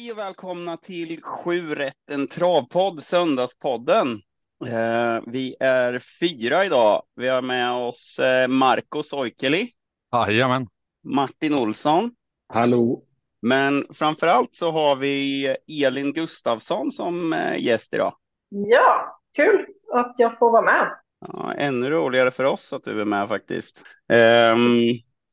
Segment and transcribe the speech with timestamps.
[0.00, 4.22] Hej och välkomna till 7 rätt, en travpodd, Söndagspodden.
[4.66, 7.02] Eh, vi är fyra idag.
[7.16, 9.70] Vi har med oss eh, Marco Soikeli,
[10.12, 10.66] Jajamän.
[11.04, 12.10] Martin Olsson,
[12.48, 13.02] Hallå.
[13.42, 15.46] men framför allt så har vi
[15.84, 18.14] Elin Gustafsson som eh, gäst idag.
[18.48, 20.98] Ja, kul att jag får vara med.
[21.20, 23.82] Ja, ännu roligare för oss att du är med faktiskt.
[24.12, 24.80] Ehm,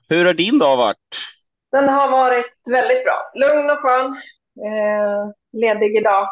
[0.10, 1.18] hur har din dag varit?
[1.72, 3.32] Den har varit väldigt bra.
[3.36, 4.16] Lugn och skön.
[4.66, 6.28] Eh, ledig idag.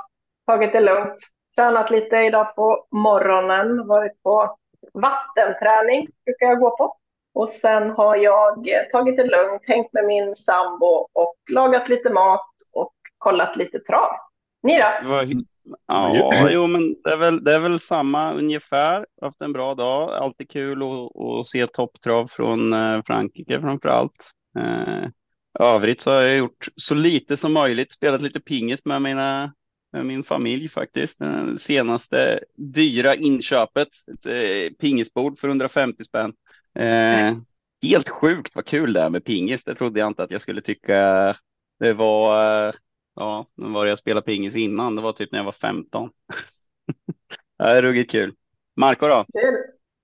[0.48, 1.16] Tagit det lugnt.
[1.56, 3.88] Tränat lite idag på morgonen.
[3.88, 4.56] Varit på
[4.94, 6.96] vattenträning brukar jag gå på.
[7.34, 12.50] Och sen har jag tagit det lugnt, hängt med min sambo och lagat lite mat
[12.74, 14.10] och kollat lite trav.
[14.64, 15.10] Ni då?
[15.10, 15.32] Vad-
[15.88, 19.06] Ja, jo, men det är väl, det är väl samma ungefär.
[19.22, 20.14] Haft en bra dag.
[20.14, 24.32] Alltid kul att, att se topptrav från eh, Frankrike framför allt.
[24.60, 25.10] Eh,
[25.60, 27.94] övrigt så har jag gjort så lite som möjligt.
[27.94, 29.54] Spelat lite pingis med mina
[29.92, 31.20] med min familj faktiskt.
[31.20, 36.34] Det senaste dyra inköpet, ett eh, pingisbord för 150 spänn.
[36.80, 37.38] Eh,
[37.82, 39.64] helt sjukt vad kul det är med pingis.
[39.64, 41.36] Det trodde jag inte att jag skulle tycka.
[41.80, 42.74] Det var eh,
[43.16, 44.96] Ja, nu var jag spelade pingis innan.
[44.96, 46.10] Det var typ när jag var 15.
[47.58, 48.36] det är ruggigt kul.
[48.76, 49.26] Marco då?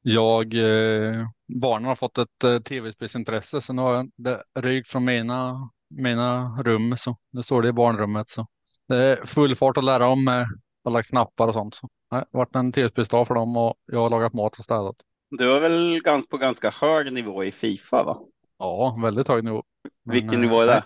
[0.03, 1.27] Jag, eh,
[1.61, 6.57] barnen har fått ett eh, tv-spelsintresse så nu har jag det rykt från mina, mina
[6.63, 6.97] rum.
[6.97, 8.29] Så nu står det i barnrummet.
[8.29, 8.47] Så
[8.87, 10.45] det är full fart att lära dem med
[10.85, 11.75] alla knappar och sånt.
[11.75, 14.63] Så nej, det har varit en tv-spelsdag för dem och jag har lagat mat och
[14.63, 14.95] städat.
[15.29, 18.19] Du är väl gans på ganska hög nivå i Fifa va?
[18.57, 19.63] Ja, väldigt hög nivå.
[20.05, 20.83] Men, Vilken eh, nivå är det?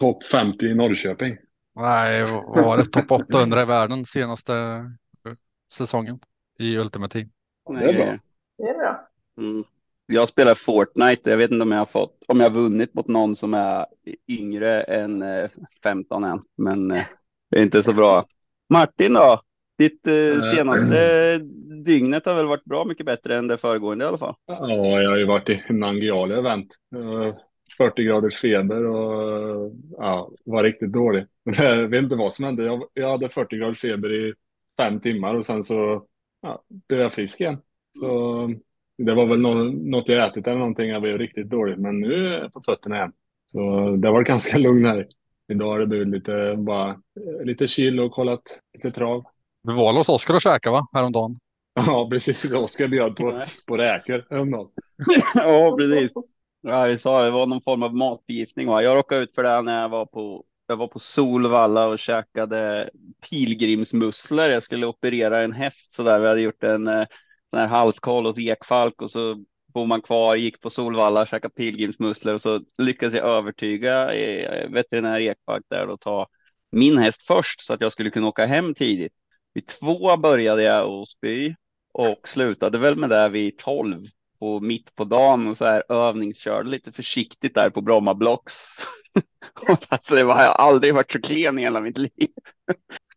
[0.00, 1.36] Topp 50 i Norrköping.
[1.74, 2.84] Nej, vad var det?
[2.84, 5.32] Topp 800 i världen senaste eh,
[5.74, 6.18] säsongen
[6.58, 7.30] i Ultimate Team.
[7.78, 8.18] det är bra.
[8.58, 9.08] Det är bra.
[9.38, 9.64] Mm.
[10.06, 11.30] Jag spelar Fortnite.
[11.30, 13.86] Jag vet inte om jag har fått, om jag har vunnit mot någon som är
[14.28, 15.50] yngre än eh,
[15.82, 17.04] 15 än, men eh,
[17.50, 18.26] det är inte så bra.
[18.68, 19.40] Martin då?
[19.78, 21.38] Ditt eh, senaste
[21.84, 24.34] dygnet har väl varit bra mycket bättre än det föregående i alla fall.
[24.46, 24.70] Ja,
[25.02, 26.68] jag har ju varit i Nangijali event.
[26.94, 27.34] Eh,
[27.76, 31.26] 40 graders feber och ja, var riktigt dålig.
[31.58, 32.64] Jag vet inte vad som hände.
[32.64, 34.34] Jag, jag hade 40 graders feber i
[34.76, 36.06] fem timmar och sen så
[36.42, 37.58] ja, blev jag frisk igen.
[37.92, 38.50] Så
[38.98, 40.88] det var väl nå- något jag ätit eller någonting.
[40.88, 43.12] Jag blev riktigt dålig, men nu är jag på fötterna igen.
[43.46, 45.08] Så det varit ganska lugn här.
[45.52, 48.42] Idag har det blivit lite, bara, eh, lite chill och kollat
[48.74, 49.24] lite trav.
[49.68, 50.86] Vi var hos Oskar och käkade va?
[50.92, 51.36] Häromdagen.
[51.86, 52.52] Ja, precis.
[52.52, 54.68] Oskar bjöd på, på räkor häromdagen.
[55.34, 56.12] Ja, precis.
[56.60, 58.68] Ja, vi sa det var någon form av matförgiftning.
[58.68, 58.82] Va?
[58.82, 62.90] Jag råkade ut för det när jag var på, jag var på Solvalla och käkade
[63.30, 64.50] pilgrimsmusslor.
[64.50, 66.20] Jag skulle operera en häst så där.
[66.20, 67.06] Vi hade gjort en eh,
[67.50, 69.44] sån här halskoll hos Ekfalk och så
[69.74, 75.20] bor man kvar, gick på Solvalla, käkade pilgrimsmusslor och så lyckades jag övertyga eh, veterinär
[75.20, 76.26] Ekfalk där att ta
[76.70, 79.12] min häst först så att jag skulle kunna åka hem tidigt.
[79.54, 81.54] Vid två började jag att spy
[81.92, 84.06] och slutade väl med det vid tolv
[84.38, 88.66] på mitt på dagen och så här övningskörde lite försiktigt där på Bromma Blocks.
[89.88, 92.28] Alltså, det var, jag har aldrig varit så klen i hela mitt liv.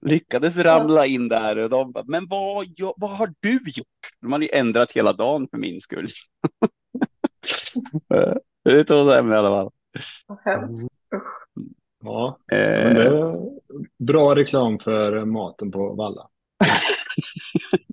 [0.05, 3.87] Lyckades ramla in där och de bara, men vad, gör- vad har du gjort?
[4.21, 6.07] De hade ju ändrat hela dagen för min skull.
[8.63, 9.71] Det tog så hem i alla fall.
[10.45, 10.93] Hemskt.
[12.03, 13.37] Ja, men det Eh, är
[13.99, 16.29] bra reklam för maten på Valla.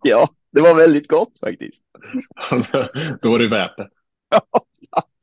[0.04, 1.82] ja, det var väldigt gott faktiskt.
[3.22, 3.88] Då är det värt det.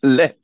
[0.07, 0.38] Lätt.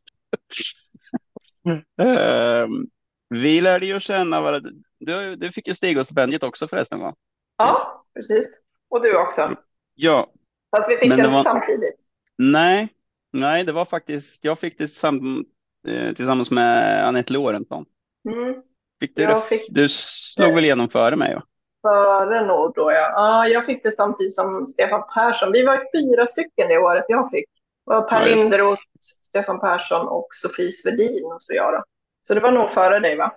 [2.02, 2.88] Ehm,
[3.30, 4.70] vi lärde ju känna varandra.
[5.06, 7.14] Du, du fick ju Stigos-stipendiet också förresten va?
[7.58, 8.62] Ja, precis.
[8.90, 9.56] Och du också.
[9.96, 10.32] Ja,
[10.76, 12.06] Fast vi fick Men det var- samtidigt.
[12.38, 12.90] nej,
[13.34, 15.46] nej, det var faktiskt, jag fick det sam,
[15.88, 17.86] eh, tillsammans med Anette Lorentzon.
[18.30, 18.62] Mm.
[19.00, 21.44] Fick du, Jag fick- du slog väl igenom före mig va?
[21.88, 23.12] Före nog då, ja.
[23.16, 23.48] ja.
[23.48, 25.52] Jag fick det samtidigt som Stefan Persson.
[25.52, 27.46] Vi var fyra stycken det året jag fick.
[27.86, 28.36] Det var Per Ja.
[28.36, 28.82] Linderoth,
[29.22, 31.84] Stefan Persson och Sofie Svedin och så jag då.
[32.22, 33.32] Så det var nog före dig, va?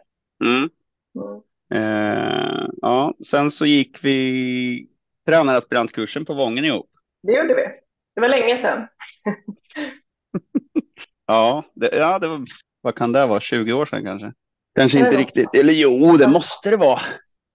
[0.44, 0.56] Mm.
[0.60, 0.70] Mm.
[1.74, 4.88] Eh, ja, sen så gick vi
[5.26, 6.90] tränaraspirantkursen på Vången ihop.
[7.22, 7.62] Det gjorde vi.
[8.14, 8.86] Det var länge sedan.
[11.26, 12.44] Ja, det, ja, det var,
[12.80, 14.32] vad kan det vara, 20 år sedan kanske?
[14.74, 17.00] Kanske inte riktigt, eller jo, det måste det vara.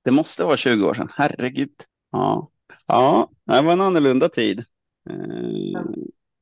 [0.03, 1.71] Det måste vara 20 år sedan, herregud.
[2.11, 2.49] Ja,
[2.87, 4.59] ja det var en annorlunda tid.
[5.09, 5.15] Eh,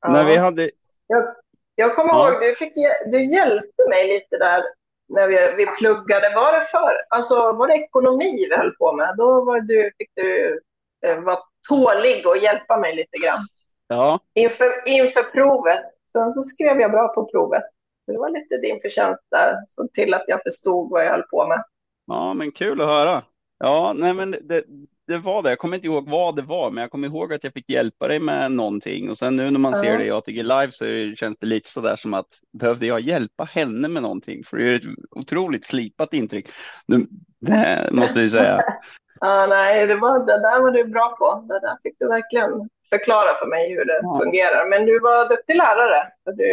[0.02, 0.10] Ja.
[0.12, 0.70] När vi hade,
[1.08, 1.36] Jag,
[1.76, 2.32] jag kommer Ja.
[2.32, 2.74] ihåg, du, fick,
[3.12, 4.64] du hjälpte mig lite där
[5.10, 6.36] när vi, vi pluggade.
[6.36, 9.16] Var det, för, alltså, var det ekonomi vi höll på med?
[9.18, 10.60] Då var du, fick du
[11.06, 11.38] eh, vara
[11.70, 13.40] tålig och hjälpa mig lite grann.
[13.88, 15.84] ja, Inför, inför provet.
[16.12, 17.64] Sen så skrev jag bra på provet.
[18.06, 19.56] Så det var lite din förtjänst där.
[19.68, 21.64] Såg till att jag förstod vad jag höll på med.
[22.08, 23.24] Ja, men kul att höra.
[23.60, 24.64] Ja, nej, men det,
[25.08, 25.50] det var det.
[25.50, 28.08] Jag kommer inte ihåg vad det var, men jag kommer ihåg att jag fick hjälpa
[28.08, 29.10] dig med någonting.
[29.10, 29.82] Och sen nu när man Ja.
[29.82, 30.86] ser det i ATG live så
[31.18, 34.44] känns det lite så där som att behövde jag hjälpa henne med någonting?
[34.44, 34.82] För det är ett
[35.12, 36.50] otroligt slipat intryck.
[36.86, 37.06] Nu,
[37.40, 38.62] det måste jag säga.
[39.20, 41.46] Ja, nej, det, var, det där var du bra på.
[41.54, 44.20] Det där fick du verkligen förklara för mig hur det Ja.
[44.24, 44.70] fungerar.
[44.70, 46.12] Men du var duktig lärare.
[46.36, 46.46] Du,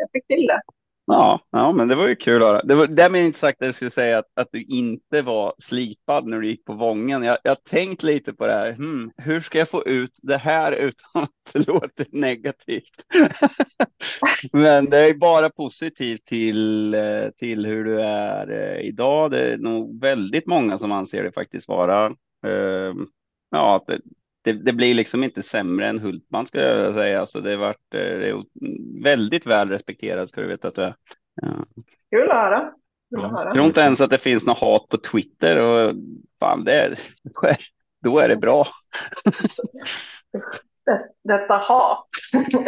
[0.00, 0.60] jag fick till det.
[1.06, 2.62] Ja, ja, men det var ju kul att höra.
[2.62, 6.26] Det var därmed inte sagt att jag skulle säga att, att du inte var slipad
[6.26, 7.22] när du gick på Vången.
[7.22, 8.72] Jag jag har tänkt lite på det här.
[8.72, 12.90] Hmm, hur ska jag få ut det här utan att det låter negativt?
[14.52, 19.30] men det är bara positivt till, eh, till hur du är eh, idag.
[19.30, 22.06] Det är nog väldigt många som anser det faktiskt vara.
[22.46, 22.94] eh,
[23.50, 23.90] Ja, att
[24.46, 27.26] det, det, blir liksom inte sämre än Hultman skulle jag säga.
[27.26, 28.44] Så det har varit eh, det är
[29.02, 30.94] väldigt väl respekterat ska du veta att du är.
[31.42, 31.48] Ja.
[32.10, 32.60] Kul att höra.
[32.60, 33.38] Kul att Ja.
[33.38, 33.44] höra.
[33.44, 35.94] Jag tror inte ens att det finns något hat på Twitter och
[36.40, 36.94] fan, det är,
[38.04, 38.66] då är det bra.
[40.84, 42.08] Det, detta hat.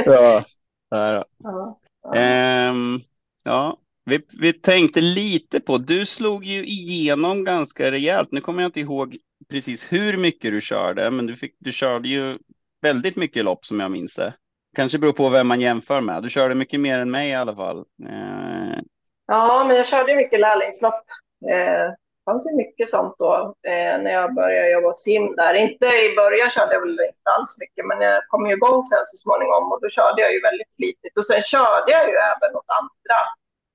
[0.06, 0.40] Ja.
[0.88, 1.24] Ja.
[1.42, 1.78] Ja.
[2.02, 2.14] Ja.
[2.14, 3.00] Ehm,
[3.42, 3.78] ja.
[4.08, 8.28] Vi, vi tänkte lite på, du slog ju igenom ganska rejält.
[8.32, 9.16] Nu kommer jag inte ihåg
[9.50, 12.38] precis hur mycket du körde, men du, fick, du körde ju
[12.82, 14.34] väldigt mycket lopp som jag minns det.
[14.76, 16.22] Kanske beror på vem man jämför med.
[16.22, 17.78] Du körde mycket mer än mig i alla fall.
[17.78, 18.78] Eh...
[19.26, 21.04] Ja, men jag körde mycket lärlingslopp.
[21.50, 25.54] Eh, det fanns ju mycket sånt då eh, när jag började jobba sim där.
[25.54, 29.04] Inte i början körde jag väl inte alls mycket, men jag kom ju igång sen
[29.10, 31.18] så småningom och då körde jag ju väldigt flitigt.
[31.18, 33.18] Och sen körde jag ju även åt andra.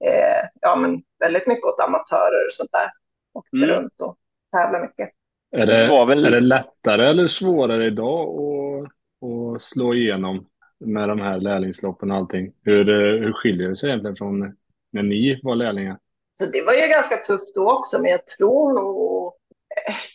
[0.05, 2.91] Eh, ja, men väldigt mycket åt amatörer och sånt där.
[3.33, 3.69] Åkte Mm.
[3.69, 4.17] runt och
[4.55, 5.09] tävlade mycket.
[5.51, 10.45] Är det det, var väl är det lättare eller svårare idag att, att slå igenom
[10.79, 12.53] med de här lärlingsloppen och allting?
[12.63, 12.85] Hur,
[13.19, 14.39] hur skiljer det sig egentligen från
[14.91, 15.97] när ni var lärlingar?
[16.38, 19.33] Så det var ju ganska tufft då också, men jag tror nog...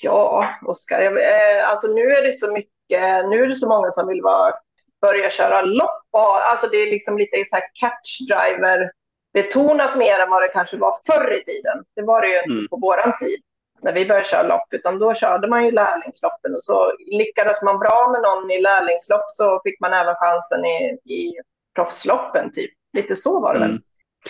[0.03, 3.91] Ja, Oskar, jag, eh, alltså nu är det så mycket, nu är det så många
[3.91, 4.53] som vill vara,
[5.01, 6.03] börja köra lopp.
[6.11, 8.91] Och, alltså det är liksom lite så här catch driver
[9.33, 11.85] betonat mer än vad det kanske var förr i tiden.
[11.97, 12.69] Det var det ju inte Mm.
[12.69, 13.41] på våran tid
[13.83, 17.79] när vi började köra lopp, utan då körde man ju lärlingsloppen och så lyckades man
[17.79, 21.35] bra med någon i lärlingslopp så fick man även chansen i, i
[21.75, 22.71] proffsloppen, typ.
[22.93, 23.71] Lite så var det väl.
[23.71, 23.83] Mm.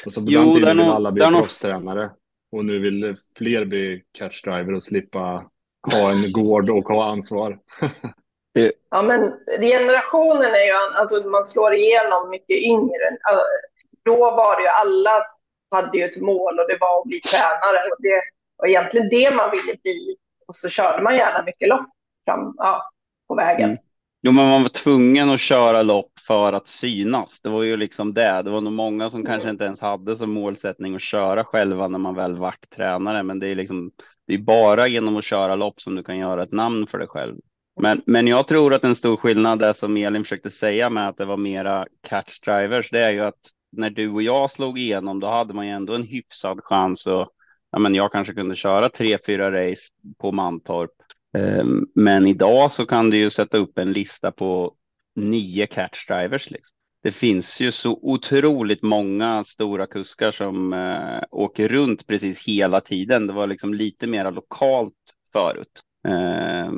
[0.06, 2.11] Och så på Jo, den där tiden vill alla bli proffstränare.
[2.53, 5.44] Och nu vill fler bli catchdriver och slippa
[5.93, 7.59] ha en gård och ha ansvar.
[8.91, 13.17] Ja, men generationen är ju, alltså man slår igenom mycket yngre.
[14.08, 15.10] Då var det ju, alla
[15.70, 17.78] hade ju ett mål och det var att bli tränare.
[17.90, 18.20] Och det
[18.56, 20.16] var egentligen det man ville bli.
[20.49, 21.88] Och så körde man gärna mycket lopp
[22.25, 22.90] fram, ja,
[23.28, 23.70] på vägen.
[23.70, 23.82] Mm.
[24.22, 27.40] Jo, men man var tvungen att köra lopp för att synas.
[27.40, 28.43] Det var ju liksom det.
[28.43, 31.99] Det var nog många som kanske inte ens hade som målsättning att köra själva när
[31.99, 33.22] man väl vart tränare.
[33.22, 33.90] Men det är liksom,
[34.26, 37.08] det är bara genom att köra lopp som du kan göra ett namn för dig
[37.08, 37.37] själv.
[37.81, 41.16] Men, men jag tror att en stor skillnad är som Elin försökte säga med att
[41.16, 42.90] det var mera catch drivers.
[42.90, 45.94] Det är ju att när du och jag slog igenom, då hade man ju ändå
[45.94, 47.29] en hyfsad chans och
[47.70, 49.82] ja, men jag kanske kunde köra tre, fyra race
[50.19, 50.91] på Mantorp.
[51.38, 54.75] Ehm, men idag så kan du ju sätta upp en lista på
[55.15, 56.50] nio catch drivers.
[56.50, 56.75] Liksom.
[57.03, 63.26] Det finns ju så otroligt många stora kuskar som eh, åker runt precis hela tiden.
[63.26, 64.94] Det var liksom lite mer lokalt
[65.32, 65.81] förut.
[66.09, 66.72] Eh,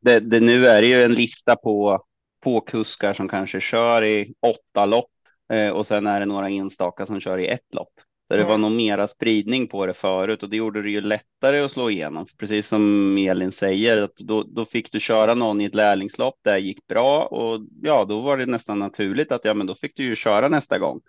[0.00, 2.04] det, det, nu är det ju en lista på,
[2.40, 5.10] på kuskar som kanske kör i åtta lopp
[5.52, 7.92] eh, och sen är det några enstaka som kör i ett lopp.
[8.28, 8.48] Så det Mm.
[8.48, 11.90] var nog mera spridning på det förut och det gjorde det ju lättare att slå
[11.90, 12.26] igenom.
[12.26, 16.34] För precis som Elin säger, att då, då fick du köra någon i ett lärlingslopp,
[16.44, 19.96] det gick bra och ja, då var det nästan naturligt att ja, men då fick
[19.96, 21.00] du ju köra nästa gång.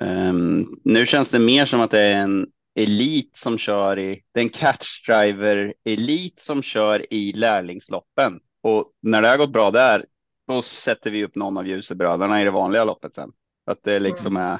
[0.00, 4.40] Ehm, nu känns det mer som att det är en elit som kör i, det
[4.40, 8.40] är en catch driver elit som kör i lärlingsloppen.
[8.62, 10.04] Och när det har gått bra där,
[10.48, 13.32] då sätter vi upp någon av ljusebröderna i det vanliga loppet sen.
[13.66, 14.58] Att det liksom är,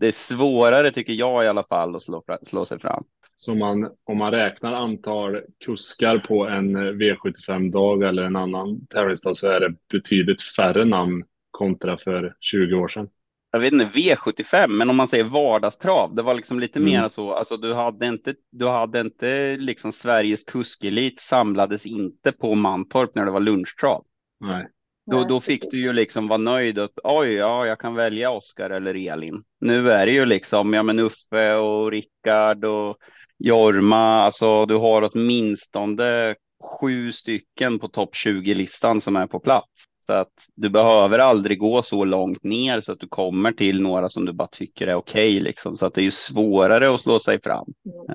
[0.00, 3.04] det är svårare tycker jag i alla fall att slå, slå sig fram.
[3.36, 9.48] Så man, om man räknar antal kuskar på en V75-dag eller en annan tävlingsdag så
[9.48, 13.08] är det betydligt färre namn kontra för 20 år sedan.
[13.50, 16.90] jag vet inte, V75, men om man säger vardagstrav, det var liksom lite Mm.
[16.92, 22.54] mer så, alltså du hade inte, du hade inte liksom Sveriges kuskelit samlades inte på
[22.54, 24.04] Mantorp när det var lunchtrav.
[24.40, 24.68] Nej.
[25.10, 25.70] Då, då fick precis.
[25.70, 29.42] du ju liksom vara nöjd att oj, ja, jag kan välja Oskar eller Elin.
[29.60, 32.96] Nu är det ju liksom, ja men Uffe och Rickard och
[33.38, 36.34] Jorma, alltså du har åtminstone
[36.80, 39.84] sju stycken på topp 20-listan som är på plats.
[40.06, 44.08] Så att du behöver aldrig gå så långt ner så att du kommer till några
[44.08, 45.76] som du bara tycker är okej, okay, liksom.
[45.76, 47.66] Så att det är ju svårare att slå sig fram.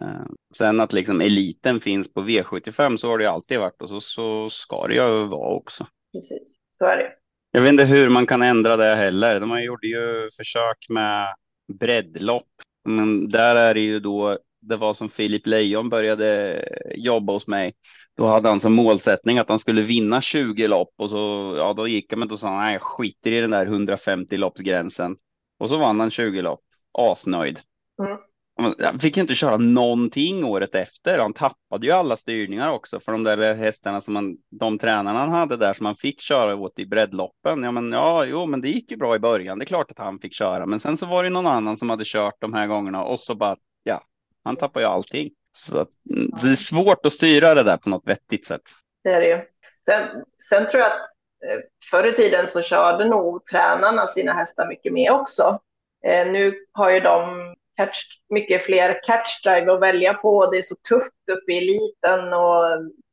[0.02, 0.28] Mm.
[0.58, 4.50] Sen att liksom eliten finns på V75 så har det alltid varit och så, så
[4.50, 5.88] ska det ju vara också.
[6.14, 7.12] Precis, så är det.
[7.52, 9.40] Jag vet inte hur man kan ändra det heller.
[9.40, 11.36] De gjorde ju försök med
[11.74, 12.48] breddlopp,
[12.86, 16.60] men där är det ju då det var som Filip Lejon började
[16.96, 17.74] jobba hos mig.
[18.18, 21.88] Då hade han som målsättning att han skulle vinna 20 lopp och så, ja, då
[21.88, 25.16] gick han, men då sa han, nej, jag skiter i den där 150 loppsgränsen.
[25.60, 27.60] Och så vann han 20 lopp, asnöjd.
[28.04, 28.18] Mm.
[28.56, 31.20] Han fick ju inte köra någonting året efter.
[31.20, 35.30] Han tappade ju alla styrningar också för de där hästarna som man, de tränarna han
[35.30, 37.64] hade där som han fick köra åt i breddloppen.
[37.64, 39.60] Ja, men ja, jo, men det gick ju bra i början.
[39.60, 41.90] Det är klart att han fick köra, men sen så var det någon annan som
[41.90, 44.04] hade kört de här gångerna och så bara, ja,
[44.44, 45.30] han tappar ju allting.
[45.58, 48.62] Så att, mm, det är svårt att styra det där på något vettigt sätt.
[49.04, 49.42] Det är det ju.
[49.86, 51.02] Sen, sen tror jag att
[51.46, 51.60] eh,
[51.92, 55.60] förr i tiden så körde nog tränarna sina hästar mycket mer också.
[56.06, 57.98] Eh, nu har ju de catch,
[58.30, 60.52] mycket fler catchdrive att välja på.
[60.52, 62.64] Det är så tufft uppe i eliten och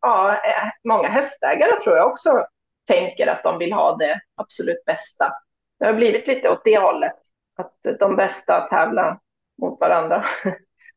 [0.01, 2.31] ja, eh, många hästägare tror jag också
[2.89, 5.33] tänker att de vill ha det absolut bästa.
[5.79, 7.17] Det har blivit lite åt det hållet,
[7.59, 9.19] att de bästa tävlar
[9.63, 10.25] mot varandra.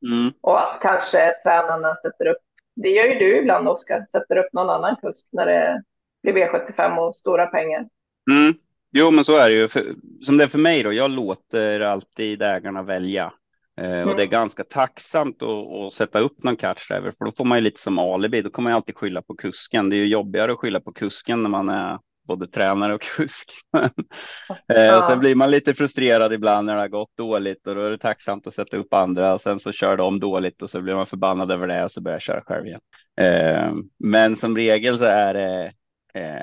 [0.08, 0.34] Mm.
[0.42, 2.42] Och att kanske tränarna sätter upp,
[2.76, 5.84] det gör ju du ibland Oskar, sätter upp någon annan kusk när det
[6.24, 7.88] blir V75 och stora pengar.
[8.32, 8.54] Mm.
[8.92, 9.68] Jo, men så är det ju.
[9.68, 13.34] För, som det är för mig då, jag låter alltid ägarna välja.
[13.82, 14.10] Eh, mm.
[14.10, 17.58] Och det är ganska tacksamt att, att sätta upp någon catchdriver, för då får man
[17.58, 18.42] ju lite som alibi.
[18.42, 19.90] Då kommer man alltid skylla på kusken.
[19.90, 23.52] Det är ju jobbigare att skylla på kusken när man är både tränare och kusk.
[24.74, 27.82] eh, och sen blir man lite frustrerad ibland när det har gått dåligt och då
[27.82, 30.82] är det tacksamt att sätta upp andra och sen så kör de dåligt och så
[30.82, 32.82] blir man förbannad över det och så börjar jag köra själv igen.
[33.22, 35.72] Eh, men som regel så är det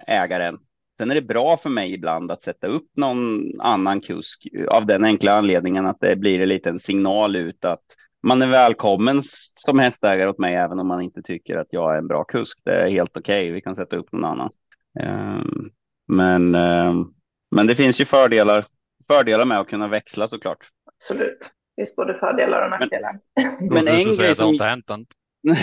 [0.07, 0.59] ägaren.
[1.01, 5.05] Sen är det bra för mig ibland att sätta upp någon annan kusk av den
[5.05, 7.85] enkla anledningen att det blir en liten signal ut att
[8.23, 9.23] man är välkommen
[9.55, 12.59] som hästägare åt mig, även om man inte tycker att jag är en bra kusk.
[12.65, 13.41] Det är helt okej.
[13.41, 13.51] Okay.
[13.51, 14.51] Vi kan sätta upp någon annan.
[15.01, 15.71] Ehm,
[16.09, 17.07] men, ehm,
[17.51, 18.65] men det finns ju fördelar,
[19.07, 20.69] fördelar med att kunna växla såklart.
[20.87, 21.39] Absolut.
[21.41, 23.11] Det finns både fördelar och nackdelar.
[23.61, 24.49] Men, men en grej som...
[24.49, 25.07] Inte hänt en,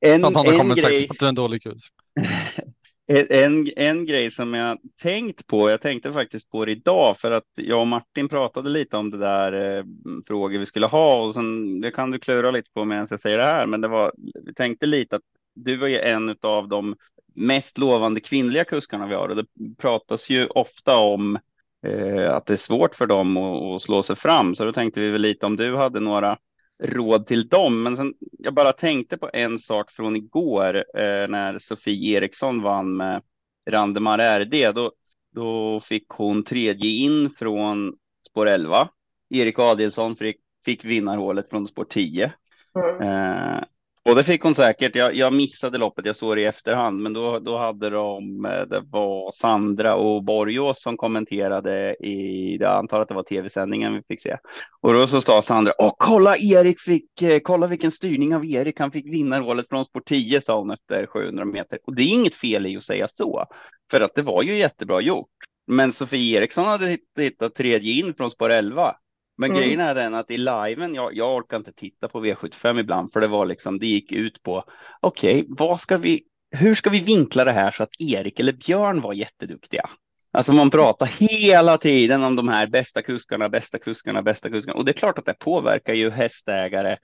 [0.00, 1.00] en, att han har kommit grej...
[1.00, 1.82] sagt att du är en dålig kurs.
[3.12, 7.44] En, en grej som jag tänkt på, jag tänkte faktiskt på det idag för att
[7.54, 9.84] jag och Martin pratade lite om det där eh,
[10.26, 13.36] frågor vi skulle ha och sen det kan du klura lite på medan jag säger
[13.36, 14.12] det här, men det var,
[14.46, 15.22] vi tänkte lite att
[15.54, 16.96] du var ju en av de
[17.34, 19.46] mest lovande kvinnliga kuskarna vi har och det
[19.78, 21.38] pratas ju ofta om
[21.86, 24.54] eh, att det är svårt för dem att, att, slå sig fram.
[24.54, 26.38] Så då tänkte vi väl lite om du hade några
[26.82, 27.82] råd till dem.
[27.82, 32.96] Men sen, jag bara tänkte på en sak från igår eh, när Sofie Eriksson vann
[32.96, 33.22] med
[33.70, 34.74] Randemar RD.
[34.74, 34.92] Då,
[35.34, 37.96] då fick hon tredje in från
[38.28, 38.88] spår 11.
[39.30, 42.32] Erik Adelsson fick, fick vinnarhålet från spår 10.
[42.74, 43.08] Mm.
[43.08, 43.64] Eh,
[44.04, 44.96] och det fick hon säkert.
[44.96, 48.62] Jag, jag, missade loppet, jag såg det i efterhand, men då, då hade de, eh,
[48.62, 54.02] det var Sandra och Borgås som kommenterade i, jag antar att det var tv-sändningen vi
[54.08, 54.36] fick se.
[54.80, 58.80] Och då så sa Sandra, åh kolla Erik fick, eh, kolla vilken styrning av Erik,
[58.80, 61.78] han fick vinnarhålet från spår 10 sa hon efter 700 meter.
[61.86, 63.46] Och det är inget fel i att säga så,
[63.90, 65.28] för att det var ju jättebra gjort.
[65.66, 68.94] Men Sofie Eriksson hade hittat tredje in från spår 11
[69.38, 69.62] men mm.
[69.62, 73.20] grejen är den att i liven, jag, jag orkar inte titta på V75 ibland, för
[73.20, 74.64] det var liksom, det gick ut på,
[75.00, 78.52] okej, okay, vad ska vi, hur ska vi vinkla det här så att Erik eller
[78.52, 79.90] Björn var jätteduktiga?
[80.34, 84.78] Alltså man pratar hela tiden om de här bästa kuskarna, bästa kuskarna, bästa kuskarna.
[84.78, 86.96] Och det är klart att det påverkar ju hästägare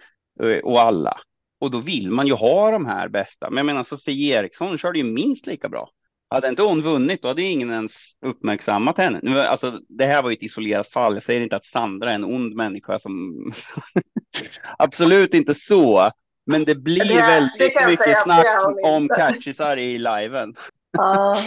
[0.42, 1.20] eh, och alla.
[1.60, 3.50] Och då vill man ju ha de här bästa.
[3.50, 5.90] Men jag menar Sofie Eriksson körde ju minst lika bra.
[6.30, 7.92] Hade inte hon vunnit, då hade ingen ens
[8.26, 9.20] uppmärksammat henne.
[9.22, 11.14] Nu, alltså, det här var ju ett isolerat fall.
[11.14, 13.34] Jag säger inte att Sandra är en ond människa som...
[14.78, 16.10] Absolut inte så.
[16.46, 18.46] Men det blir det, väldigt det mycket snack
[18.84, 20.54] om catchisar i liven.
[20.98, 21.38] ah,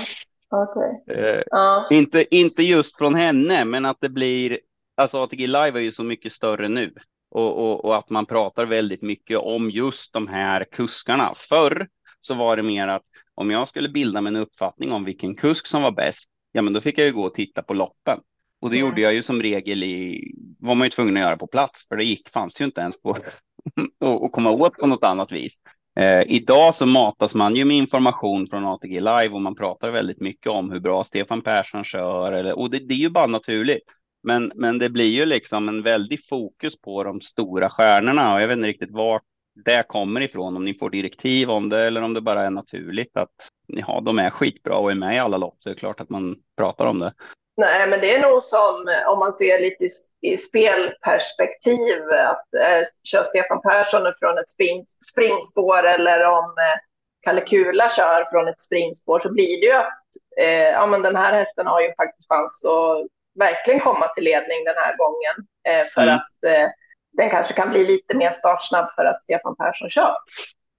[0.50, 1.18] okay.
[1.18, 1.88] uh, ah.
[1.90, 4.60] inte, inte just från henne, men att det blir...
[4.98, 6.94] Alltså ATG Live är ju så mycket större nu.
[7.32, 11.34] Och, och, och, att man pratar väldigt mycket om just de här kuskarna.
[11.36, 11.88] Förr
[12.22, 13.04] så var det mer att
[13.36, 16.74] om jag skulle bilda mig en uppfattning om vilken kusk som var bäst, ja men
[16.74, 18.20] då fick jag ju gå och titta på loppen.
[18.62, 18.90] Och det mm.
[18.90, 20.24] gjorde jag ju som regel i,
[20.60, 23.02] var man ju tvungen att göra på plats, för det gick, fanns ju inte ens
[23.02, 23.12] på
[24.26, 25.58] att komma åt på något annat vis.
[26.00, 30.22] Eh, idag så matas man ju med information från ATG Live och man pratar väldigt
[30.22, 33.84] mycket om hur bra Stefan Persson kör, eller, och det, det är ju bara naturligt.
[34.24, 38.48] Men, men det blir ju liksom en väldig fokus på de stora stjärnorna och jag
[38.48, 39.24] vet inte riktigt vart
[39.66, 43.18] det kommer ifrån, om ni får direktiv om det eller om det bara är naturligt
[43.18, 43.36] att
[43.68, 45.58] ja, de är skitbra och är med i alla lopp.
[45.60, 47.14] Så det är klart att man pratar om det.
[47.58, 49.90] Nej, men det är nog som om man ser lite i,
[50.22, 56.80] i spelperspektiv att eh, kör Stefan Persson från ett spring, springspår eller om eh,
[57.22, 60.04] Kalle Kula kör från ett springspår så blir det ju att
[60.42, 63.08] eh, ja, men den här hästen har ju faktiskt chans att
[63.40, 65.36] verkligen komma till ledning den här gången
[65.70, 66.16] eh, för mm.
[66.16, 66.70] att eh,
[67.18, 70.16] den kanske kan bli lite mer startsnabb för att Stefan Persson kör.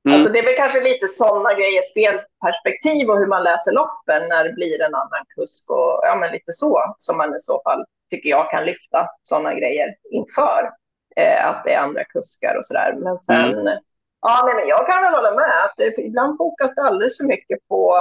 [0.04, 0.14] Mm.
[0.14, 4.44] Alltså det är väl kanske lite sådana grejer, spelperspektiv och hur man läser loppen när
[4.44, 7.84] det blir en annan kusk och ja, men lite så som man i så fall
[8.10, 10.70] tycker jag kan lyfta sådana grejer inför
[11.16, 12.94] eh, att det är andra kuskar och sådär.
[12.98, 13.78] Men sen, mm.
[14.20, 17.24] ja, nej, men jag kan väl hålla med att det, ibland fokas det alldeles för
[17.24, 17.96] mycket på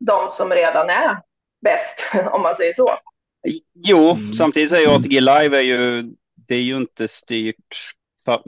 [0.00, 1.18] de som redan är
[1.64, 2.90] bäst, om man säger så.
[3.74, 4.32] Jo, mm.
[4.32, 6.02] samtidigt säger ATG Live är ju,
[6.46, 7.94] det är ju inte styrt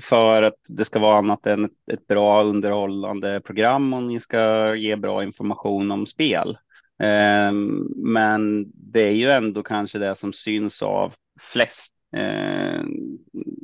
[0.02, 4.74] för, att det ska vara annat än ett, ett, bra underhållande program och ni ska
[4.74, 6.58] ge bra information om spel.
[7.02, 7.52] Eh,
[7.96, 11.92] men det är ju ändå kanske det som syns av flest.
[12.16, 12.82] Eh,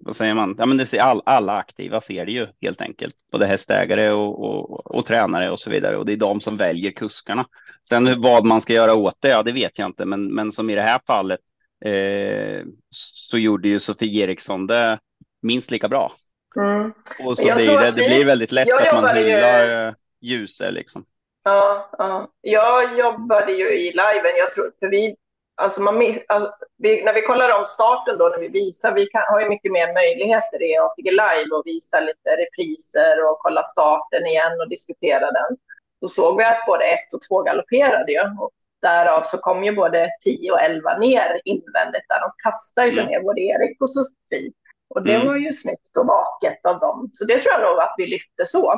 [0.05, 0.55] vad säger man?
[0.59, 4.45] Ja, men det ser all, alla aktiva ser det ju helt enkelt, både hästägare och,
[4.45, 5.97] och, och, tränare och så vidare.
[5.97, 7.47] Och det är de som väljer kuskarna.
[7.89, 10.71] Sen vad man ska göra åt det, ja, det vet jag inte, men, men som
[10.71, 11.41] i det här fallet
[11.85, 14.99] eh, så gjorde ju Sofie Eriksson det
[15.43, 16.13] minst lika bra.
[16.57, 16.93] Mm.
[17.25, 19.89] Och så blir det, det blir väldigt lätt att man hyllar ju...
[19.89, 21.05] Eh, Ljuse liksom.
[21.45, 24.33] Ja, ja, jag jobbade ju i liven.
[24.39, 25.17] Jag tror, för vi,
[25.55, 29.23] alltså man, alltså, vi, när vi kollar om starten då, när vi visar, vi kan,
[29.29, 34.27] har ju mycket mer möjligheter i ATG Live och visa lite repriser och kolla starten
[34.27, 35.57] igen och diskutera den.
[36.01, 38.21] Då såg vi att både ett och två galopperade ju.
[38.41, 38.51] Och
[38.83, 42.21] därav så kom ju både 10 och 11 ner invändigt där.
[42.21, 43.13] De kastade sig mm.
[43.13, 44.53] ner, både Erik och Sofie.
[44.95, 45.27] Och det mm.
[45.27, 47.11] var ju snyggt och vaket av dem.
[47.13, 48.75] Så det tror jag nog att vi lyfte så.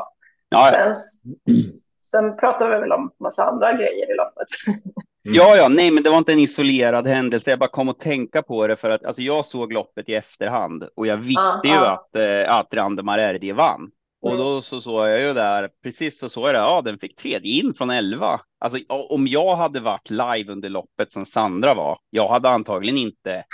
[0.48, 0.94] Ja, Sen,
[2.04, 4.48] sen pratar vi väl om massa andra grejer i loppet.
[5.26, 5.36] Mm.
[5.36, 7.50] Ja, ja, nej, men det var inte en isolerad händelse.
[7.50, 10.84] Jag bara kom att tänka på det för att alltså, jag såg loppet i efterhand
[10.96, 11.74] och jag visste Aha.
[11.74, 13.90] ju att, eh, att Randemar RD vann.
[14.24, 14.44] Och mm.
[14.44, 17.52] då så såg jag ju där, precis så såg jag det, ja den fick tredje
[17.52, 18.40] in från 11.
[18.58, 23.44] Alltså om jag hade varit live under loppet som Sandra var, jag hade antagligen inte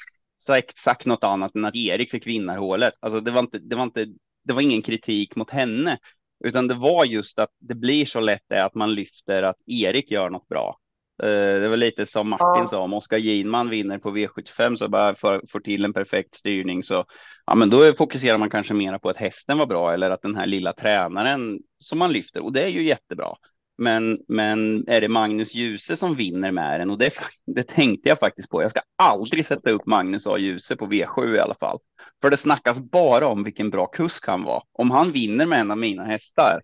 [0.41, 2.95] sagt, sagt något annat än att Erik fick vinnarhålet.
[3.01, 4.07] Alltså det var inte, det var inte,
[4.45, 5.99] det var ingen kritik mot henne,
[6.45, 10.11] utan det var just att det blir så lätt det att man lyfter att Erik
[10.11, 10.77] gör något bra.
[11.23, 12.69] Eh, det var lite som Martin ja.
[12.69, 16.83] sa, om Oskar Ginman vinner på V75 så bara får, får till en perfekt styrning
[16.83, 17.05] så
[17.47, 20.37] ja, men då fokuserar man kanske mera på att hästen var bra eller att den
[20.37, 23.37] här lilla tränaren som man lyfter och det är ju jättebra.
[23.83, 26.91] Men, men är det Magnus Djuse som vinner med den?
[26.91, 27.13] Och det,
[27.47, 28.63] det tänkte jag faktiskt på.
[28.63, 30.39] Jag ska aldrig sätta upp Magnus A.
[30.39, 31.79] Djuse på V7 i alla fall.
[32.21, 34.63] För det snackas bara om vilken bra kusk han var.
[34.73, 36.61] Om han vinner med en av mina hästar,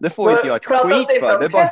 [0.00, 1.40] det får inte jag ett skit för.
[1.40, 1.70] Det, bara,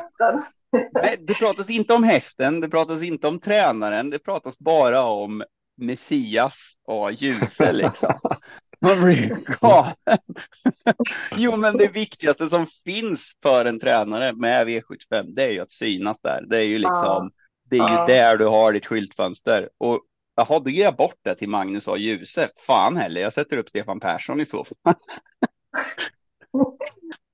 [0.92, 5.44] nej, det pratas inte om hästen, det pratas inte om tränaren, det pratas bara om
[5.76, 8.14] Messias och Djuse liksom.
[8.80, 10.18] Man blir galen.
[11.36, 15.72] jo, men det viktigaste som finns för en tränare med V75, det är ju att
[15.72, 16.44] synas där.
[16.48, 17.30] Det är ju liksom,
[17.70, 19.70] det är ju där du har ditt skyltfönster.
[19.78, 20.00] Och
[20.36, 22.48] jaha, då ger jag bort det till Magnus och Ljuse.
[22.66, 24.94] Fan heller, jag sätter upp Stefan Persson i så fall.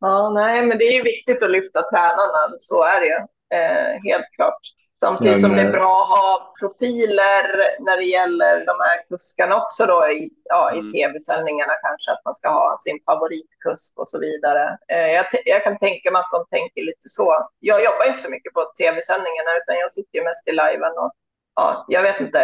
[0.07, 2.43] Ja, nej, men det är ju viktigt att lyfta tränarna.
[2.59, 3.21] Så är det ju,
[3.59, 4.61] eh, helt klart.
[5.01, 7.45] Samtidigt Men, som det är eh, bra att ha profiler
[7.87, 10.87] när det gäller de här kuskarna också då i, ja, mm.
[10.87, 14.79] i tv-sändningarna kanske, att man ska ha sin favoritkusk och så vidare.
[14.89, 17.49] Eh, jag, jag, kan tänka mig att de tänker lite så.
[17.61, 21.13] Jag jobbar inte så mycket på tv-sändningarna utan jag sitter ju mest i liven och
[21.55, 22.41] ja, jag vet inte.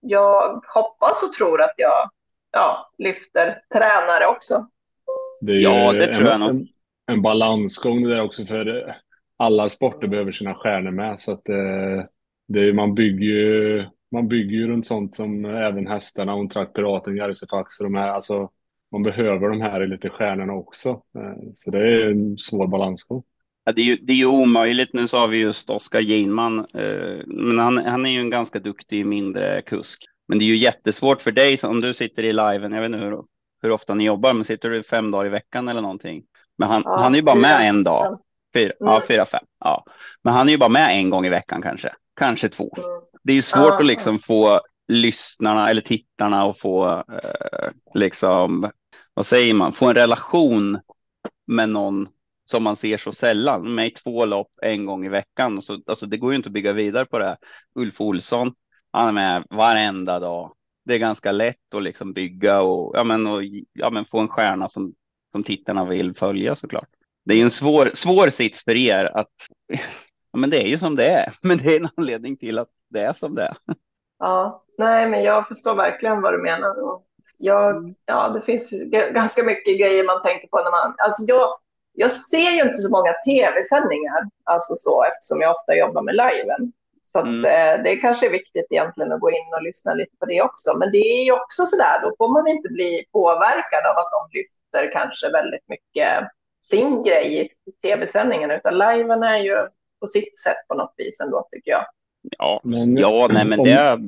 [0.00, 2.10] Jag hoppas och tror att jag
[2.52, 4.66] ja, lyfter tränare också.
[5.40, 6.71] Det ja, det tror jag nog.
[7.06, 8.94] En, balansgång det där också för eh,
[9.36, 11.20] alla sporter behöver sina stjärnor med.
[11.20, 12.04] Så att eh,
[12.48, 17.80] det, man, bygger ju, man bygger ju runt sånt som även hästarna, Ontrakt Piraten, Järvsöfax
[17.80, 18.08] och de här.
[18.08, 18.50] Alltså,
[18.92, 20.88] man behöver de här lite stjärnorna också.
[20.88, 23.22] Eh, så det är en svår balansgång.
[23.64, 24.92] Ja, det, är ju, det är ju omöjligt.
[24.92, 26.66] Nu sa vi just Oskar Ginman,
[27.26, 30.04] men han, han är ju en ganska duktig mindre kusk.
[30.28, 32.72] Men det är ju jättesvårt för dig om du sitter i liven.
[32.72, 33.22] Jag vet inte hur,
[33.62, 36.24] hur ofta ni jobbar, men sitter du fem dagar i veckan eller någonting?
[36.58, 38.20] Men han, ja, han är ju bara med en dag.
[38.54, 38.92] Fyra, mm.
[38.92, 39.44] ja, fyra, fem.
[39.60, 39.84] Ja.
[40.22, 42.74] Men han är ju bara med en gång i veckan kanske, kanske två.
[42.76, 42.88] Mm.
[43.22, 48.70] Det är ju svårt att liksom få lyssnarna eller tittarna att få eh, liksom,
[49.14, 50.80] vad säger man, få en relation
[51.46, 52.08] med någon
[52.50, 55.62] som man ser så sällan med i två lopp en gång i veckan.
[55.62, 57.36] Så, alltså, det går ju inte att bygga vidare på det.
[57.74, 58.54] Ulf Olsson,
[58.92, 60.52] han är med varenda dag.
[60.84, 64.28] Det är ganska lätt att liksom bygga och, ja, men, och ja, men få en
[64.28, 64.94] stjärna som
[65.32, 66.88] som tittarna vill följa såklart.
[67.24, 69.32] Det är ju en svår, svår sits för er att
[70.32, 72.68] ja, men det är ju som det är, men det är en anledning till att
[72.90, 73.56] det är som det är.
[74.18, 76.82] Ja, nej, men jag förstår verkligen vad du menar.
[76.82, 77.06] Och
[77.38, 78.72] jag, ja, det finns
[79.14, 81.58] ganska mycket grejer man tänker på när man, alltså jag,
[81.92, 86.72] jag ser ju inte så många tv-sändningar, alltså så, eftersom jag ofta jobbar med liven.
[87.02, 87.44] Så att, mm.
[87.44, 90.78] eh, det kanske är viktigt egentligen att gå in och lyssna lite på det också.
[90.78, 94.10] Men det är ju också så där, då får man inte bli påverkad av att
[94.16, 94.61] de lyfter
[94.92, 96.28] kanske väldigt mycket
[96.66, 99.56] sin grej i tv-sändningen, utan liven är ju
[100.00, 101.84] på sitt sätt på något vis ändå, tycker jag.
[102.38, 103.98] Ja, men, ja nej, men om, det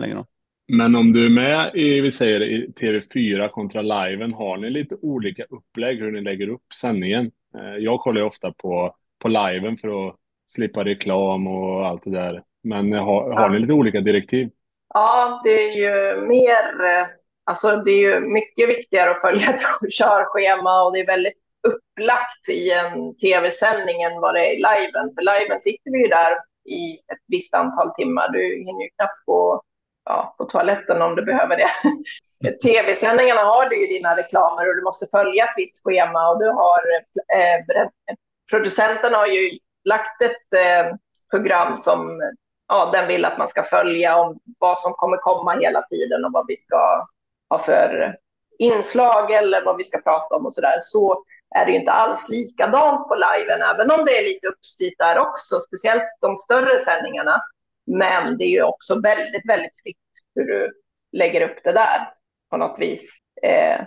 [0.00, 0.24] längre
[0.68, 4.96] Men om du är med i, vi säger i TV4 kontra liven, har ni lite
[5.02, 7.30] olika upplägg hur ni lägger upp sändningen?
[7.58, 12.10] Eh, jag kollar ju ofta på, på liven för att slippa reklam och allt det
[12.10, 12.42] där.
[12.62, 14.50] Men har, har ni lite olika direktiv?
[14.94, 17.06] Ja, det är ju mer, eh,
[17.44, 22.48] alltså det är ju mycket viktigare att följa ett körschema och det är väldigt upplagt
[22.48, 25.14] i en tv-sändning än vad det är i liven.
[25.14, 26.32] För liven sitter vi ju där
[26.64, 28.28] i ett visst antal timmar.
[28.32, 29.62] Du hinner ju knappt gå
[30.04, 31.70] ja, på toaletten om du behöver det.
[32.62, 36.48] Tv-sändningarna har du ju dina reklamer och du måste följa ett visst schema och du
[36.48, 36.80] har
[37.36, 37.88] eh,
[38.50, 40.96] producenten har ju lagt ett eh,
[41.30, 42.22] program som
[42.68, 46.32] ja, den vill att man ska följa om vad som kommer komma hela tiden och
[46.32, 47.06] vad vi ska
[47.54, 48.16] ha för
[48.58, 50.78] inslag eller vad vi ska prata om och så där.
[50.82, 54.98] Så är det ju inte alls likadant på liven, även om det är lite uppstyrt
[54.98, 57.42] där också, speciellt de större sändningarna.
[57.86, 59.96] Men det är ju också väldigt, väldigt fritt
[60.34, 60.72] hur du
[61.12, 62.12] lägger upp det där
[62.50, 63.18] på något vis.
[63.42, 63.80] Eh,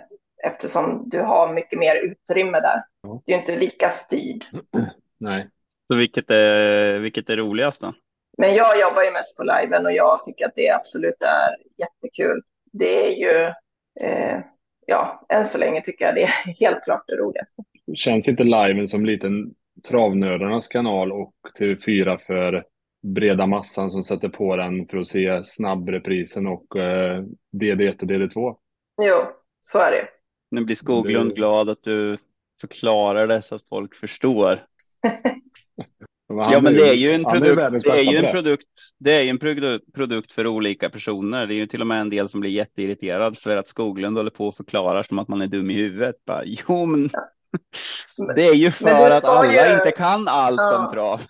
[0.44, 2.82] eftersom du har mycket mer utrymme där.
[3.26, 4.44] Du är inte lika styrd.
[5.18, 5.48] Nej.
[5.86, 7.94] Så vilket är, vilket är roligast då?
[8.38, 12.42] Men jag jobbar ju mest på liven och jag tycker att det absolut är jättekul.
[12.78, 13.44] Det är ju,
[14.08, 14.40] eh,
[14.86, 17.62] ja, än så länge tycker jag det är helt klart det roligaste.
[17.94, 19.54] Känns inte liven som liten
[19.88, 22.64] travnördarnas kanal och TV4 för
[23.02, 28.56] breda massan som sätter på den för att se snabbreprisen och eh, DD1 och DD2?
[29.02, 29.14] Jo,
[29.60, 30.08] så är det.
[30.50, 32.18] Nu blir Skoglund glad att du
[32.60, 34.60] förklarar det så att folk förstår.
[36.28, 37.84] ja, men det är ju en produkt.
[37.84, 38.66] Det är ju en produkt.
[38.98, 41.46] Det är ju en produkt, produkt för olika personer.
[41.46, 44.30] Det är ju till och med en del som blir jätteirriterad för att Skoglund håller
[44.30, 46.24] på och förklarar som att man är dum i huvudet.
[46.26, 47.10] Bara, jo, men
[48.36, 49.74] det är ju för att alla ju...
[49.78, 50.78] inte kan allt ja.
[50.78, 51.22] om trav.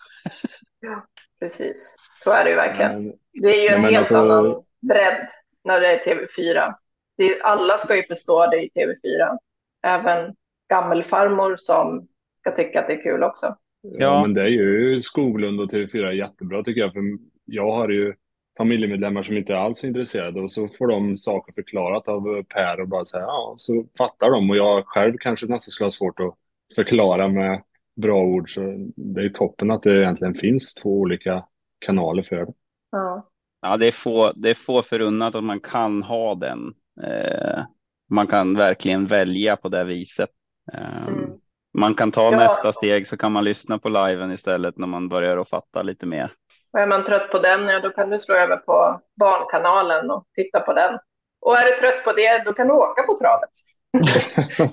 [0.80, 1.06] Ja,
[1.40, 1.96] precis.
[2.16, 3.04] Så är det ju verkligen.
[3.04, 4.16] Men, det är ju en helt alltså...
[4.16, 5.28] annan bredd
[5.64, 6.74] när det är TV4.
[7.16, 9.38] Det är, alla ska ju förstå det i TV4.
[9.86, 10.34] Även
[10.68, 12.08] gammelfarmor som
[12.40, 13.56] ska tycka att det är kul också.
[13.82, 16.92] Ja, ja men det är ju Skoglund och TV4 jättebra tycker jag.
[16.92, 17.02] För
[17.44, 18.14] jag har ju
[18.58, 22.88] familjemedlemmar som inte alls är intresserade och så får de saker förklarat av Per och
[22.88, 26.34] bara säga ja, så fattar de och jag själv kanske nästan skulle ha svårt att
[26.76, 27.62] förklara med
[27.96, 28.60] bra ord så
[28.96, 31.44] det är toppen att det egentligen finns två olika
[31.78, 32.52] kanaler för det.
[32.90, 33.30] Ja,
[33.62, 36.74] ja det, är få, det är få förunnat att man kan ha den.
[37.02, 37.62] Eh,
[38.10, 40.30] man kan verkligen välja på det viset.
[40.72, 41.30] Eh, mm.
[41.78, 42.38] Man kan ta ja.
[42.38, 46.06] nästa steg så kan man lyssna på liven istället när man börjar att fatta lite
[46.06, 46.32] mer.
[46.72, 50.24] Och är man trött på den, ja, då kan du slå över på Barnkanalen och
[50.36, 50.98] titta på den.
[51.40, 53.50] Och är du trött på det, då kan du åka på travet.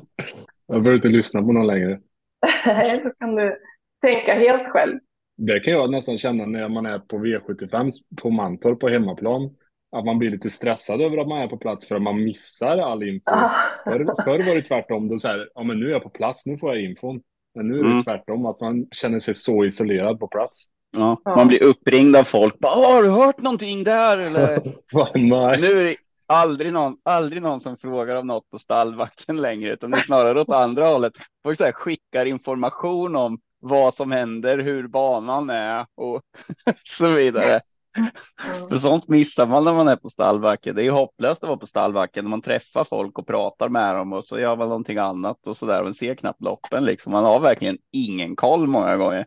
[0.68, 2.00] jag behöver inte lyssna på någon längre.
[2.66, 3.58] Nej, då kan du
[4.02, 5.00] tänka helt själv.
[5.38, 7.92] Det kan jag nästan känna när man är på V75
[8.22, 9.56] på Mantorp på hemmaplan.
[9.96, 12.78] Att man blir lite stressad över att man är på plats för att man missar
[12.78, 13.32] all info.
[13.32, 13.50] Ah.
[13.84, 15.08] Förr, förr var det tvärtom.
[15.08, 17.22] Då så här, ja, men nu är jag på plats, nu får jag infon.
[17.56, 18.04] Men nu är det mm.
[18.04, 20.66] tvärtom, att man känner sig så isolerad på plats.
[20.92, 22.60] Ja, man blir uppringd av folk.
[22.60, 24.18] Bara, har du hört någonting där?
[24.18, 24.62] Eller?
[25.18, 25.62] Nej.
[25.62, 25.96] Nu är det
[26.28, 30.42] aldrig någon, aldrig någon som frågar om något på stallbacken längre, utan det är snarare
[30.42, 31.14] åt andra hållet.
[31.44, 36.22] Folk så här, skickar information om vad som händer, hur banan är och
[36.84, 37.62] så vidare.
[37.98, 38.70] Mm.
[38.70, 40.76] För sånt missar man när man är på stallbacken.
[40.76, 44.14] Det är hopplöst att vara på stallbacken när man träffar folk och pratar med dem
[44.14, 45.84] och så gör man någonting annat och så där.
[45.84, 47.12] Man ser knappt loppen liksom.
[47.12, 49.26] Man har verkligen ingen koll många gånger.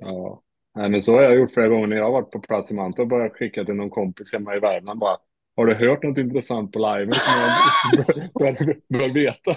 [0.00, 0.42] Ja,
[0.74, 2.74] Nej, men så har jag gjort flera gånger när jag har varit på plats i
[2.74, 5.16] Mantorp och bara skickat till någon kompis hemma i Värmland bara.
[5.56, 9.56] Har du hört något intressant på liven som jag bör, bör veta?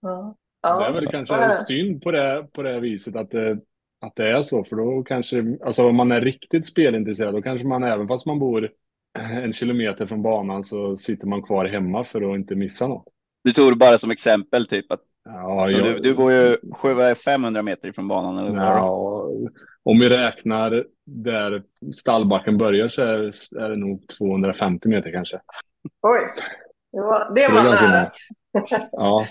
[0.00, 0.36] Ja.
[0.62, 3.58] Ja, det är väl kanske synd på det, på det viset att det,
[4.02, 7.66] att det är så, för då kanske, alltså om man är riktigt spelintresserad, då kanske
[7.66, 8.70] man även fast man bor
[9.18, 13.04] en kilometer från banan så sitter man kvar hemma för att inte missa något.
[13.44, 17.62] Du tog det bara som exempel typ att ja, jag, du, du bor ju 500
[17.62, 19.28] meter ifrån banan eller ja,
[19.82, 21.62] Om vi räknar där
[21.94, 23.18] stallbacken börjar så är,
[23.64, 25.40] är det nog 250 meter kanske.
[26.02, 26.20] Oj.
[26.92, 28.12] Ja, det var nära.
[28.92, 29.24] Ja.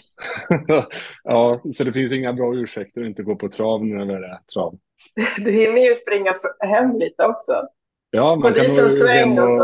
[1.23, 4.39] ja, så det finns inga bra ursäkter att inte gå på trav när det är
[4.53, 4.75] trav.
[5.37, 7.67] Du hinner ju springa hem lite också.
[8.09, 9.61] Ja, man kan nog och,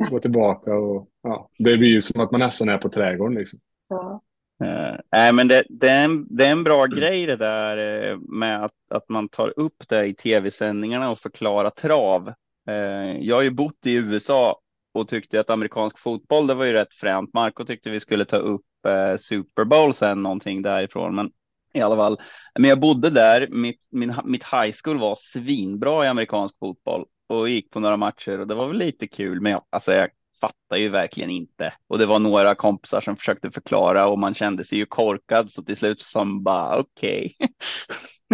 [0.00, 3.34] och gå tillbaka och ja, det blir ju som att man nästan är på trädgården
[3.38, 3.60] liksom.
[3.88, 4.20] Ja.
[4.62, 6.98] Uh, nej, men det, det, är en, det är en bra mm.
[6.98, 11.70] grej det där uh, med att, att man tar upp det i tv-sändningarna och förklarar
[11.70, 12.32] trav.
[12.70, 14.60] Uh, jag har ju bott i USA
[14.94, 17.34] och tyckte att amerikansk fotboll, det var ju rätt fränt.
[17.34, 21.30] Marco tyckte vi skulle ta upp eh, Super Bowl sen, någonting därifrån, men
[21.74, 22.20] i alla fall.
[22.58, 23.48] Men jag bodde där.
[23.48, 28.40] Mitt, min, mitt high school var svinbra i amerikansk fotboll och gick på några matcher
[28.40, 29.40] och det var väl lite kul.
[29.40, 30.08] Men jag, alltså jag
[30.40, 31.72] fattar ju verkligen inte.
[31.86, 35.62] Och det var några kompisar som försökte förklara och man kände sig ju korkad så
[35.62, 37.36] till slut som bara okej.
[37.38, 37.48] Okay.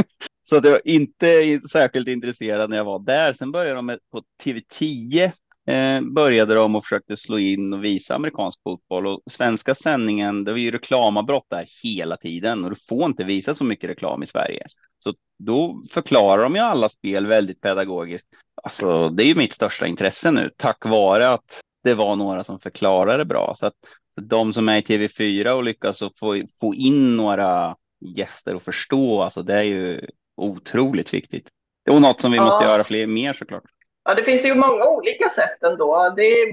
[0.42, 3.32] så det var inte särskilt intresserad när jag var där.
[3.32, 5.32] Sen började de med, på TV10
[5.66, 10.44] eh, började de och försökte slå in och visa amerikansk fotboll och svenska sändningen.
[10.44, 14.22] Det var ju reklamavbrott där hela tiden och du får inte visa så mycket reklam
[14.22, 14.66] i Sverige.
[14.98, 18.26] Så då förklarar de ju alla spel väldigt pedagogiskt.
[18.62, 22.58] Alltså, det är ju mitt största intresse nu, tack vare att det var några som
[22.58, 23.54] förklarade bra.
[23.58, 23.74] Så att
[24.20, 29.42] de som är i TV4 och lyckas få, få in några gäster och förstå, alltså
[29.42, 31.48] det är ju otroligt viktigt.
[31.90, 32.44] Och något som vi ja.
[32.44, 33.73] måste göra fler, mer såklart.
[34.04, 36.12] Ja, det finns ju många olika sätt ändå.
[36.16, 36.48] Det, är,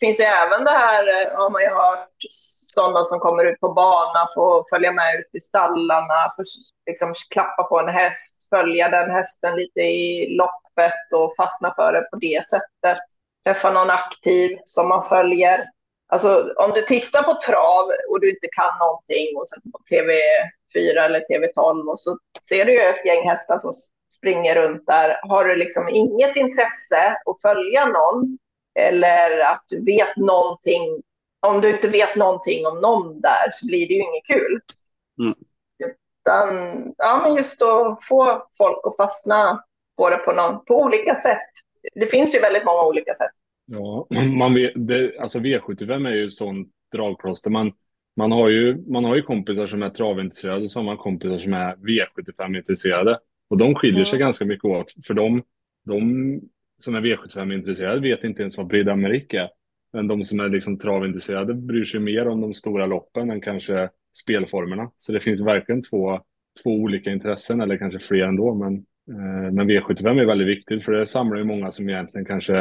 [0.00, 2.08] finns ju även det här, eh, har man ju hört,
[2.74, 6.44] sådana som kommer ut på bana, får följa med ut i stallarna, får
[6.86, 12.00] liksom klappa på en häst, följa den hästen lite i loppet och fastna för det
[12.00, 13.02] på det sättet.
[13.44, 15.68] Träffa någon aktiv som man följer.
[16.08, 21.04] Alltså om du tittar på trav och du inte kan någonting och sätter på TV4
[21.04, 23.72] eller TV12 och så ser du ju ett gäng hästar som
[24.12, 25.20] springer runt där.
[25.22, 28.38] Har du liksom inget intresse att följa någon
[28.74, 31.02] eller att du vet någonting,
[31.40, 34.60] om du inte vet någonting om någon där så blir det ju inget kul.
[35.18, 35.34] Mm.
[35.78, 39.64] Utan, ja, men just att få folk att fastna
[39.96, 41.50] på det på, någon, på olika sätt.
[41.94, 43.32] Det finns ju väldigt många olika sätt.
[43.66, 44.06] Ja,
[44.38, 47.50] man vet, det, alltså V75 är ju sånt dragplåster.
[47.50, 47.72] Man,
[48.16, 51.38] man, har ju, man har ju kompisar som är travintresserade och så har man kompisar
[51.38, 53.18] som är V75-intresserade.
[53.52, 54.94] Och de skiljer sig ganska mycket åt.
[55.06, 55.42] För de,
[55.84, 56.40] de
[56.78, 59.48] som är V75-intresserade vet inte ens vad Bride Amerik är.
[59.92, 63.90] Men de som är liksom travintresserade bryr sig mer om de stora loppen än kanske
[64.16, 64.90] spelformerna.
[64.96, 66.20] Så det finns verkligen två,
[66.62, 68.54] två olika intressen, eller kanske fler ändå.
[68.54, 68.74] Men,
[69.10, 72.56] eh, men V75 är väldigt viktigt, för det samlar ju många som egentligen kanske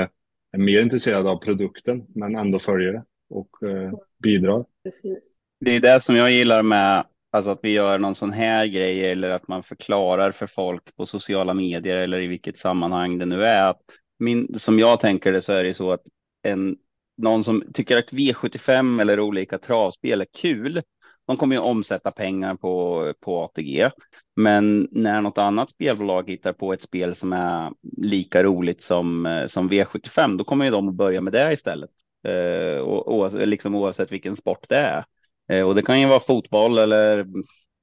[0.52, 3.92] är mer intresserade av produkten, men ändå följer det och eh,
[4.24, 4.66] bidrar.
[4.84, 5.40] Precis.
[5.60, 9.12] Det är det som jag gillar med Alltså att vi gör någon sån här grej
[9.12, 13.44] eller att man förklarar för folk på sociala medier eller i vilket sammanhang det nu
[13.44, 13.76] är.
[14.20, 16.02] Min, som jag tänker det så är det så att
[16.44, 16.78] en,
[17.18, 20.82] någon som tycker att V75 eller olika travspel är kul,
[21.28, 23.90] de kommer ju omsätta pengar på, på ATG.
[24.36, 29.48] Men när något annat spelbolag hittar på ett spel som är lika roligt som, eh,
[29.48, 31.90] som V75, då kommer ju de att börja med det istället.
[32.28, 35.06] Eh, och, och, liksom oavsett vilken sport det är.
[35.52, 37.26] Eh, och det kan ju vara fotboll eller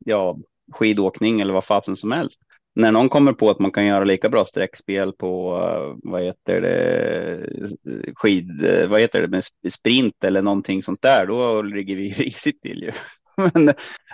[0.04, 0.38] ja,
[0.72, 2.40] skidåkning eller vad fasen som helst.
[2.74, 6.60] När någon kommer på att man kan göra lika bra streckspel på eh, vad heter
[6.60, 12.12] det skid, eh, vad heter det med sprint eller någonting sånt där, då ligger vi
[12.18, 12.92] risigt till ju.
[13.52, 13.68] Men,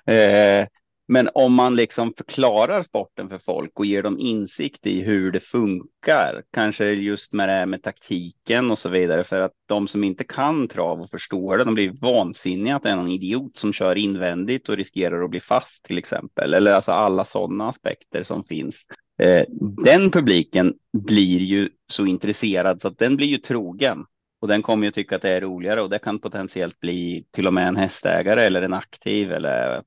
[0.07, 0.67] eh,
[1.09, 5.41] men om man liksom förklarar sporten för folk och ger dem insikt i hur det
[5.41, 10.05] funkar, kanske just med det här med taktiken och så vidare, för att de som
[10.05, 13.73] inte kan trav och förstår det, de blir vansinniga att det är någon idiot som
[13.73, 18.45] kör invändigt och riskerar att bli fast till exempel, eller alltså alla sådana aspekter som
[18.45, 18.87] finns.
[19.19, 19.45] Eh,
[19.85, 24.05] den publiken blir ju så intresserad så att den blir ju trogen
[24.45, 27.47] och den kommer ju tycka att det är roligare och det kan potentiellt bli till
[27.47, 29.83] och med en hästägare eller en aktiv eller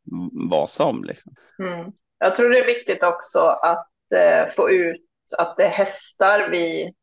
[0.49, 1.03] vad som.
[1.03, 1.35] Liksom.
[1.59, 1.91] Mm.
[2.19, 5.05] Jag tror det är viktigt också att eh, få ut
[5.37, 6.93] att det är hästar vi,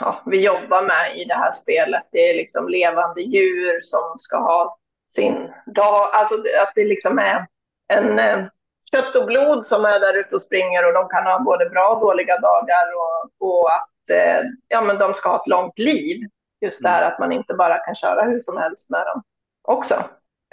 [0.00, 2.02] ja, vi jobbar med i det här spelet.
[2.12, 7.46] Det är liksom levande djur som ska ha sin dag, alltså att det liksom är
[7.92, 8.46] en eh,
[8.90, 11.88] kött och blod som är där ute och springer och de kan ha både bra
[11.94, 16.26] och dåliga dagar och, och att eh, ja, men de ska ha ett långt liv.
[16.60, 19.22] Just det här att man inte bara kan köra hur som helst med dem
[19.62, 19.94] också.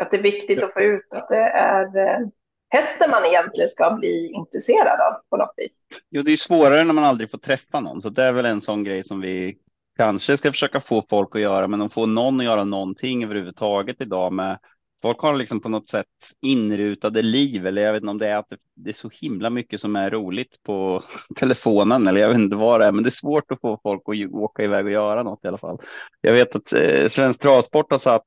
[0.01, 2.27] Att det är viktigt att få ut att det är eh,
[2.69, 5.83] hästen man egentligen ska bli intresserad av på något vis.
[6.09, 8.61] Jo, det är svårare när man aldrig får träffa någon, så det är väl en
[8.61, 9.57] sån grej som vi
[9.97, 14.01] kanske ska försöka få folk att göra, men att få någon att göra någonting överhuvudtaget
[14.01, 14.59] idag med
[15.01, 16.05] folk har liksom på något sätt
[16.41, 19.81] inrutade liv, eller jag vet inte om det är att det är så himla mycket
[19.81, 21.03] som är roligt på
[21.35, 24.01] telefonen, eller jag vet inte vad det är, men det är svårt att få folk
[24.05, 25.77] att åka iväg och göra något i alla fall.
[26.21, 28.25] Jag vet att eh, Svensk Travsport har satt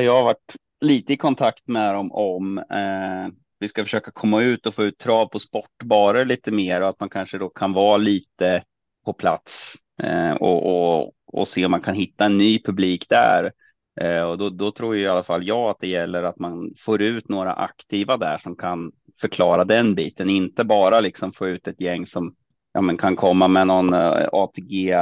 [0.00, 4.66] jag har varit lite i kontakt med dem om eh, vi ska försöka komma ut
[4.66, 7.96] och få ut trav på sportbarer lite mer och att man kanske då kan vara
[7.96, 8.62] lite
[9.04, 13.52] på plats eh, och, och, och se om man kan hitta en ny publik där.
[14.00, 16.74] Eh, och då, då tror ju i alla fall jag att det gäller att man
[16.78, 21.68] får ut några aktiva där som kan förklara den biten, inte bara liksom få ut
[21.68, 22.34] ett gäng som
[22.72, 24.94] ja, men kan komma med någon eh, ATG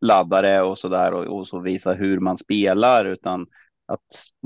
[0.00, 3.46] laddare och så där och, och så visa hur man spelar, utan
[3.86, 4.00] att,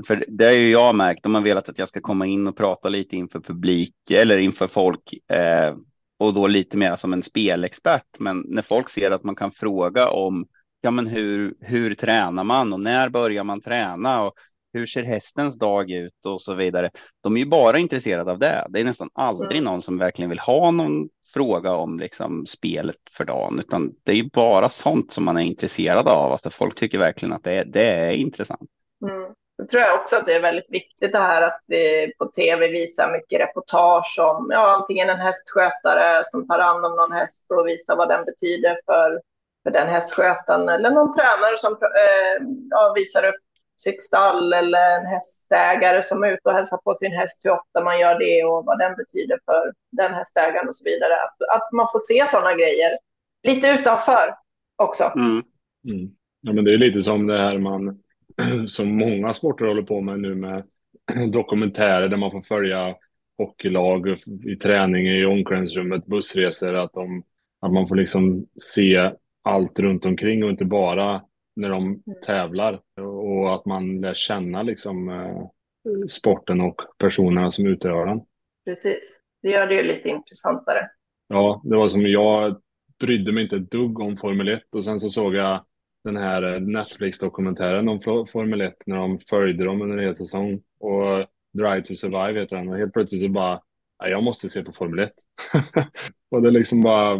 [0.07, 2.57] för det har ju jag märkt, de har velat att jag ska komma in och
[2.57, 5.75] prata lite inför publik eller inför folk eh,
[6.19, 8.19] och då lite mer som en spelexpert.
[8.19, 10.47] Men när folk ser att man kan fråga om
[10.81, 14.33] ja, men hur, hur tränar man och när börjar man träna och
[14.73, 16.91] hur ser hästens dag ut och så vidare.
[17.23, 18.67] De är ju bara intresserade av det.
[18.69, 23.25] Det är nästan aldrig någon som verkligen vill ha någon fråga om liksom spelet för
[23.25, 26.31] dagen, utan det är ju bara sånt som man är intresserad av.
[26.31, 28.69] Alltså folk tycker verkligen att det är, det är intressant.
[29.01, 29.33] Mm.
[29.57, 32.67] Jag tror jag också att det är väldigt viktigt det här att vi på tv
[32.67, 37.67] visar mycket reportage om ja, antingen en hästskötare som tar hand om någon häst och
[37.67, 39.21] visar vad den betyder för,
[39.67, 42.35] för den hästskötaren eller någon tränare som eh,
[42.69, 43.41] ja, visar upp
[43.77, 47.83] sitt stall eller en hästägare som är ute och hälsar på sin häst, hur ofta
[47.83, 51.13] man gör det och vad den betyder för den hästägaren och så vidare.
[51.13, 52.91] Att, att man får se sådana grejer
[53.47, 54.27] lite utanför
[54.75, 55.03] också.
[55.15, 55.43] Mm.
[55.89, 56.09] Mm.
[56.41, 57.99] Ja, men det är lite som det här man
[58.67, 60.63] som många sporter håller på med nu med
[61.31, 62.95] dokumentärer där man får följa
[63.37, 67.23] hockeylag i träning i omklädningsrummet, bussresor, att, de,
[67.61, 69.11] att man får liksom se
[69.47, 71.21] allt runt omkring och inte bara
[71.55, 72.01] när de mm.
[72.25, 78.21] tävlar och att man lär känna liksom eh, sporten och personerna som utövar den.
[78.65, 80.89] Precis, det gör det ju lite intressantare.
[81.27, 82.61] Ja, det var som jag
[82.99, 85.65] brydde mig inte ett dugg om Formel 1 och sen så såg jag
[86.03, 90.61] den här eh, Netflix-dokumentären om Formel 1 när de följde dem under en hel säsong.
[90.79, 92.69] Och Drive to Survive heter den.
[92.69, 93.61] Och helt plötsligt så bara,
[93.99, 95.11] jag måste se på Formel 1.
[96.31, 97.19] och det är liksom bara,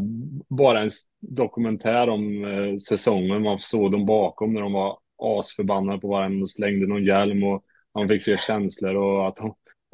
[0.50, 3.44] bara en dokumentär om eh, säsongen.
[3.44, 7.64] Man såg dem bakom när de var asförbannade på varandra och slängde någon hjälm och
[7.94, 9.40] man fick se känslor och att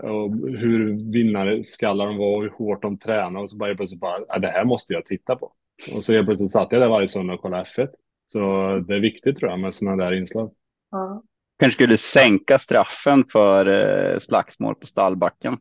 [0.04, 4.40] och hur vinnarskallar de var och hur hårt de tränade och så bara plötsligt bara,
[4.40, 5.54] det här måste jag titta på.
[5.96, 7.88] Och så helt plötsligt satt jag där varje söndag och kollade F1.
[8.26, 8.40] Så
[8.88, 10.52] det är viktigt tror jag med sådana där inslag.
[10.92, 11.24] Ja.
[11.60, 15.58] Kanske skulle sänka straffen för eh, slagsmål på stallbacken.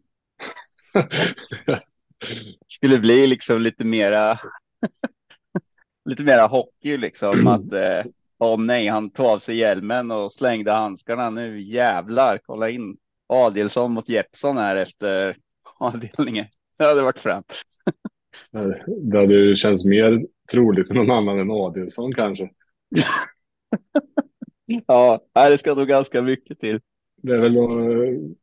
[2.69, 4.39] skulle bli liksom lite mera
[6.05, 10.73] lite mera hockey liksom att eh, oh nej, han tog av sig hjälmen och slängde
[10.73, 11.31] handskarna.
[11.31, 15.37] Nu jävlar, kolla in Adelsson mot Jeppsson här efter
[15.79, 16.47] avdelningen.
[16.79, 17.53] Det hade varit främt.
[19.03, 22.51] det hade ju känts mer troligt för någon annan än Adelsson kanske.
[24.87, 26.81] ja, det ska nog ganska mycket till.
[27.23, 27.59] Det är väl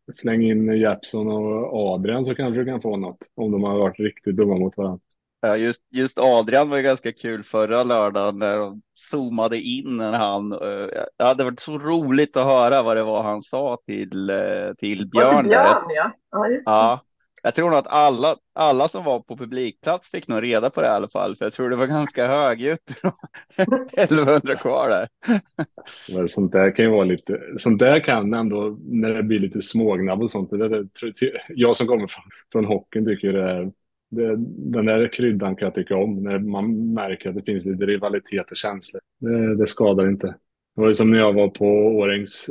[0.08, 3.80] att slänga in Jeppsson och Adrian så kanske du kan få något om de har
[3.80, 5.00] varit riktigt dumma mot varandra.
[5.42, 10.14] Ja, just, just Adrian var ju ganska kul förra lördagen när de zoomade in när
[10.14, 10.52] han.
[10.52, 10.88] Eh,
[11.18, 15.10] det hade varit så roligt att höra vad det var han sa till, eh, till
[15.10, 15.30] Björn.
[15.30, 16.12] till Björn ja.
[16.32, 16.72] Ja, just det.
[16.72, 17.02] ja,
[17.44, 20.88] jag tror nog att alla, alla som var på publikplats fick nog reda på det
[20.88, 23.02] i alla fall, för jag tror det var ganska högljutt.
[23.94, 25.10] 1100 kvar där.
[26.16, 29.62] Men sånt där kan ju vara lite, sånt där kan ändå när det blir lite
[29.62, 30.50] smågnabb och sånt.
[30.50, 30.88] Det, där,
[31.50, 33.72] jag som kommer från, från hockeyn tycker det är
[34.12, 34.36] det,
[34.72, 38.52] den där kryddan kan jag tycka om, när man märker att det finns lite rivalitet
[38.52, 39.02] och känslor.
[39.20, 40.28] Det, det skadar inte.
[40.76, 41.66] Det var ju som när jag var på
[41.98, 42.50] Årängs,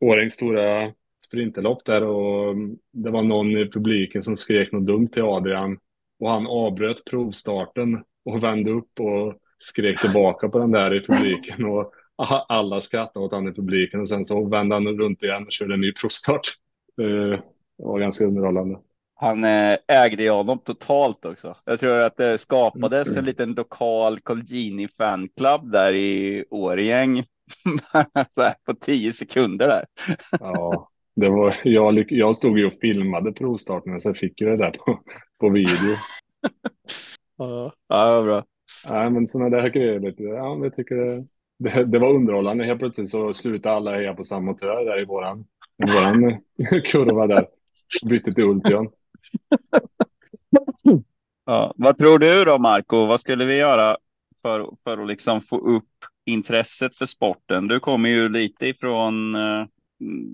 [0.00, 0.92] Årängs stora
[1.34, 2.56] sprinterlopp där och
[2.92, 5.78] det var någon i publiken som skrek något dumt till Adrian
[6.20, 11.64] och han avbröt provstarten och vände upp och skrek tillbaka på den där i publiken
[11.64, 11.92] och
[12.48, 15.74] alla skrattade åt han i publiken och sen så vände han runt igen och körde
[15.74, 16.46] en ny provstart.
[16.96, 17.42] Det
[17.76, 18.78] var ganska underhållande.
[19.14, 21.56] Han eh, ägde ju honom totalt också.
[21.64, 23.18] Jag tror att det skapades mm.
[23.18, 27.24] en liten lokal Colgjini fanclub där i Årgäng
[28.66, 29.84] på tio sekunder där.
[30.40, 34.56] Ja, det var, jag, jag stod ju och filmade provstarten så jag fick ju det
[34.56, 35.00] där på,
[35.40, 35.96] på video.
[37.36, 38.44] ja, det var bra.
[38.88, 41.24] Nej, men sådana där grejer, lite, ja, jag tycker det,
[41.58, 42.64] det, det, var underhållande.
[42.64, 45.44] Helt plötsligt så slutade alla heja på samma motor där i våran,
[45.86, 46.40] i våran
[46.84, 47.46] kurva där.
[48.10, 48.90] Bytte till Ultion.
[51.46, 53.06] ja, vad tror du då, Marco?
[53.06, 53.96] Vad skulle vi göra
[54.42, 55.90] för, för att liksom få upp
[56.24, 57.68] intresset för sporten?
[57.68, 59.66] Du kommer ju lite ifrån eh,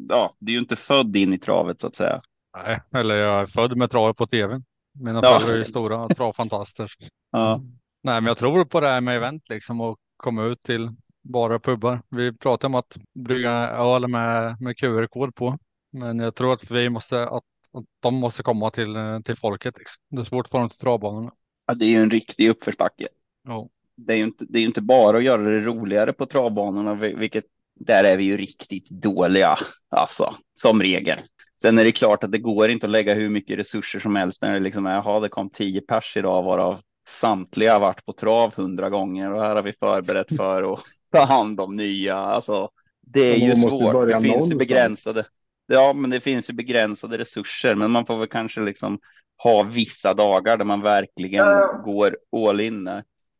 [0.08, 2.22] ja, du är ju inte född in i travet så att säga.
[2.66, 4.62] Nej, eller jag är född med travet på tv.
[4.98, 5.40] Mina ja.
[5.40, 6.90] föräldrar är stora travfantaster.
[7.32, 7.62] Ja.
[8.02, 10.90] Nej, men jag tror på det här med event liksom och komma ut till
[11.22, 12.02] bara pubbar.
[12.08, 15.58] Vi pratar om att brygga öl med, med QR-kod på.
[15.92, 19.78] Men jag tror att vi måste, att, att de måste komma till, till folket.
[19.78, 20.02] Liksom.
[20.10, 21.32] Det är svårt att få dem till travbanorna.
[21.66, 23.08] Ja, det är ju en riktig uppförsbacke.
[23.48, 23.68] Ja.
[23.96, 26.94] Det är ju inte, det är ju inte bara att göra det roligare på travbanorna,
[26.94, 27.44] vilket
[27.80, 29.56] där är vi ju riktigt dåliga,
[29.90, 31.18] alltså som regel.
[31.62, 34.42] Sen är det klart att det går inte att lägga hur mycket resurser som helst
[34.42, 38.54] när det liksom är, jaha, det kom tio pers idag varav samtliga varit på trav
[38.54, 40.80] hundra gånger och här har vi förberett för att
[41.12, 42.16] ta hand om nya.
[42.16, 42.70] Alltså,
[43.00, 44.08] det är ju svårt.
[44.08, 45.24] Det finns ju begränsade.
[45.66, 48.98] Ja, men det finns ju begränsade resurser, men man får väl kanske liksom
[49.42, 51.46] ha vissa dagar där man verkligen
[51.84, 52.90] går all in.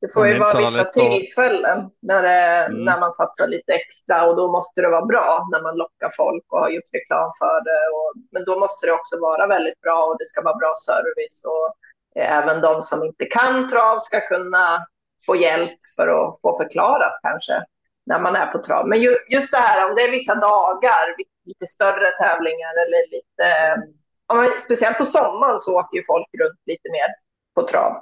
[0.00, 2.84] Det får ju vara vissa tillfällen när, det, mm.
[2.84, 6.44] när man satsar lite extra och då måste det vara bra när man lockar folk
[6.52, 7.82] och har gjort reklam för det.
[7.96, 11.44] Och, men då måste det också vara väldigt bra och det ska vara bra service
[11.52, 11.74] och
[12.22, 14.86] även de som inte kan trav ska kunna
[15.26, 17.64] få hjälp för att få förklarat kanske
[18.06, 18.88] när man är på trav.
[18.88, 23.46] Men ju, just det här om det är vissa dagar, lite större tävlingar eller lite,
[24.28, 27.08] ja, speciellt på sommaren så åker ju folk runt lite mer
[27.54, 27.92] på trav.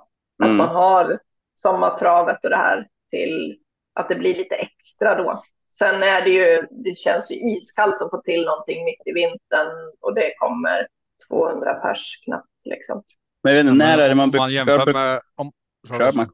[0.44, 0.61] Mm.
[0.61, 1.18] Att man har
[1.61, 3.59] sommartravet och det här till
[3.94, 5.42] att det blir lite extra då.
[5.78, 9.92] Sen är det ju, det känns ju iskallt att få till någonting mitt i vintern
[10.00, 10.86] och det kommer
[11.28, 13.02] 200 pers knappt liksom.
[13.42, 14.30] Men jag vet inte, när är det man...
[14.30, 15.20] Om man jämför med...
[15.34, 15.52] Om,
[15.88, 16.30] Kör man.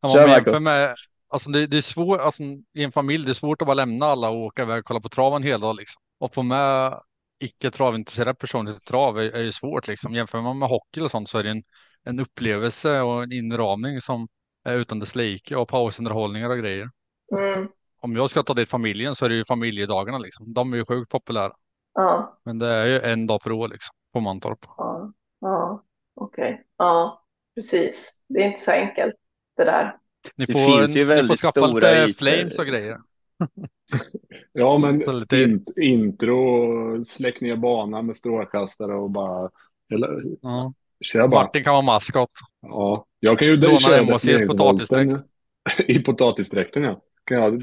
[0.00, 0.94] Om man jämför med...
[1.28, 2.42] Alltså det, det är svårt, alltså
[2.74, 5.00] i en familj, det är svårt att bara lämna alla och åka iväg och kolla
[5.00, 6.02] på trav en hel dag liksom.
[6.20, 7.00] Och få med
[7.38, 10.14] icke travintresserade personer till trav är, är ju svårt liksom.
[10.14, 11.62] Jämför man med hockey och sånt så är det en,
[12.06, 14.28] en upplevelse och en inramning som
[14.64, 16.90] är utan dess like och pausunderhållningar och grejer.
[17.32, 17.68] Mm.
[18.00, 20.52] Om jag ska ta dit familjen så är det ju familjedagarna liksom.
[20.52, 21.52] De är ju sjukt populära.
[21.94, 22.38] Ja.
[22.44, 24.58] Men det är ju en dag per år liksom på Mantorp.
[24.76, 25.84] Ja, ja.
[26.14, 26.52] okej.
[26.52, 26.64] Okay.
[26.78, 28.24] Ja, precis.
[28.28, 29.16] Det är inte så enkelt
[29.56, 29.96] det där.
[30.36, 32.98] Ni får, ni får skaffa lite flames och grejer.
[34.52, 35.42] ja, men lite...
[35.42, 39.50] in, intro, släck ner banan med strålkastare och bara...
[39.94, 40.72] Eller, ja.
[41.14, 41.28] Bara.
[41.28, 42.30] Martin kan vara maskot.
[42.62, 45.14] Ja, jag kan ju Låna MHCs potatisdräkt.
[45.88, 47.02] I potatisdräkten, ja.
[47.24, 47.62] Kan jag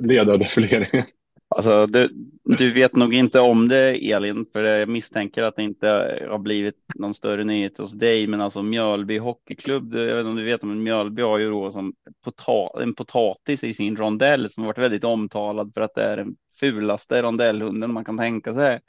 [0.00, 1.04] leda defileringen.
[1.48, 2.08] Alltså, du,
[2.44, 5.88] du vet nog inte om det Elin, för jag misstänker att det inte
[6.30, 10.36] har blivit någon större nyhet hos dig, men alltså Mjölby Hockeyklubb, jag vet inte om
[10.36, 11.94] du vet, men Mjölby har ju då som
[12.24, 16.36] pota en potatis i sin rondell som varit väldigt omtalad för att det är den
[16.60, 18.80] fulaste rondellhunden man kan tänka sig.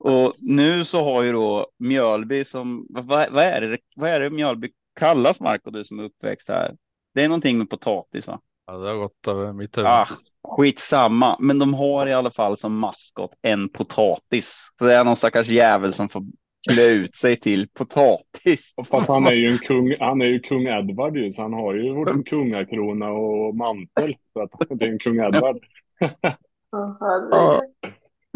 [0.00, 4.30] Och nu så har ju då Mjölby som, vad, vad är det, vad är det
[4.30, 4.70] Mjölby
[5.00, 6.76] kallas Marco, du som är uppväxt här?
[7.14, 8.40] Det är någonting med potatis va?
[8.66, 9.90] Ja, det har gått över mitt huvud.
[9.90, 10.08] Ah,
[10.48, 14.70] skitsamma, men de har i alla fall som maskot en potatis.
[14.78, 16.22] Så det är någon stackars jävel som får
[16.70, 18.74] klä ut sig till potatis.
[18.90, 21.74] Fast han är ju en kung, han är ju kung Edvard ju, så han har
[21.74, 24.14] ju både en kungakrona och mantel.
[24.32, 25.56] Så att det är en kung Edvard.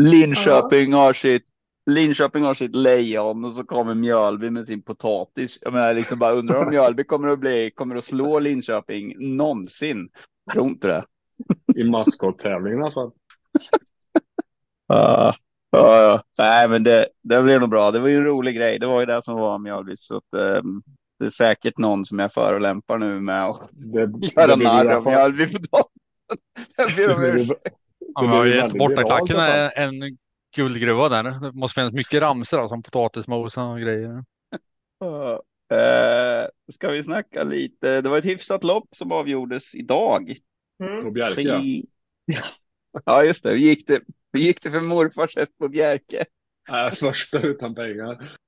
[0.02, 1.46] Linköping har sitt
[1.86, 5.58] Linköping har sitt lejon och så kommer Mjölby med sin potatis.
[5.62, 10.08] Jag menar, liksom bara undrar om Mjölby kommer att bli, kommer att slå Linköping någonsin.
[10.52, 11.04] Tror inte det.
[11.80, 13.10] I maskottävlingen i alla fall.
[14.86, 15.34] Ja,
[15.70, 16.22] ja, ja.
[16.38, 17.90] Nej, men det, det blev nog bra.
[17.90, 18.78] Det var ju en rolig grej.
[18.78, 19.96] Det var ju det som var Mjölby.
[19.96, 20.82] Så att, um,
[21.18, 23.70] det är säkert någon som jag förolämpar nu med att
[24.36, 25.86] göra narr av Mjölby på dagen.
[28.14, 30.18] Han har ju gett bortaklacken en, en
[30.54, 31.22] guldgruva där.
[31.22, 34.24] Det måste finnas mycket ramsor som alltså, potatismosa och grejer.
[35.72, 38.00] Uh, ska vi snacka lite?
[38.00, 40.36] Det var ett hyfsat lopp som avgjordes idag.
[40.84, 41.04] Mm.
[41.04, 41.40] På Bjerke.
[41.40, 41.86] I...
[43.04, 43.50] ja, just det.
[43.50, 44.00] Hur gick det,
[44.32, 46.24] Hur gick det för morfars häst på Bjerke?
[46.68, 48.38] Äh, första utan pengar.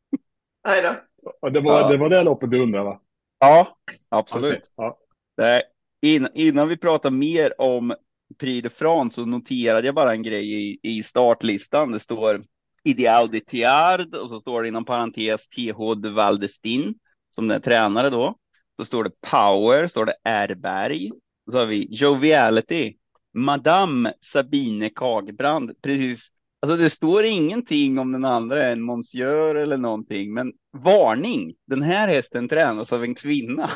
[0.65, 0.97] Nej då.
[1.41, 1.89] Och det, var, ja.
[1.89, 3.01] det var det loppet du undrade va?
[3.39, 3.77] Ja,
[4.09, 4.55] absolut.
[4.55, 4.67] Okay.
[4.77, 4.99] Ja.
[5.37, 5.63] Nej,
[6.03, 7.95] in, innan vi pratar mer om
[8.39, 11.93] Prix de France så noterade jag bara en grej i, i startlistan.
[11.93, 12.43] Det står
[12.85, 16.95] Ideal de Thiard och så står det inom parentes TH de Valdestin
[17.35, 18.37] som är tränare då.
[18.77, 21.11] Så står det Power, står det Erberg.
[21.51, 22.97] Så har vi Joviality,
[23.35, 25.83] Madame Sabine Kagbrand.
[25.83, 26.29] Precis.
[26.61, 31.55] Alltså det står ingenting om den andra än Monsieur eller någonting, men varning.
[31.67, 33.71] Den här hästen tränas av en kvinna.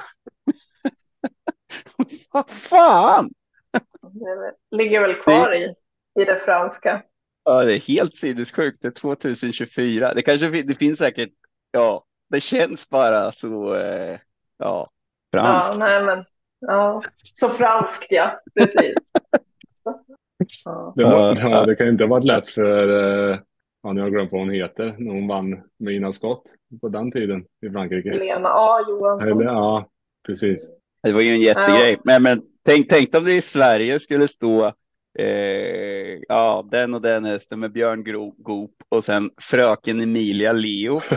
[2.33, 3.31] Vad fan?
[4.03, 5.75] Det ligger väl kvar i,
[6.21, 7.03] i det franska.
[7.45, 8.83] Ja, det är helt sinnessjukt.
[8.83, 10.15] Det är 2024.
[10.15, 11.31] Det kanske det finns säkert.
[11.71, 13.75] Ja, det känns bara så.
[13.75, 14.19] Eh,
[14.59, 14.91] ja,
[15.33, 15.71] franskt.
[15.73, 16.25] Ja, nej, men
[16.61, 17.03] ja,
[17.33, 18.95] så franskt ja, precis.
[20.65, 20.93] ja.
[20.97, 22.89] Det, var, ja, det kan inte ha varit lätt för.
[22.89, 23.39] Eh,
[23.83, 24.95] ja, nu har jag glömt vad hon heter.
[24.99, 26.45] När hon vann med Ina Skott
[26.81, 28.13] på den tiden i Frankrike.
[28.13, 29.33] Lena A Johansson.
[29.33, 29.89] Eller, ja,
[30.27, 30.71] precis.
[31.03, 32.01] Det var ju en jättegrej.
[32.05, 34.67] Men, men Tänk, tänk om det i Sverige skulle stå
[35.19, 38.05] eh, ja, den och den hästen med Björn
[38.39, 41.01] Goop och sen fröken Emilia Leo.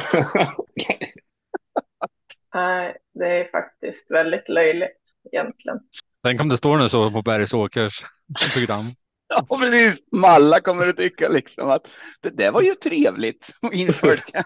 [2.54, 5.02] Nej, det är faktiskt väldigt löjligt
[5.32, 5.80] egentligen.
[6.24, 8.06] Tänk om det står nu så på Bergsåkers
[8.54, 8.86] program.
[9.28, 10.00] Ja, precis.
[10.12, 11.88] Malla kommer att tycka liksom att
[12.22, 14.44] det där var ju trevligt att införa det.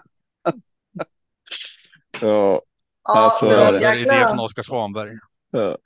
[2.21, 2.61] ja,
[3.03, 3.79] Ja, så det, är det.
[3.79, 5.11] Det är idé från Oskar Svanberg.
[5.51, 5.77] ja.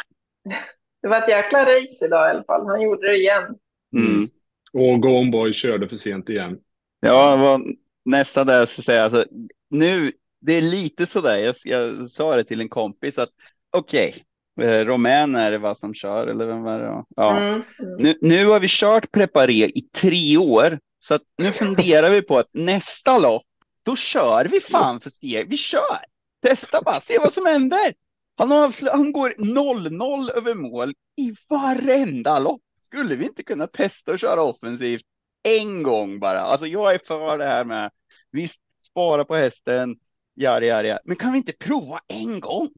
[1.02, 2.68] Det var ett jäkla race idag i alla fall.
[2.68, 3.56] Han gjorde det igen.
[3.96, 4.30] Mm.
[4.74, 6.58] Och Gone Boy körde för sent igen.
[7.00, 7.62] Ja, det var
[8.06, 9.04] nästan det jag skulle säga.
[9.04, 9.26] Alltså,
[9.70, 13.30] nu, det är lite sådär, jag, jag sa det till en kompis att
[13.72, 14.16] okej,
[14.62, 17.04] eh, Romän är det vad som kör, eller vem var det?
[17.16, 17.38] Ja.
[17.38, 17.54] Mm.
[17.54, 17.64] Mm.
[17.98, 22.38] Nu, nu har vi kört Preparé i tre år, så att nu funderar vi på
[22.38, 23.46] att nästa lopp,
[23.84, 25.50] då kör vi fan för steg.
[25.50, 26.00] Vi kör!
[26.42, 27.94] Testa bara, se vad som händer.
[28.38, 32.62] Han, har, han går 0-0 över mål i varenda lopp.
[32.82, 35.02] Skulle vi inte kunna testa att köra offensivt
[35.44, 36.40] en gång bara?
[36.42, 37.92] Alltså jag är för det här med,
[38.32, 39.96] visst, spara på hästen,
[40.36, 42.70] jari, jari, men kan vi inte prova en gång?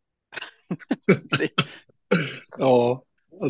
[2.58, 3.04] Ja,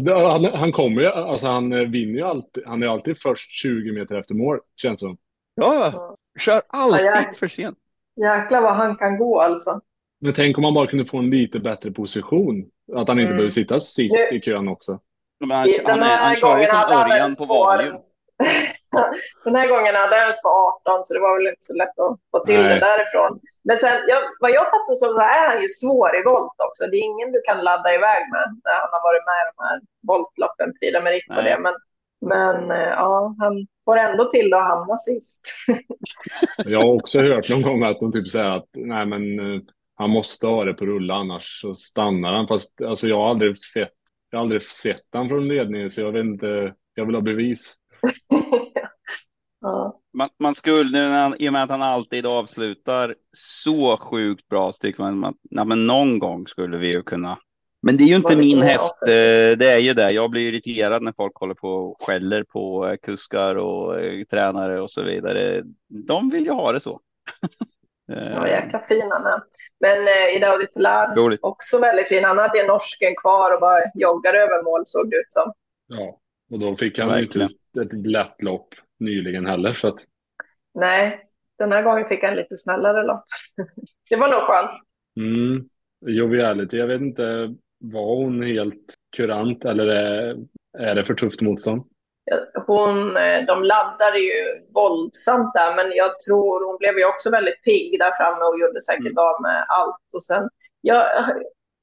[0.05, 2.63] Det- han, han kommer ju, alltså han vinner ju alltid.
[2.65, 5.17] Han är alltid först 20 meter efter mål, känns som.
[5.55, 7.77] Ja, kör alltid Ja, jag- för sent.
[8.21, 9.81] Jäklar vad han kan gå alltså.
[10.23, 12.55] Men tänk om han bara kunde få en lite bättre position.
[12.95, 13.37] Att han inte Mm.
[13.37, 14.99] behöver sitta sist Nu- i kön också.
[15.39, 17.45] Men han, I- han, är, han kör ju som Örjan på.
[17.45, 17.95] Valium.
[19.45, 20.55] Den här gången hade han spår
[20.95, 22.69] 18 så det var väl inte så lätt att få till Nej.
[22.73, 23.31] det därifrån.
[23.67, 25.05] Men sen, jag, vad jag fattar så
[25.39, 26.81] är han ju svår i volt också.
[26.91, 29.57] Det är ingen du kan ladda iväg med när han har varit med i de
[29.67, 29.77] här
[30.09, 31.49] voltloppen, Prix d'Amérique på Nej.
[31.49, 31.57] det.
[31.65, 31.75] Men,
[32.31, 33.53] men eh, ja, han
[33.85, 35.41] får ändå till att hamna sist.
[36.73, 39.61] Jag har också hört någon gång att de typ säger att nej men eh,
[40.03, 42.47] han måste ha det på rulla annars så stannar han.
[42.47, 43.93] Fast alltså jag har aldrig sett,
[44.29, 47.75] jag har aldrig sett han från ledningen så jag vet inte, jag vill ha bevis.
[49.61, 49.99] ja.
[50.13, 54.47] Man, man skulle, nu när han, i och med att han alltid avslutar så sjukt
[54.47, 57.37] bra, så tycker man att nej, men någon gång skulle vi ju kunna.
[57.81, 59.15] Men det är ju inte min häst, offensiv.
[59.15, 60.11] eh, det är ju det.
[60.11, 64.81] Jag blir irriterad när folk håller på och skäller på eh, kuskar och eh, tränare
[64.81, 65.63] och så vidare.
[65.87, 66.99] De vill ju ha det så.
[68.13, 69.41] Eh, Ja, jäkla fin han är.
[69.79, 71.39] Men eh, Idaho Dittelard, Roligt.
[71.43, 72.23] också väldigt fin.
[72.23, 75.53] Han hade norsken kvar och bara joggar över mål såg det ut som.
[75.87, 76.19] Ja,
[76.51, 77.49] och då fick han ju Verkligen.
[77.75, 78.67] inte ett lätt lopp
[78.99, 79.99] nyligen heller så att
[80.73, 81.19] Nej,
[81.57, 83.23] den här gången fick han lite snällare lopp.
[84.09, 84.71] det var nog skönt.
[85.17, 85.69] mm,
[86.05, 90.37] joviality, jag vet inte, var hon helt kurant eller är,
[90.79, 91.83] är det för tufft motstånd?
[92.67, 94.33] Hon, eh, de laddade ju
[94.73, 98.81] våldsamt där, men jag tror hon blev ju också väldigt pigg där framme och gjorde
[98.81, 99.17] säkert Mm.
[99.17, 100.13] av med allt.
[100.13, 100.49] Och sen,
[100.81, 101.05] jag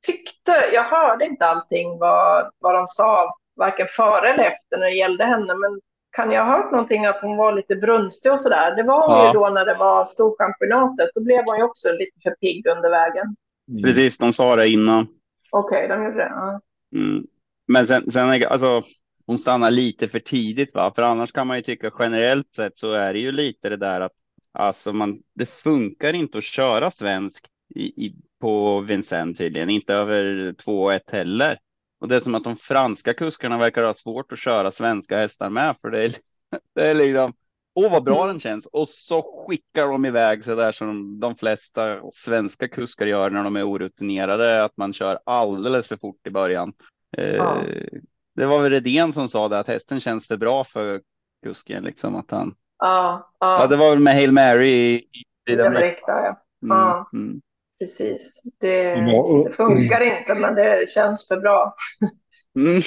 [0.06, 4.96] tyckte, jag hörde inte allting vad, vad de sa, varken före eller efter när det
[4.96, 5.80] gällde henne, men
[6.16, 8.74] kan jag ha hört någonting att hon var lite brunstig och sådär?
[8.76, 9.26] Det var hon Ja.
[9.26, 11.10] ju då när det var storchampionatet.
[11.14, 13.36] Då blev hon ju också lite för pigg under vägen.
[13.70, 13.82] Mm.
[13.82, 15.06] Precis, de sa det innan.
[15.50, 16.32] Okej, de gjorde det.
[16.34, 16.60] Ja.
[16.94, 17.24] Mm.
[17.68, 18.82] Men sen, sen är- alltså,
[19.30, 20.92] hon stannar lite för tidigt, va?
[20.94, 24.00] För annars kan man ju tycka generellt sett så är det ju lite det där
[24.00, 24.12] att
[24.52, 30.52] alltså man, det funkar inte att köra svensk i, i, på Vincennes tydligen, inte över
[30.52, 31.58] 2-1 heller.
[32.00, 35.50] Och det är som att de franska kuskarna verkar ha svårt att köra svenska hästar
[35.50, 36.14] med, för det är,
[36.74, 37.32] det är liksom,
[37.74, 38.66] åh vad bra den känns.
[38.66, 43.56] Och så skickar de iväg så där som de flesta svenska kuskar gör när de
[43.56, 46.72] är orutinerade, att man kör alldeles för fort i början.
[47.16, 47.64] Eh, Ja.
[48.40, 51.00] Det var väl Redén som sa det, att hästen känns för bra för
[51.46, 52.54] kusken, liksom att han.
[52.78, 53.66] Ja, Ja, ja.
[53.66, 56.42] det var väl med Hail Mary i, i riktigt, ja.
[56.62, 57.10] Mm, Ja.
[57.12, 57.40] mm.
[57.80, 58.42] Precis.
[58.60, 58.94] Det,
[59.44, 61.74] det funkar inte, men det känns för bra.
[62.58, 62.82] Mm.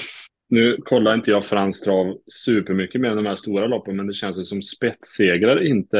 [0.49, 4.38] Nu kollar inte jag fransk trav supermycket med de här stora loppen, men det känns
[4.39, 5.99] ju som spetssegrar inte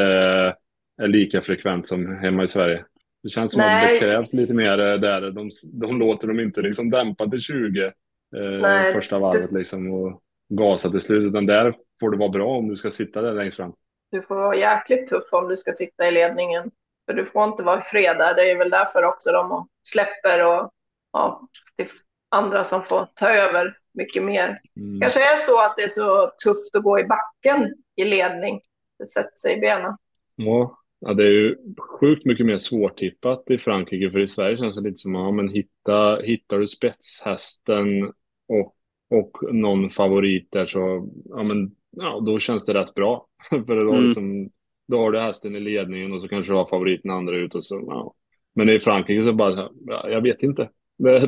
[1.02, 2.84] är lika frekvent som hemma i Sverige.
[3.22, 3.92] Det känns som att Nej.
[3.94, 5.30] det krävs lite mer eh, där.
[5.30, 7.92] De, de låter dem inte liksom dämpa till 20
[8.34, 12.28] eh, Nej, första varvet det- liksom och gasa till slut, utan där får det vara
[12.28, 13.72] bra om du ska sitta där längst fram.
[14.10, 16.70] Du får vara jäkligt tuff om du ska sitta i ledningen.
[17.06, 18.34] För du får inte vara i fred där.
[18.34, 20.70] Det är väl därför också de släpper och
[21.12, 21.88] ja, det är
[22.28, 24.56] andra som får ta över mycket mer.
[24.76, 25.00] Mm.
[25.00, 28.60] kanske är så att det är så tufft att gå i backen i ledning.
[28.98, 29.96] Det sätter sig i benen.
[30.36, 31.56] Ja, ja, det är ju
[32.00, 35.48] sjukt mycket mer svårtippat i Frankrike, för i Sverige känns det lite som, ja men
[35.48, 38.12] hitta, hittar du spetshästen
[38.48, 38.74] och,
[39.18, 43.26] och någon favorit där så, ja men, ja då känns det rätt bra.
[43.50, 44.04] för då, Mm.
[44.04, 44.50] liksom,
[44.88, 47.64] då har du hästen i ledningen och så kanske du har favoriten andra ut och
[47.64, 48.14] så, ja.
[48.54, 50.70] Men i Frankrike så bara, ja, jag vet inte.
[50.98, 51.18] Det,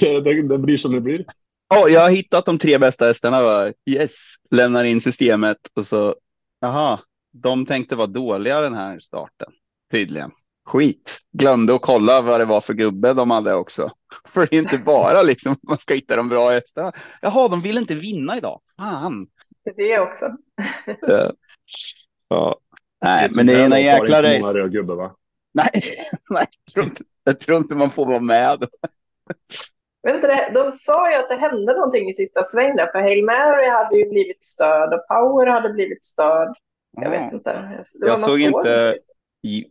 [0.00, 1.24] det, det, det blir som det blir.
[1.68, 3.42] Ja, jag har hittat de tre bästa hästarna.
[3.42, 3.72] Va?
[3.86, 4.16] Yes,
[4.50, 6.14] lämnar in systemet och så.
[6.60, 7.00] Jaha,
[7.32, 9.52] de tänkte vara dåliga den här starten.
[9.90, 10.30] Tydligen.
[10.64, 11.18] Skit.
[11.32, 13.90] Glömde att kolla vad det var för gubbe de hade också.
[14.28, 16.92] För det är inte bara liksom man ska hitta de bra hästarna.
[17.20, 18.60] Jaha, de vill inte vinna idag.
[18.76, 19.26] Fan.
[19.76, 20.26] Det också.
[21.00, 21.32] Ja.
[22.28, 22.58] ja.
[23.04, 24.38] Nej, men det är en jäkla race.
[24.38, 24.58] race.
[24.58, 25.14] Röd gubbe, va?
[25.54, 25.70] Nej,
[26.30, 28.58] nej jag, tror inte, jag tror inte man får vara med.
[30.02, 33.00] Vet inte, det- de sa ju att det hände någonting i sista sväng där, för
[33.00, 36.48] Hail Mary hade ju blivit störd och Power hade blivit störd.
[37.00, 37.52] Jag vet inte.
[37.52, 38.98] Det var Jag man såg inte.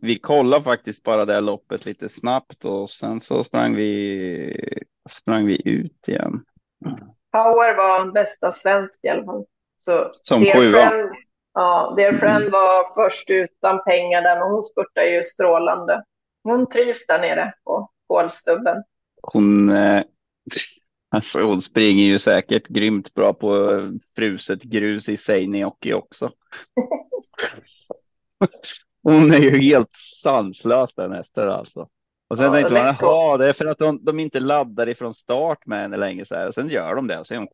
[0.00, 4.80] Vi kollade faktiskt bara det loppet lite snabbt och sen så sprang vi.
[5.10, 6.44] Sprang vi ut igen.
[7.32, 9.44] Power var bästa svensk i alla fall.
[9.76, 10.92] Så Som sjua.
[11.54, 16.04] Ja, Dear Friend var först utan pengar där, men hon spurtade ju strålande.
[16.42, 18.82] Hon trivs där nere på Kolstubben.
[19.22, 19.70] Hon.
[19.70, 20.02] Eh,
[21.10, 23.80] alltså hon springer ju säkert grymt bra på
[24.16, 26.30] fruset grus i Seinäjoki också.
[29.02, 29.90] Hon är ju helt
[30.22, 31.88] sanslös den hästen alltså.
[32.28, 35.14] Och sen Ja, tänkte man, jaha, det är för att de, de inte laddar ifrån
[35.14, 36.48] start med henne längre så här.
[36.48, 37.48] Och sen gör de det och så är hon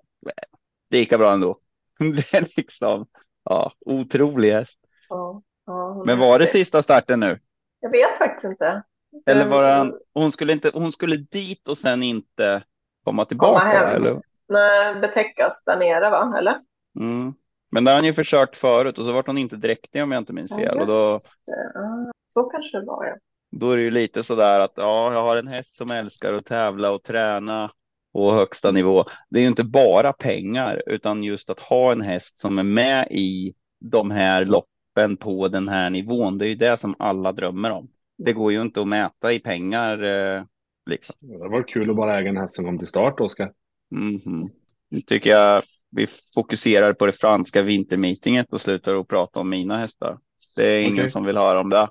[0.90, 1.59] lika bra ändå.
[1.99, 3.07] Det är liksom,
[3.44, 4.78] ja, otrolig häst.
[5.09, 7.38] Ja, ja, Men var det sista starten nu?
[7.80, 8.82] Jag vet faktiskt inte.
[9.26, 12.62] Eller var han- hon skulle inte, hon skulle dit och sen inte
[13.05, 13.64] komma tillbaka?
[13.64, 13.94] hem.
[14.03, 14.22] eller?
[14.49, 16.34] Nej, betäckas där nere, va?
[16.38, 16.61] Eller?
[17.01, 17.34] Mm.
[17.71, 20.21] Men det har han ju försökt förut och så vart hon inte dräktig om jag
[20.21, 20.79] inte minns fel.
[20.81, 21.19] och då.
[21.45, 23.16] Ja, Så kanske det var, ja.
[23.51, 26.45] då är det ju lite sådär att ja, jag har en häst som älskar att
[26.47, 27.71] tävla och träna
[28.12, 29.05] på högsta nivå.
[29.31, 33.09] Det är ju inte bara pengar utan just att ha en häst som är med
[33.11, 36.39] i de här loppen på den här nivån.
[36.39, 37.89] Det är ju det som alla drömmer om.
[38.19, 40.45] Det går ju inte att mäta i pengar eh,
[40.87, 41.16] liksom.
[41.21, 43.53] Det var kul att bara äga en häst som kom till start, Oskar.
[43.91, 44.51] Mhm.
[44.89, 49.78] Nu tycker jag vi fokuserar på det franska vintermeetinget och slutar att prata om mina
[49.78, 50.18] hästar.
[50.57, 51.09] Det är ingen Okej.
[51.09, 51.89] som vill höra om det.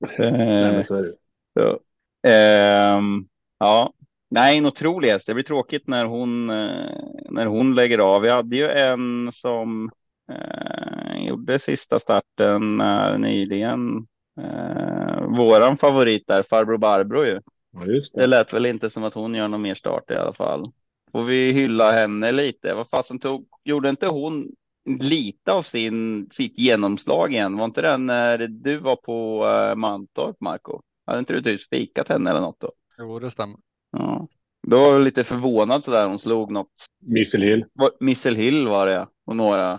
[0.00, 0.28] Nej,
[0.64, 1.14] Eh, men så är det
[1.54, 1.80] så,
[2.28, 3.28] ehm,
[3.58, 3.92] ja,
[4.30, 5.26] nej, en otrolig häst.
[5.26, 6.90] Det blir tråkigt när hon, eh,
[7.30, 8.22] när hon lägger av.
[8.22, 9.90] Vi hade ju en som
[10.32, 14.06] eh, gjorde sista starten eh, nyligen.
[14.40, 17.40] Eh, våran favorit där, farbror Barbro ju.
[17.72, 18.26] Ja, Det det.
[18.26, 20.64] lät väl inte som att hon gör någon mer start i alla fall.
[21.12, 22.74] Får vi hylla henne lite.
[22.74, 24.48] Vad fasen tog, gjorde inte hon
[25.00, 27.56] lite av sin, sitt genomslag igen?
[27.56, 30.80] Var inte det när du var på uh, Mantorp, Marco?
[31.06, 32.72] Hade inte du typ spikat henne eller något då?
[32.98, 33.56] Jo, det stämmer.
[33.92, 34.28] Ja.
[34.66, 36.08] Då var jag lite förvånad sådär.
[36.08, 36.72] Hon slog något.
[37.06, 37.64] Missile Hill.
[37.72, 39.72] Var- Missel Hill var det och några.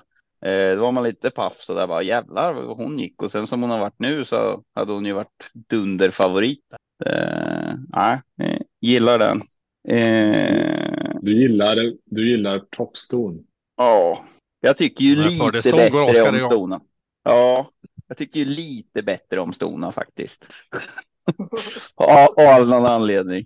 [0.45, 3.47] Eh, då var man lite paff så där bara jävlar vad hon gick och sen
[3.47, 6.65] som hon har varit nu så hade hon ju varit dunderfavorit.
[7.05, 9.41] Eh, nej, eh, gillar den.
[9.87, 13.43] Eh, Du gillar, du gillar toppston.
[13.77, 14.25] ja,
[14.61, 16.81] jag tycker ju lite bättre om stona.
[17.23, 17.69] Ja,
[18.07, 20.45] jag tycker ju lite bättre om stona faktiskt.
[21.95, 23.45] Ja, av någon anledning.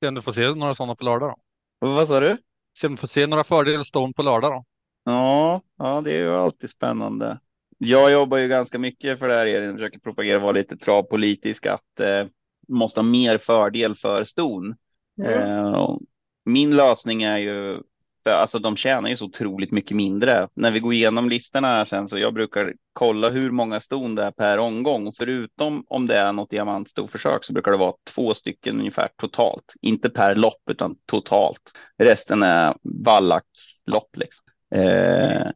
[0.00, 1.34] Se om du får se några sådana på lördag
[1.80, 1.86] då.
[1.88, 2.36] Vad sa du?
[2.78, 4.64] Se om du får se några fördelstånd på lördag då.
[5.04, 7.40] Ja, ja, det är ju alltid spännande.
[7.78, 9.46] Jag jobbar ju ganska mycket för det här.
[9.46, 12.26] Jag försöker propagera vara lite travpolitisk att eh,
[12.68, 14.76] måste ha mer fördel för ston.
[15.22, 15.32] Mm.
[15.32, 16.00] Eh, och
[16.48, 17.80] min lösning är ju,
[18.24, 20.48] alltså de tjänar ju så otroligt mycket mindre.
[20.54, 24.24] När vi går igenom listorna här sen så jag brukar kolla hur många ston det
[24.24, 25.06] är per omgång.
[25.06, 29.74] Och förutom om det är något diamantstorförsök så brukar det vara två stycken ungefär totalt.
[29.80, 31.72] Inte per lopp utan totalt.
[31.98, 34.46] Resten är vallacklopp liksom.
[34.74, 35.46] Eh,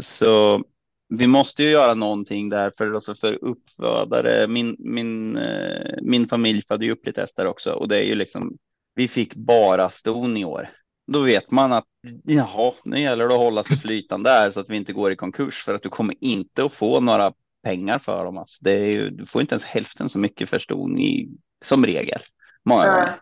[0.00, 0.64] så
[1.08, 4.46] vi måste ju göra någonting där för, alltså för uppfödare.
[4.46, 8.14] Min, min, eh, min familj födde ju upp lite hästar också och det är ju
[8.14, 8.56] liksom,
[8.94, 10.70] vi fick bara ston i år.
[11.06, 11.84] Då vet man att
[12.24, 15.16] jaha, nu gäller det att hålla sig flytande där så att vi inte går i
[15.16, 17.32] konkurs för att du kommer inte att få några
[17.62, 18.38] pengar för dem.
[18.38, 18.58] Alltså.
[18.60, 21.28] Det är ju, du får inte ens hälften så mycket för ston i,
[21.64, 22.20] som regel.
[22.64, 23.20] Många gånger.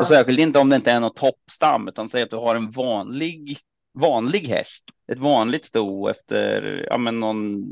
[0.00, 2.70] Och särskilt inte om det inte är något toppstam, utan säg att du har en
[2.70, 3.58] vanlig,
[3.94, 4.84] vanlig häst.
[5.12, 7.64] Ett vanligt sto efter ja, men någon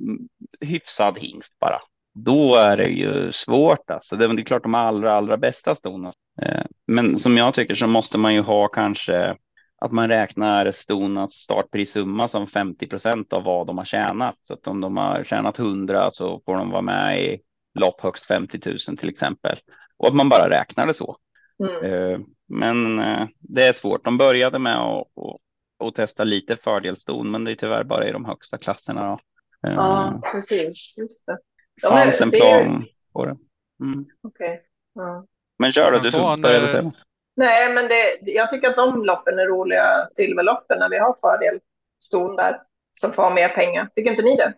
[0.60, 1.80] hyfsad hingst bara.
[2.18, 4.16] Då är det ju svårt alltså.
[4.16, 6.12] Det är klart de allra, allra bästa stona.
[6.42, 9.36] Eh, Men som jag tycker så måste man ju ha kanske
[9.78, 14.36] att man räknar stonas startprissumma som 50 procent av vad de har tjänat.
[14.42, 17.40] Så att om de har tjänat 100 så får de vara med i
[17.78, 19.58] lopp högst 50 000 till exempel.
[19.96, 21.16] Och att man bara räknar det så.
[21.58, 21.92] Mm.
[21.92, 24.04] Eh, Men eh, det är svårt.
[24.04, 28.12] De började med att, att, att testa lite fördelston, men det är tyvärr bara i
[28.12, 29.08] de högsta klasserna.
[29.08, 29.18] Då.
[29.60, 30.94] Ja, precis.
[30.98, 31.38] Just det.
[31.82, 33.36] De fanns en det är ju- plan på det.
[33.80, 34.06] Mm.
[34.28, 34.62] Okej.
[34.94, 35.26] Ja.
[35.58, 36.92] Men kör då, du som började eh, säga.
[37.36, 41.60] Nej, men det, jag tycker att de loppen är roliga, silverloppen, när vi har fördel
[42.04, 42.56] ston där,
[42.92, 43.88] som får mer pengar.
[43.96, 44.54] Tycker inte ni det?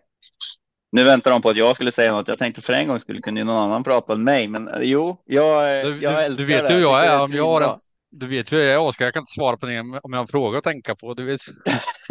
[0.91, 2.27] Nu väntar de på att jag skulle säga något.
[2.27, 4.79] Jag tänkte för en gång skulle kunna ju någon annan prata än mig, men eh,
[4.81, 6.73] jo, jag, Du, jag du, älskar du vet det.
[6.73, 7.21] hur jag är.
[7.23, 7.75] Om jag har en,
[8.11, 9.05] du vet hur jag är, Oskar.
[9.05, 11.13] Jag kan inte svara på det om jag har en fråga att tänka på.
[11.13, 11.39] Du vet.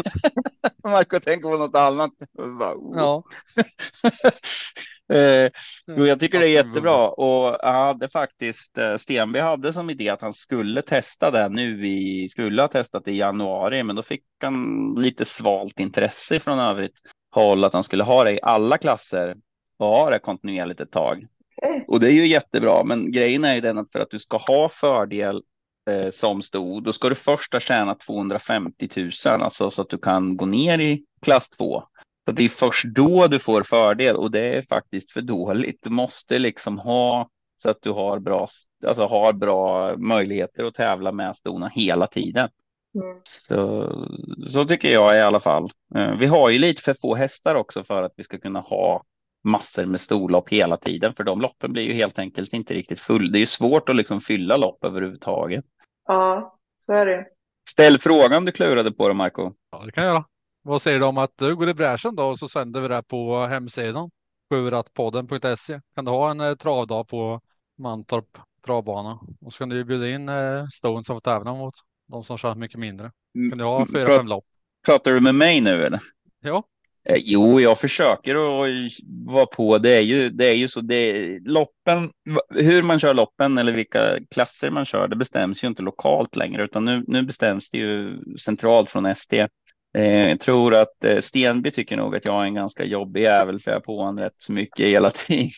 [0.85, 2.11] Marco tänker på något annat.
[2.59, 2.93] Bara, oh.
[2.97, 3.23] Ja.
[5.09, 5.51] eh,
[5.87, 10.23] jag tycker det är jättebra och jag hade faktiskt eh, Stenby hade som idé att
[10.23, 14.25] han skulle testa det nu i skulle ha testat det i januari, men då fick
[14.43, 17.01] han lite svalt intresse från övrigt
[17.31, 19.37] håll att han skulle ha det i alla klasser
[19.79, 21.27] och ha det kontinuerligt ett tag.
[21.87, 24.37] Och det är ju jättebra, men grejen är ju den att för att du ska
[24.37, 25.43] ha fördel
[25.91, 29.99] eh, som stor, då ska du först ha tjänat 250 000, alltså så att du
[29.99, 31.83] kan gå ner i klass 2.
[32.29, 35.79] Så det är först då du får fördel och det är faktiskt för dåligt.
[35.83, 38.49] Du måste liksom ha så att du har bra,
[38.87, 42.49] alltså har bra möjligheter att tävla med stona hela tiden.
[42.95, 43.21] Mm.
[43.49, 43.93] Så,
[44.49, 45.71] så tycker jag i alla fall.
[45.95, 49.05] Eh, Vi har ju lite för få hästar också för att vi ska kunna ha
[49.45, 53.33] massor med storlopp hela tiden, för de loppen blir ju helt enkelt inte riktigt full.
[53.33, 55.65] Det är ju svårt att liksom fylla lopp överhuvudtaget.
[56.07, 57.27] Ja, så är det.
[57.71, 59.53] Ställ frågan du klurade på då, Marco.
[59.71, 60.25] ja, det kan jag göra.
[60.69, 63.03] Vad säger du om att du går i bräschen då och så sänder vi det
[63.03, 64.11] på hemsidan?
[64.51, 65.81] Sjuratpodden.se.
[65.95, 67.41] Kan du ha en eh, travdag på
[67.79, 71.75] Mantorp travbana och så kan du bjuda in eh, Stone som får tävla mot
[72.09, 73.11] de som tjänat mycket mindre.
[73.51, 74.45] Kan du ha fyra, fem lopp?
[74.87, 76.01] Pratar du med mig nu eller?
[76.41, 76.63] Ja,
[77.09, 78.93] Eh, Jo, jag försöker att
[79.27, 79.79] vara på.
[79.79, 80.81] Det är ju, det är ju så.
[80.81, 82.11] Det, loppen,
[82.51, 86.65] hur man kör loppen eller vilka klasser man kör, det bestäms ju inte lokalt längre,
[86.65, 89.49] utan nu, nu bestäms det ju centralt från ST.
[89.99, 93.61] Eh, jag tror att eh, Stenby tycker nog att jag är en ganska jobbig jävel
[93.61, 95.51] för jag på honom rätt så mycket hela tiden.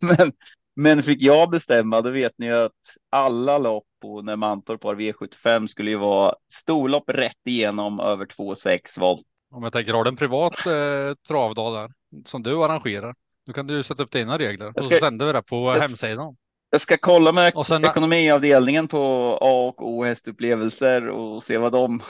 [0.00, 0.32] Men,
[0.76, 2.72] men fick jag bestämma, då vet ni att
[3.10, 9.00] alla lopp på när Mantorp har V75 skulle ju vara storlopp rätt igenom över 2,6
[9.00, 9.22] volt.
[9.54, 11.90] om jag tänker har du en privat eh, travdag där
[12.24, 13.14] som du arrangerar.
[13.46, 15.80] Då kan du sätta upp dina regler och ska- så sänder vi det på jag-
[15.80, 16.36] hemsidan.
[16.76, 18.98] Jag ska kolla med Och sen- ekonomiavdelningen på
[19.40, 22.02] A och O hästupplevelser och se vad de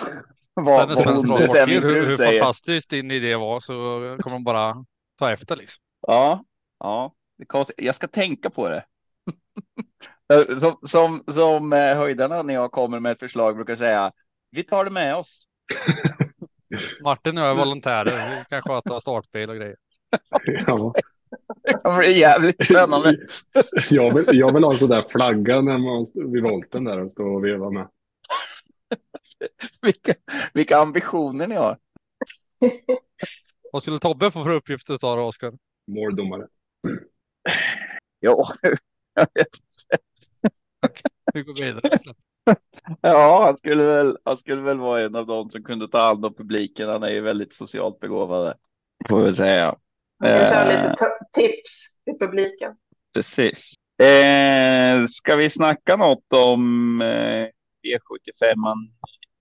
[0.55, 1.39] vad, Sen vad hon
[1.69, 3.73] hur, hur fantastiskt din idé var så
[4.23, 4.85] kommer de bara
[5.19, 5.83] ta efter liksom.
[6.01, 6.45] Ja,
[6.79, 7.15] ja,
[7.77, 8.85] jag ska tänka på det.
[10.61, 14.13] som som, som eh, höjdarna när jag kommer med ett förslag brukar säga.
[14.51, 15.47] Vi tar det med oss.
[17.03, 18.39] Martin och jag är volontärer.
[18.39, 19.77] Vi kan sköta startbil och grejer.
[20.67, 20.95] Ja.
[21.67, 23.19] Det kommer bli jävligt spännande.
[23.91, 27.13] Jag vill, jag vill ha en sån där flagga när man vid volten där och
[27.13, 27.89] stå och veva med.
[29.83, 30.15] Vilka,
[30.55, 31.79] vilka ambitioner ni har.
[33.73, 35.53] Vad skulle Tobbe få för uppgift att ta då, Oskar?
[35.87, 36.47] Måldomare.
[38.21, 38.47] Ja,
[39.15, 39.49] jag vet.
[41.35, 41.99] Vi går vidare.
[43.01, 46.25] Ja, han skulle väl, han skulle väl vara en av dem som kunde ta hand
[46.25, 46.89] om publiken.
[46.89, 48.55] Han är ju väldigt socialt begåvad.
[49.09, 49.77] Får vi säga.
[50.25, 52.73] Köra Eh, lite t- tips till publiken.
[53.15, 53.73] Precis.
[54.03, 57.47] Eh, ska vi snacka något om eh,
[57.87, 58.55] V75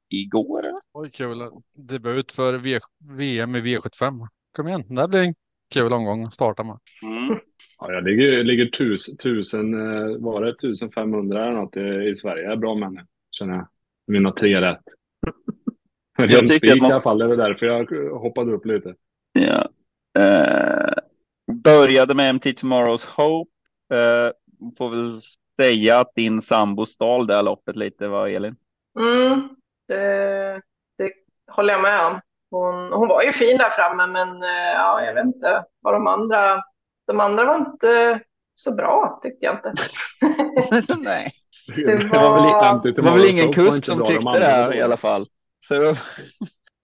[0.09, 0.61] igår?
[0.93, 1.37] Oj, kul.
[1.77, 2.79] Debut för v
[3.17, 4.27] VM i V75.
[4.55, 5.35] Kom igen, det här blir en
[5.73, 6.77] kul omgång att starta med.
[7.03, 7.39] Mm.
[7.79, 12.43] Ja, jag ligger, ligger tusen, tusen, eh, var det 1500 eller något i, i Sverige.
[12.43, 13.01] Jag är bra med nu,
[13.31, 13.67] känner jag.
[14.07, 14.79] Mina tre rätt.
[16.17, 17.85] Jag Jag tycker tycker att i man- alla fall, det är därför jag
[18.19, 18.95] hoppade upp lite.
[19.33, 19.69] Ja.
[20.19, 20.93] Eh,
[21.63, 23.51] började med MT Tomorrow's Hope.
[23.93, 24.31] Eh,
[24.77, 25.21] får väl
[25.61, 28.55] säga att din sambo stal det här loppet lite, va Elin?
[28.99, 29.49] Mm,
[29.87, 30.61] det,
[30.97, 31.11] det
[31.51, 32.19] håller jag med om.
[32.51, 36.07] Hon, hon var ju fin där framme, men eh, ja, jag vet inte vad de
[36.07, 36.61] andra...
[37.07, 38.19] De andra var inte
[38.55, 39.73] så bra, tyckte jag inte.
[41.03, 41.33] Nej.
[41.75, 44.45] Det Det var var- Empty Det var väl ingen var kusk som tyckte andra det
[44.45, 45.25] var här i alla fall.
[45.67, 45.95] Så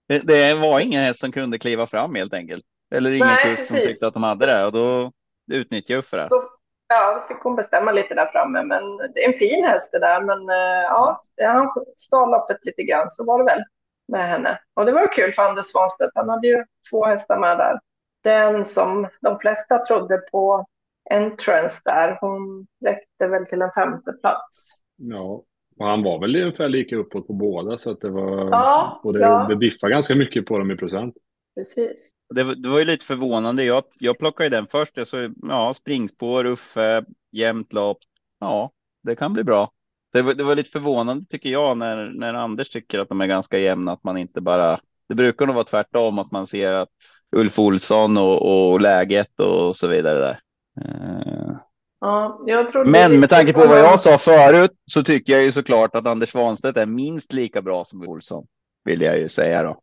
[0.22, 2.64] det var ingen häst som kunde kliva fram helt enkelt.
[2.92, 5.12] Eller ingen Nej, kusk som tyckte att de hade det och då
[5.52, 6.26] utnyttjade Uffe det.
[6.30, 6.40] Så,
[6.88, 9.98] ja, då fick hon bestämma lite där framme, men det är en fin häst det
[9.98, 10.20] där.
[10.20, 13.62] Men eh, ja, han stal loppet lite grann, så var det väl
[14.08, 14.58] med henne.
[14.74, 17.80] Och det var kul för Anders Svanstedt, han hade ju två hästar med där.
[18.24, 20.66] Den som de flesta trodde på,
[21.10, 24.82] Entrance där, hon räckte väl till en femte plats.
[24.96, 25.42] Ja,
[25.78, 28.50] och han var väl ungefär lika uppåt på båda så att det var...
[28.50, 29.46] Ja, och det, ja.
[29.48, 31.14] det diffar ganska mycket på dem i procent.
[31.54, 32.10] Precis.
[32.34, 33.64] Det, var- det var ju lite förvånande.
[33.64, 34.96] Jag, jag plockade den först.
[34.96, 37.98] Jag såg, ja, springspår, Uffe, jämnt lopp.
[38.40, 38.70] Ja,
[39.02, 39.72] det kan bli bra.
[40.12, 43.26] Det var, det var lite förvånande tycker jag när, när Anders tycker att de är
[43.26, 44.80] ganska jämna, att man inte bara.
[45.08, 46.88] Det brukar nog vara tvärtom, att man ser att
[47.36, 50.40] Ulf Olsson och, och läget och så vidare där.
[50.80, 51.56] Eh,
[52.04, 52.40] Ja,
[52.86, 56.30] Men med tanke på vad jag sa förut så tycker jag ju såklart att Anders
[56.30, 58.46] Svanstedt är minst lika bra som Olsson.
[58.84, 59.80] Vill jag ju säga då.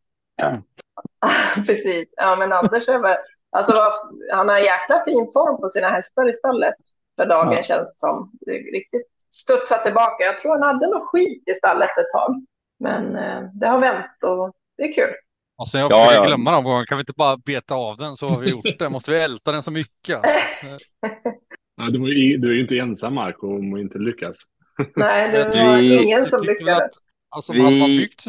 [1.55, 2.05] Precis.
[2.17, 3.17] Ja, men Anders är väl...
[3.51, 3.73] Alltså,
[4.31, 6.73] han har en jäkla fin form på sina hästar i stallet
[7.15, 7.61] för dagen Ja.
[7.63, 8.31] känns det som.
[8.41, 10.23] Det är riktigt studsat tillbaka.
[10.23, 12.45] Jag tror han hade något skit i stallet ett tag.
[12.79, 15.13] Men eh, det har vänt och det är kul.
[15.57, 16.27] Alltså jag Ja, försöker ja.
[16.27, 16.85] glömma den gången.
[16.85, 18.89] Kan vi inte bara beta av den så har vi gjort det?
[18.89, 20.17] Måste vi älta den så mycket?
[20.17, 20.39] Alltså?
[21.81, 21.97] Ja, du,
[22.29, 24.35] ju, du är ju inte ensam Marco om att inte lyckas.
[24.95, 26.93] Nej, det var vi- ingen som lyckades.
[27.29, 28.23] Alltså Vi- hade man byggt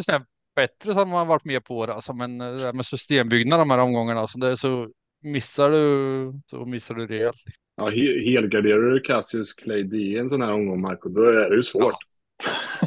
[0.55, 1.95] bättre så hade man varit med på det.
[1.95, 4.89] Alltså, men eh, det här med systembyggnad de här omgångarna, alltså, det är så
[5.23, 7.37] missar du så missar du rejält.
[7.77, 11.51] Ja, he, helgarderar du Cassius Clay D i en sån här omgång Marco, då är
[11.51, 11.95] det ju svårt.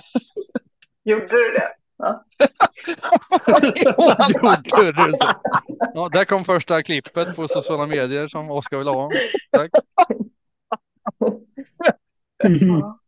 [1.03, 1.69] Gjorde du det?
[4.77, 5.33] Gjorde du så?
[5.93, 9.09] Ja, där kom första klippet på sociala medier som Oskar vill ha.
[9.51, 9.71] Tack.
[12.37, 12.99] Ja.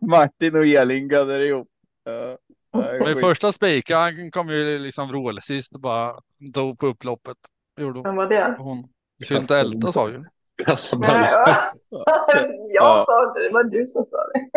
[0.00, 1.68] Martin och Elin gaddade ihop.
[2.04, 2.38] Ja, det är
[2.74, 7.36] Men första spiken, han kom ju liksom vrålsist och bara dog på upploppet.
[7.80, 8.02] Gjorde hon.
[8.04, 8.54] Vem var det?
[8.58, 8.88] hon.
[9.24, 10.18] Skulle inte älta sa vi.
[10.18, 10.26] Nej,
[10.64, 11.58] Casablanca.
[11.90, 13.04] Jag Ja.
[13.08, 14.50] sa det, det var du som sa det.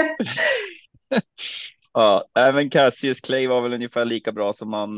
[1.94, 4.92] Ja, även Cassius Clay var väl ungefär lika bra som man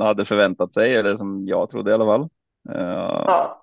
[0.00, 2.28] hade förväntat sig, eller som jag trodde i alla fall.
[2.68, 3.58] Ja,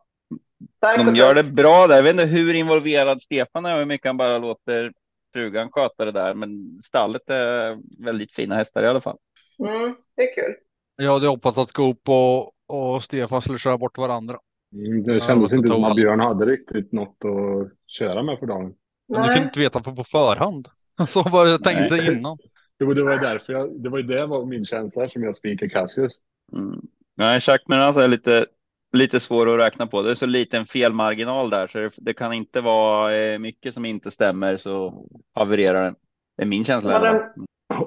[0.81, 0.95] Ja.
[0.97, 1.95] De gör det bra där.
[1.95, 4.91] Jag vet inte hur involverad Stefan är och hur mycket han bara låter
[5.33, 9.17] frugan sköta det där, men stallet är väldigt fina hästar i alla fall.
[9.59, 10.55] Mm, det är kul.
[10.95, 14.39] Jag hade hoppats att Goop och, och Stefan skulle köra bort varandra.
[14.73, 18.45] Mm, Det kändes var inte som att Björn hade riktigt något att köra med för
[18.45, 18.73] dagen.
[19.07, 20.67] Men du kunde inte veta på, på förhand.
[21.07, 22.07] Så vad jag tänkte Nej.
[22.07, 22.37] innan.
[22.79, 25.35] Jo, det var ju därför jag, det var ju det var min känsla som jag
[25.35, 26.13] spikade Cassius.
[26.53, 26.81] Mm.
[27.15, 28.45] Nej, Schackman alltså är lite,
[28.93, 30.01] lite svår att räkna på.
[30.01, 33.85] Det är så liten felmarginal där, så det, det kan inte vara eh, mycket som
[33.85, 35.95] inte stämmer så havererar den.
[36.37, 36.99] Det är min känsla.
[36.99, 37.23] den- fall.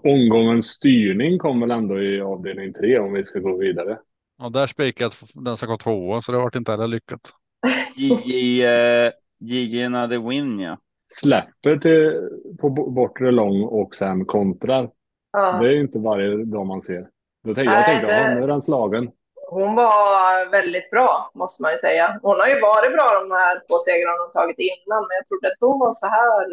[0.05, 3.99] Omgångens styrning kom väl ändå i avdelning tre om vi ska gå vidare.
[4.43, 7.21] Och där spikat den som kom tvåa så det har varit inte heller lyckat.
[7.97, 8.65] JJ,
[9.41, 10.79] JJ another win, ja.
[11.13, 12.29] Släpper till,
[12.61, 14.91] på bo- bortre lång och sen kontrar.
[15.33, 15.59] Ja.
[15.63, 17.09] Det är ju inte varje dag man ser.
[17.45, 19.11] Då tänkte, Nej, jag tänkte, det- ja, nu är den slagen.
[19.53, 22.19] Hon var väldigt bra, måste man ju säga.
[22.23, 25.49] Hon har ju varit bra de här två segrarna hon tagit innan, men jag trodde
[25.49, 26.47] att hon var så här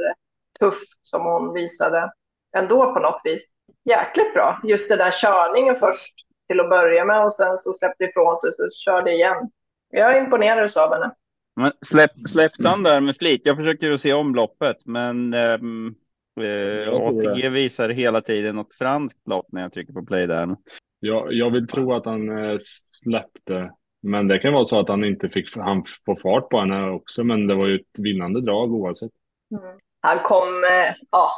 [0.60, 2.12] tuff som hon visade
[2.58, 3.52] ändå på något vis.
[3.86, 4.60] Jäkligt bra.
[4.64, 6.14] Just den där körningen först
[6.50, 9.50] till att börja med och sen så släppte ifrån sig så körde igen.
[9.90, 11.12] Jag imponerades av henne.
[11.56, 13.42] Men släpp, släppte han där med flit?
[13.46, 15.96] Jag försöker att se omloppet, men ehm,
[16.42, 16.94] eh.
[16.94, 20.56] ATG visar hela tiden något franskt lopp när jag trycker på play där.
[21.00, 22.58] Jag, jag vill tro att han eh,
[23.04, 23.72] släppte.
[24.02, 27.24] Men det kan vara så att han inte fick han få fart på henne också.
[27.24, 29.12] Men det var ju ett vinnande drag oavsett.
[29.52, 29.80] Mm.
[30.02, 31.32] Han kom, eh, ja,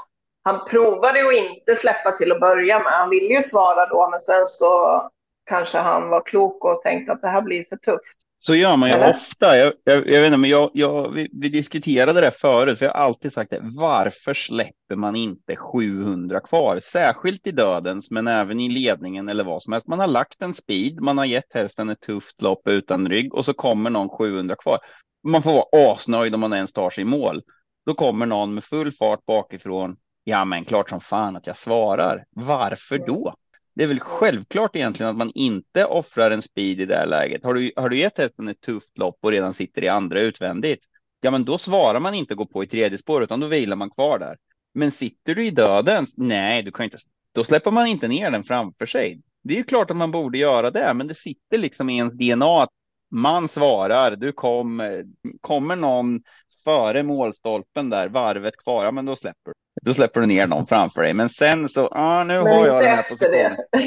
[0.43, 2.87] han provade ju att inte släppa till att börja med.
[2.87, 5.01] Han ville ju svara då, men sen så
[5.45, 8.17] kanske han var klok och tänkte att det här blir för tufft.
[8.43, 9.09] Så gör man ju Eller?
[9.09, 9.57] ofta.
[9.57, 12.93] Jag, jag, jag vet inte, men jag, jag, vi, vi diskuterade det förut, för jag
[12.93, 13.59] har alltid sagt det.
[13.61, 16.79] Varför släpper man inte 700 kvar?
[16.79, 19.87] Särskilt i dödens, men även i ledningen eller vad som helst.
[19.87, 23.45] Man har lagt en speed, man har gett hästen ett tufft lopp utan rygg och
[23.45, 24.79] så kommer någon 700 kvar.
[25.27, 27.41] Man får vara asnöjd om man ens tar sig i mål.
[27.85, 29.95] Då kommer någon med full fart bakifrån.
[30.23, 32.25] Ja, men klart som fan att jag svarar.
[32.35, 33.35] Varför då?
[33.73, 37.43] Det är väl självklart egentligen att man inte offrar en speed i det här läget.
[37.43, 40.85] Har du, har du gett hästen ett tufft lopp och redan sitter i andra utvändigt,
[41.21, 43.89] ja, men då svarar man inte gå på i tredje spår, utan då vilar man
[43.89, 44.37] kvar där.
[44.73, 46.97] Men sitter du i döden, nej, du kan inte,
[47.33, 49.21] då släpper man inte ner den framför sig.
[49.43, 52.13] Det är ju klart att man borde göra det, men det sitter liksom i ens
[52.13, 52.69] DNA att
[53.11, 55.05] man svarar, du kommer,
[55.41, 56.21] kommer någon
[56.63, 59.70] före målstolpen där, varvet kvar, ja, men då släpper du.
[59.85, 61.13] Då släpper du ner någon framför dig.
[61.13, 63.57] Men sen så, ja, nu Men har jag den här efter positionen.
[63.71, 63.79] det.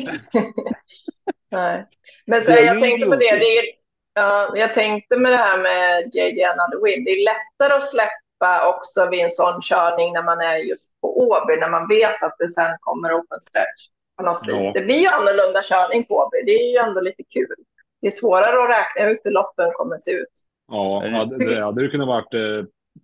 [1.51, 1.87] Nej.
[2.27, 3.65] Men så, Det jag tänkte på det, det är,
[4.15, 8.69] ja, jag tänkte med det här med JJ Another Win, det är lättare att släppa
[8.77, 12.37] också vid en sån körning när man är just på Åby, när man vet att
[12.39, 13.83] det sen kommer open stretch
[14.19, 14.59] på något Ja.
[14.59, 14.73] vis.
[14.75, 17.55] Det blir ju annorlunda körning på Åby, det är ju ändå lite kul.
[18.01, 20.33] Det är svårare att räkna ut hur loppen kommer se ut.
[20.73, 22.35] Ja, det- det, det hade ju kunnat varit.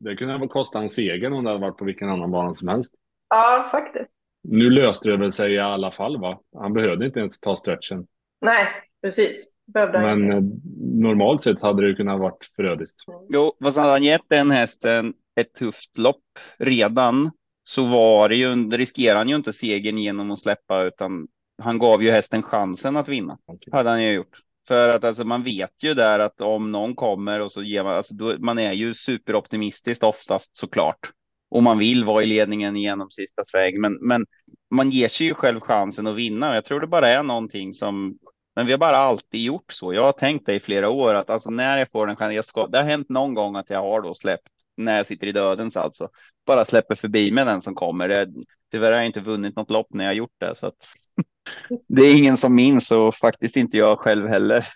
[0.00, 2.68] Det kunde ha kostat en seger om det hade varit på vilken annan bana som
[2.68, 2.94] helst.
[3.28, 4.10] Ja, faktiskt.
[4.42, 6.40] Nu löste det väl sig i alla fall, va?
[6.58, 8.06] Han behövde inte ens ta stretchen.
[8.40, 8.66] Nej,
[9.02, 9.46] precis.
[9.74, 10.36] Behövde Men inte.
[10.36, 10.42] eh,
[11.00, 13.00] normalt sett hade det ju kunnat varit förödiskt.
[13.28, 16.24] Jo, fast hade han gett den hästen ett tufft lopp
[16.58, 17.30] redan
[17.64, 21.28] så var det ju, riskerar han ju inte segern genom att släppa utan
[21.62, 23.38] han gav ju hästen chansen att vinna.
[23.72, 24.38] Hade han ju gjort.
[24.68, 27.94] För att alltså, man vet ju där att om någon kommer och så ger man,
[27.96, 31.10] alltså, då, man är ju superoptimistiskt oftast såklart.
[31.50, 34.26] Och man vill vara i ledningen genom sista sväng, men, men
[34.70, 36.54] man ger sig ju själv chansen att vinna.
[36.54, 38.18] Jag tror det bara är någonting som,
[38.56, 39.94] men vi har bara alltid gjort så.
[39.94, 42.44] Jag har tänkt det i flera år att alltså när jag får en chans, jag
[42.44, 45.32] ska, det har hänt någon gång att jag har då släppt när jag sitter i
[45.32, 46.08] dödens alltså,
[46.46, 48.08] bara släpper förbi med den som kommer.
[48.08, 48.28] Det,
[48.70, 50.76] tyvärr har jag inte vunnit något lopp när jag gjort det, så att
[51.88, 54.66] det är ingen som minns och faktiskt inte jag själv heller.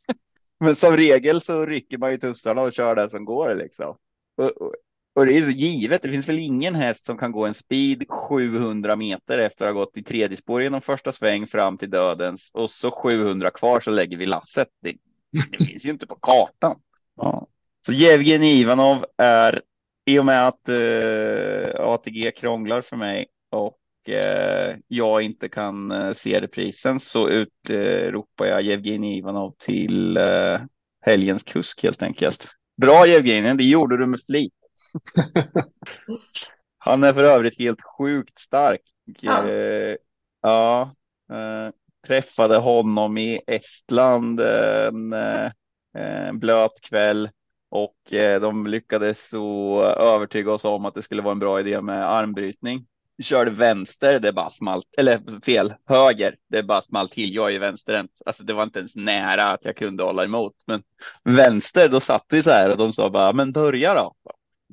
[0.60, 3.96] Men som regel så rycker man ju tussarna och kör det som går liksom.
[4.36, 4.74] Och, och,
[5.14, 6.02] och, det är så givet.
[6.02, 9.80] Det finns väl ingen häst som kan gå en speed 700 meter efter att ha
[9.80, 13.90] gått i tredje spår genom första sväng fram till dödens och så 700 kvar så
[13.90, 14.68] lägger vi lasset.
[14.82, 14.96] Det,
[15.50, 16.80] det finns ju inte på kartan.
[17.16, 17.46] Ja.
[17.86, 19.62] Så Jevgenij Ivanov är
[20.04, 23.79] i och med att eh, ATG krånglar för mig och
[24.88, 30.60] jag inte kan eh, se reprisen så utropar jag Jevgenij Ivanov till eh,
[31.00, 32.48] helgens kusk helt enkelt.
[32.76, 34.54] Bra Jevgenij, det gjorde du med flit.
[36.78, 38.80] Han är för övrigt helt sjukt stark.
[39.20, 39.48] Ja.
[39.48, 39.96] Eh,
[40.42, 40.94] ja
[41.32, 41.72] eh,
[42.06, 45.50] träffade honom i Estland en, eh,
[45.94, 47.30] en blöt kväll
[47.68, 51.80] och eh, de lyckades så övertyga oss om att det skulle vara en bra idé
[51.80, 52.86] med armbrytning.
[53.22, 57.34] Körde vänster, det bara smalt, eller fel, höger, det bara smalt till.
[57.34, 60.54] Jag är ju vänsterhänt, alltså det var inte ens nära att jag kunde hålla emot,
[60.66, 60.82] men
[61.24, 64.14] vänster, då satt vi så här och de sa bara, men börja då.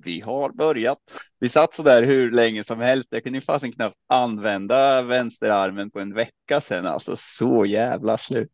[0.03, 0.97] Vi har börjat.
[1.39, 3.09] Vi satt så där hur länge som helst.
[3.11, 8.51] Jag kunde ju fasen knappt använda vänsterarmen på en vecka sedan, alltså så jävla slut.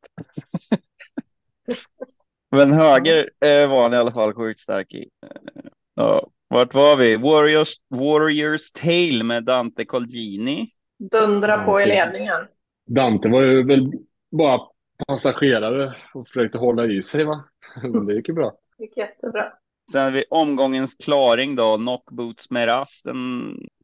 [2.52, 5.10] Men höger eh, var han i alla fall sjukt stark i.
[5.26, 5.62] Eh,
[5.96, 7.18] ja, vart var vi?
[7.18, 10.70] Warriors, Warriors Tale med Dante Colgini.
[11.12, 12.42] Dundra på i ledningen.
[12.86, 13.92] Dante var ju väl
[14.32, 14.60] bara
[15.08, 17.44] passagerare och försökte hålla i sig va?
[17.84, 18.54] Men det gick ju bra.
[18.78, 19.54] Det gick jättebra.
[19.92, 23.02] Sen har vi omgångens klaring då, Knockboots Meras.
[23.04, 23.18] Den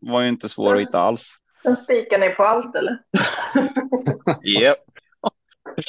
[0.02, 1.30] var ju inte svår att hitta alls.
[1.64, 2.98] Den spikar ni på allt eller?
[4.60, 4.78] Yep.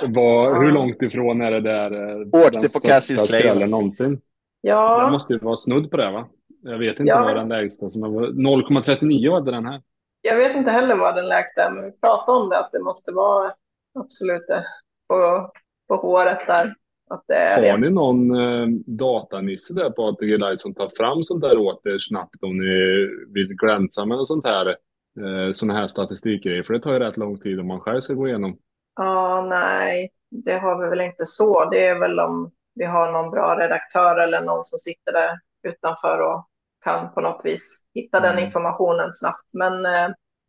[0.08, 1.92] Var, hur långt ifrån är det där?
[1.92, 4.14] eh, Åkte den på Cassius Clay, någonsin?
[4.14, 4.20] Det
[4.68, 6.28] Ja, måste ju vara snudd på det va?
[6.62, 7.22] Jag vet inte Ja.
[7.24, 8.08] vad den lägsta som var.
[8.26, 9.82] 0,39 hade den här.
[10.20, 12.80] jag vet inte heller vad den lägsta är, men vi pratade om det, att det
[12.80, 13.50] måste vara
[13.98, 14.64] absolut det
[15.08, 15.50] på,
[15.88, 16.74] på håret där.
[17.10, 17.76] Att det är Har det.
[17.88, 21.98] ni någon eh, datanisse där på ATG Live som tar fram sånt där åt er
[21.98, 26.62] snabbt om ni vill glänsa med sånt här, eh, såna här statistikgrejer?
[26.62, 28.58] För det tar ju rätt lång tid om man själv ska gå igenom.
[28.96, 31.70] Ja, nej, det har vi väl inte så.
[31.70, 35.30] Det är väl om vi har någon bra redaktör eller någon som sitter där
[35.68, 36.46] utanför och
[36.84, 38.44] kan på något vis hitta den Mm.
[38.44, 39.54] informationen snabbt.
[39.54, 40.08] Men eh,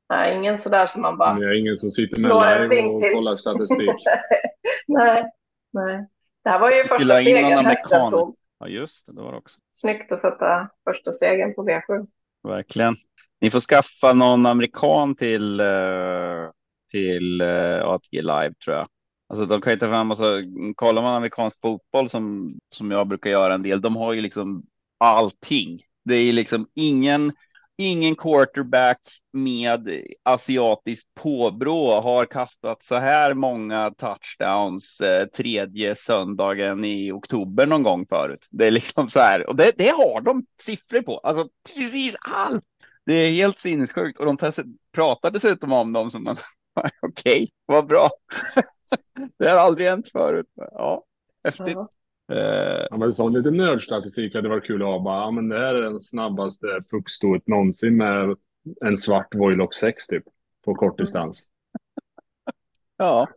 [0.10, 3.02] nej, ingen sådär som man bara har ingen som sitter Slår en med live och
[3.02, 3.14] till.
[3.14, 3.90] kollar statistik.
[4.88, 5.32] nej,
[5.74, 6.08] nej.
[6.44, 8.36] Det här var ju första segern hästen tog.
[8.60, 9.60] Ja, just det, det var det också.
[9.72, 12.08] Snyggt att sätta första segern på V7.
[12.44, 12.96] Verkligen.
[13.42, 16.50] Ni får skaffa någon amerikan till, eh,
[16.92, 18.88] till eh, ATG Live tror jag.
[19.30, 20.42] Alltså de kan ju ta fram, alltså,
[20.76, 24.64] kollar man amerikansk fotboll som, som jag brukar göra en del, de har ju liksom
[24.98, 25.82] allting.
[26.04, 27.32] Det är liksom ingen,
[27.78, 29.00] ingen quarterback
[29.34, 37.84] med asiatiskt påbrå har kastat så här många touchdowns eh, tredje söndagen i oktober någon
[37.84, 38.48] gång förut.
[38.52, 42.64] Det är liksom så här, och det, det har de siffror på, alltså precis allt.
[43.06, 44.38] Det är helt sinnessjukt och de
[44.92, 46.36] pratar dessutom om dem som man,
[47.02, 48.10] okej, vad bra.
[49.40, 50.48] det har aldrig hänt förut.
[50.56, 51.04] Ja,
[51.44, 51.68] häftigt.
[51.68, 51.90] Ja.
[52.32, 55.00] Eh, Ja, men sån lite nördstatistik hade varit kul att ha.
[55.00, 58.36] Bara, ja, men det här är den snabbaste fuktstoet någonsin med
[58.86, 60.24] en svart Voilock 6 typ.
[60.66, 61.46] På kort distans.
[62.98, 63.28] Ja.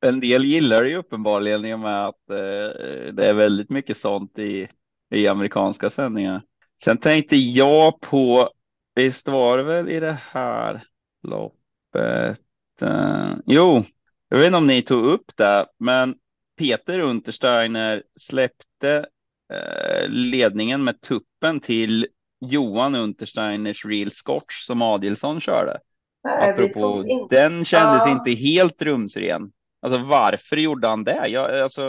[0.00, 3.96] En del gillar det ju uppenbarligen i och med att eh, det är väldigt mycket
[3.96, 4.68] sånt i,
[5.10, 6.42] i amerikanska sändningar.
[6.84, 8.50] Sen tänkte jag på,
[8.94, 10.84] visst var det väl i det här
[11.22, 12.40] loppet?
[12.80, 13.84] Eh, jo,
[14.28, 16.14] jag vet inte om ni tog upp det, men
[16.58, 19.06] Peter Untersteiner släppte
[19.52, 22.06] eh, ledningen med tuppen till
[22.40, 25.78] Johan Untersteiners Real Scotch som Adilsson körde.
[26.24, 28.12] Nej, Apropå, den kändes Ja.
[28.12, 29.52] inte helt rumsren.
[29.82, 31.28] Alltså varför gjorde han det?
[31.28, 31.82] Jag, alltså,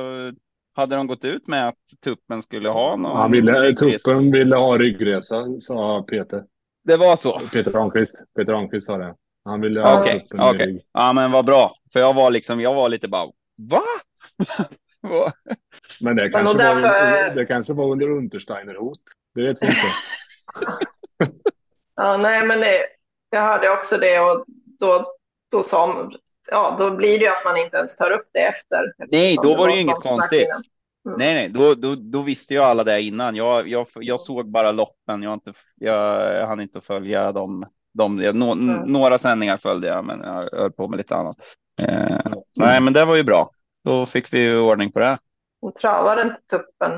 [0.76, 3.18] hade de gått ut med att tuppen skulle ha någon?
[3.18, 6.44] Han ville, tuppen ville ha ryggresa, sa Peter.
[6.84, 7.40] Det var så.
[7.40, 8.22] Peter Ramqvist.
[8.38, 9.16] Peter Ramqvist sa det.
[9.46, 10.66] Han ville ha okej, tuppen okej.
[10.68, 10.82] rygg.
[10.94, 11.76] Ja, men vad bra.
[11.94, 13.26] För jag var liksom, jag var lite bara,
[13.58, 13.82] va?
[16.02, 19.00] Men det Men kanske, var, därför- det kanske var under Untersteiner-hot.
[19.36, 19.78] Det vet vi inte.
[21.96, 22.80] Ja, nej, men det,
[23.30, 24.46] jag hörde också det och
[24.80, 25.06] då,
[25.52, 26.10] då sa
[26.52, 28.80] ja, då blir det ju att man inte ens tar upp det efter.
[29.12, 30.48] Nej, då var det ju inget konstigt.
[31.06, 31.18] Mm.
[31.20, 33.36] Nej, nej, då, då, då visste ju alla det innan.
[33.36, 35.24] Jag, jag, jag såg bara loppen.
[35.24, 37.66] Jag, har inte, jag, jag hann inte följa dem.
[37.94, 38.92] De, jag, nå- Mm.
[38.92, 41.38] Några sändningar följde jag, men jag höll på med lite annat.
[41.82, 43.52] Eh, Nej, men det var ju bra.
[43.90, 45.18] Då fick vi ju ordning på det.
[45.62, 46.92] Och travade inte tuppen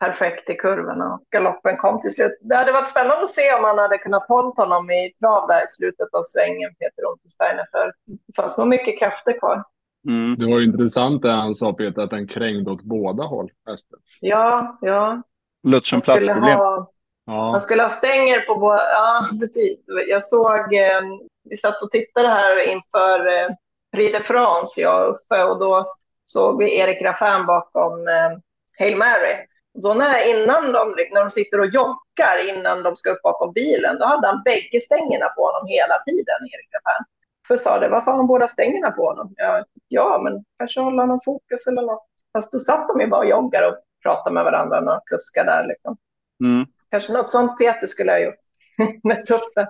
[0.00, 2.38] perfekt i kurvorna och galoppen kom till slut.
[2.40, 5.64] Det hade varit spännande att se om man hade kunnat hålla honom i trav där
[5.64, 7.92] i slutet av svängen, Peter Untersteiner, för
[8.26, 9.64] det fanns nog mycket krafter kvar.
[10.08, 10.38] Mm.
[10.38, 13.98] Det var ju intressant det han sa Peter, att den krängde åt båda håll, hästen.
[14.20, 15.22] Ja, ja.
[15.62, 16.58] Lutschen Han skulle, platsproblem.
[16.58, 16.92] ha,
[17.26, 18.80] Ja, han skulle ha stänger på båda.
[18.92, 19.86] Ja, precis.
[20.08, 21.02] Jag såg, eh,
[21.50, 23.48] vi satt och tittade här inför eh,
[23.92, 25.94] Prix de France, jag och Uffe, och då
[26.30, 28.30] såg vi Erik Raffin bakom eh,
[28.78, 29.34] Hail Mary.
[29.74, 33.52] Och Då när, innan de, när de sitter och joggar innan de ska upp bakom
[33.52, 37.04] bilen, då hade han bägge stängerna på honom hela tiden, Erik Raffin.
[37.48, 39.34] För sa det, varför har han båda stängerna på honom?
[39.36, 42.06] Ja, ja, men kanske håller han fokus eller något.
[42.32, 45.66] Fast då satt de ju bara och joggade och pratade med varandra, några kuskar där
[45.68, 45.96] liksom.
[46.44, 46.66] Mm.
[46.90, 48.40] Kanske något sånt Peter skulle ha gjort
[49.02, 49.66] med tuppen.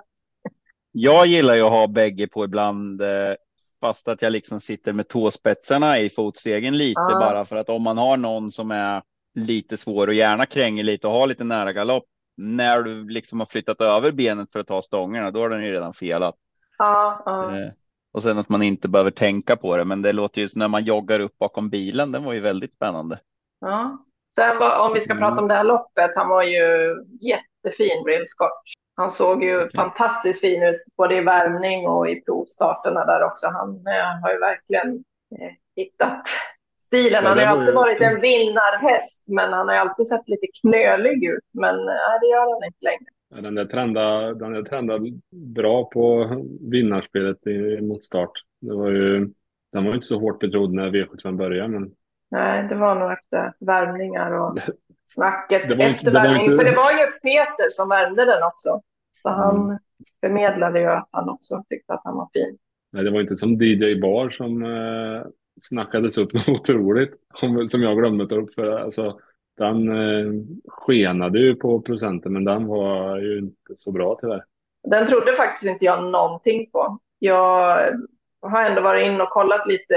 [0.91, 3.33] Jag gillar ju att ha bägge på ibland, eh,
[3.81, 7.19] fast att jag liksom sitter med tåspetsarna i fotstegen lite Ah.
[7.19, 9.01] bara för att om man har någon som är
[9.35, 12.05] lite svår och gärna kränger lite och har lite nära galopp.
[12.37, 15.71] När du liksom har flyttat över benet för att ta stångerna, då har den ju
[15.71, 16.35] redan felat.
[16.77, 17.57] Ja, ja.
[17.57, 17.71] Eh,
[18.13, 20.83] och sen att man inte behöver tänka på det, men det låter ju när man
[20.83, 22.11] joggar upp bakom bilen.
[22.11, 23.19] Den var ju väldigt spännande.
[23.61, 24.05] ja.
[24.35, 25.21] Sen var, om vi ska Mm.
[25.21, 28.63] prata om det här loppet, han var ju jättefin, Real Scott.
[28.99, 29.71] Han såg ju Okej.
[29.75, 33.47] fantastiskt fin ut både i värmning och i provstarterna där också.
[33.47, 35.03] Han eh, har ju verkligen
[35.39, 36.27] eh, hittat
[36.85, 37.23] stilen.
[37.25, 41.23] Han har ju alltid varit en vinnarhäst, men han har ju alltid sett lite knölig
[41.23, 41.45] ut.
[41.53, 43.05] Men eh, nej, det gör han inte längre.
[43.35, 46.27] Ja, den där trendade, den där trendade bra på
[46.71, 48.31] vinnarspelet i, mot start.
[48.61, 49.19] Det var ju,
[49.73, 51.91] den var ju inte så hårt betrodd när V75 började, men
[52.31, 54.57] Nej, det var nog efter värmningar och
[55.05, 56.43] snacket efter värmning.
[56.45, 58.81] inte- För det var ju Peter som värmde den också.
[59.21, 59.77] Så han Mm.
[60.21, 62.57] förmedlade ju att han också tyckte att han var fin.
[62.91, 65.21] nej, det var inte som DJ Bar som eh,
[65.61, 67.11] snackades upp något otroligt,
[67.41, 68.53] om- som jag glömde ta upp.
[68.53, 69.19] För, alltså,
[69.57, 70.33] den eh,
[70.67, 74.43] skenade ju på procenten, men den var ju inte så bra tyvärr.
[74.83, 76.99] Den trodde faktiskt inte jag någonting på.
[77.19, 77.77] Jag
[78.41, 79.95] har ändå varit in och kollat lite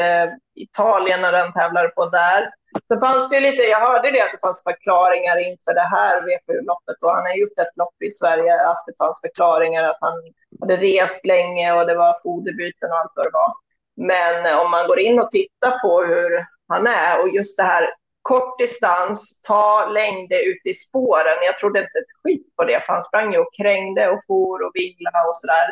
[0.55, 2.43] Italien när den tävlade på där.
[2.89, 6.15] Så fanns det ju lite, jag hörde det att det fanns förklaringar inför det här
[6.27, 10.17] VPU-loppet och han har gjort ett lopp i Sverige att det fanns förklaringar att han
[10.61, 13.53] hade rest länge och det var foderbyten och allt vad det var.
[13.97, 17.65] Men eh, om man går in och tittar på hur han är och just det
[17.65, 17.85] här
[18.23, 21.39] kort distans, ta längde ute i spåren.
[21.47, 24.67] Jag trodde inte ett skit på det, för han sprang ju och krängde och for
[24.67, 25.69] och vinglade och sådär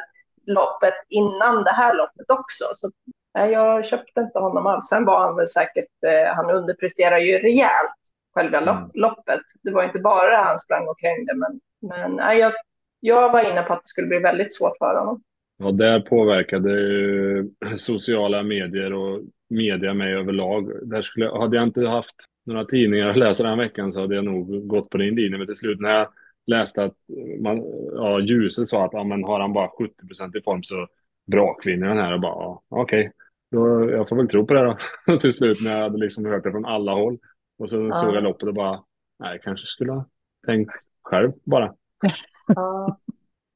[0.47, 2.65] loppet innan det här loppet också.
[2.75, 2.91] Så
[3.35, 4.87] nej, jag köpte inte honom alls.
[4.87, 8.01] Sen var han väl säkert, eh, han underpresterar ju rejält
[8.35, 8.91] själva Mm.
[8.95, 9.41] loppet.
[9.63, 11.61] Det var inte bara han sprang och krängde, men,
[11.91, 12.53] men nej, jag,
[13.01, 15.23] jag var inne på att det skulle bli väldigt svårt för honom.
[15.63, 19.21] Och där påverkade ju sociala medier och
[19.51, 20.73] media mig överlag.
[20.83, 22.17] Där skulle, hade jag inte haft
[22.47, 25.39] några tidningar att läsa den här veckan så hade jag nog gått på din linje.
[25.39, 26.09] Men till slut när jag
[26.47, 26.95] läste att
[27.41, 27.63] man,
[27.95, 30.87] ja, Ljuse sa att ja, men har han bara 70% i form så
[31.31, 32.13] brakvinner här.
[32.15, 33.13] Och bara, ja, okej,
[33.51, 34.63] då, jag får väl tro på det
[35.07, 35.19] då.
[35.21, 37.19] till slut när jag hade liksom hört det från alla håll.
[37.59, 37.93] Och så Ja.
[37.95, 38.83] såg jag loppet och bara,
[39.19, 40.05] nej, kanske skulle ha
[40.47, 40.73] tänkt
[41.03, 41.75] själv bara.
[42.55, 42.99] Ja.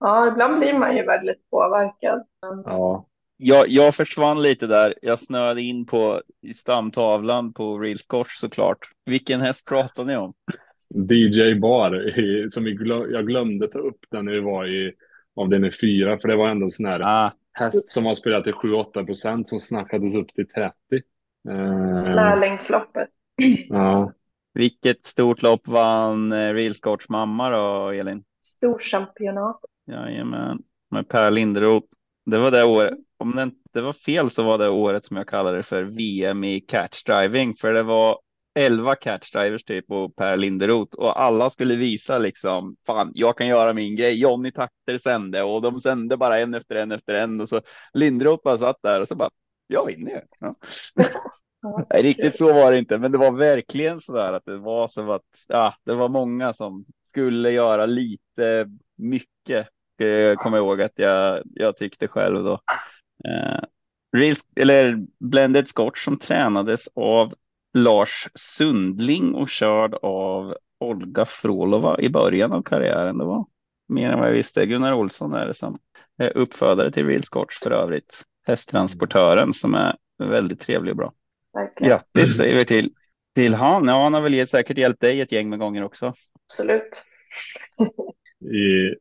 [0.01, 2.25] ja, ibland blir man ju väldigt påverkad.
[2.65, 3.07] Ja,
[3.37, 4.95] Jag, jag försvann lite där.
[5.03, 8.79] Jag snöade in på i stamtavlan på Real Scotch såklart.
[9.07, 10.35] Vilken häst pratar ni om?
[11.11, 14.93] DJ Bar, i, som vi glö, jag glömde ta upp den när vi var i
[15.37, 18.53] avdelning fyra, för det var ändå en sån här Ah, häst som har spelat till
[18.53, 20.75] 7-8 procent som snackades upp till 30.
[21.49, 23.09] Eh, Lärlingsloppet.
[23.69, 24.13] ja,
[24.55, 28.25] vilket stort lopp vann eh, Real Scotch mamma då, Elin?
[28.43, 29.61] Storchampionat.
[29.87, 31.87] Jajamän, med Per Linderoth.
[32.27, 32.95] Det var det året.
[33.17, 36.45] Om det inte var fel så var det året som jag kallade det för VM
[36.45, 38.19] i catchdriving, för det var
[38.55, 43.73] 11 catchdrivers typ och Per Linderoth och alla skulle visa liksom fan, jag kan göra
[43.73, 44.21] min grej.
[44.21, 47.61] Johnny Takter sände och de sände bara en efter en efter en och så
[47.93, 49.31] Linderoth bara satt där och så bara
[49.67, 50.21] jag vinner ju.
[50.39, 50.55] Ja.
[51.91, 54.89] Nej, riktigt så var det inte, men det var verkligen så där att det var
[54.89, 59.69] så att ja, det var många som skulle göra lite mycket.
[60.01, 62.61] Eh, kommer jag ihåg att jag, jag tyckte själv då.
[63.25, 63.61] Eh,
[64.17, 67.35] Real, eller Blended Scotch som tränades av
[67.75, 73.19] Lars Sundling och körd av Olga Frolova i början av karriären.
[73.19, 73.47] Det var
[73.89, 74.67] mer än vad jag visste.
[74.67, 75.79] Gunnar Olsson är det som
[76.19, 78.23] är uppfödare till Real Scotch för övrigt.
[78.47, 81.13] Hästtransportören som är väldigt trevlig och bra.
[81.55, 81.91] Verkligen.
[81.91, 82.93] Grattis säger vi till,
[83.35, 83.89] till han.
[83.89, 86.15] Ja, han har väl säkert hjälpt dig ett gäng med gånger också.
[86.47, 87.05] Absolut.
[88.41, 88.95] I,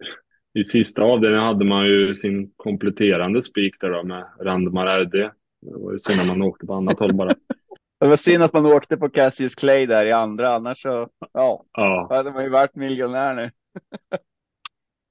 [0.60, 5.12] I sista avdelningen hade man ju sin kompletterande spik där då med Randmar RD.
[5.12, 5.32] Det
[5.62, 7.36] var ju synd att man åkte på annat håll bara.
[8.04, 11.64] Det var synd att man åkte på Cassius Clay där i andra, annars så ja,
[11.74, 13.52] Ja, hade man ju varit miljonär nu.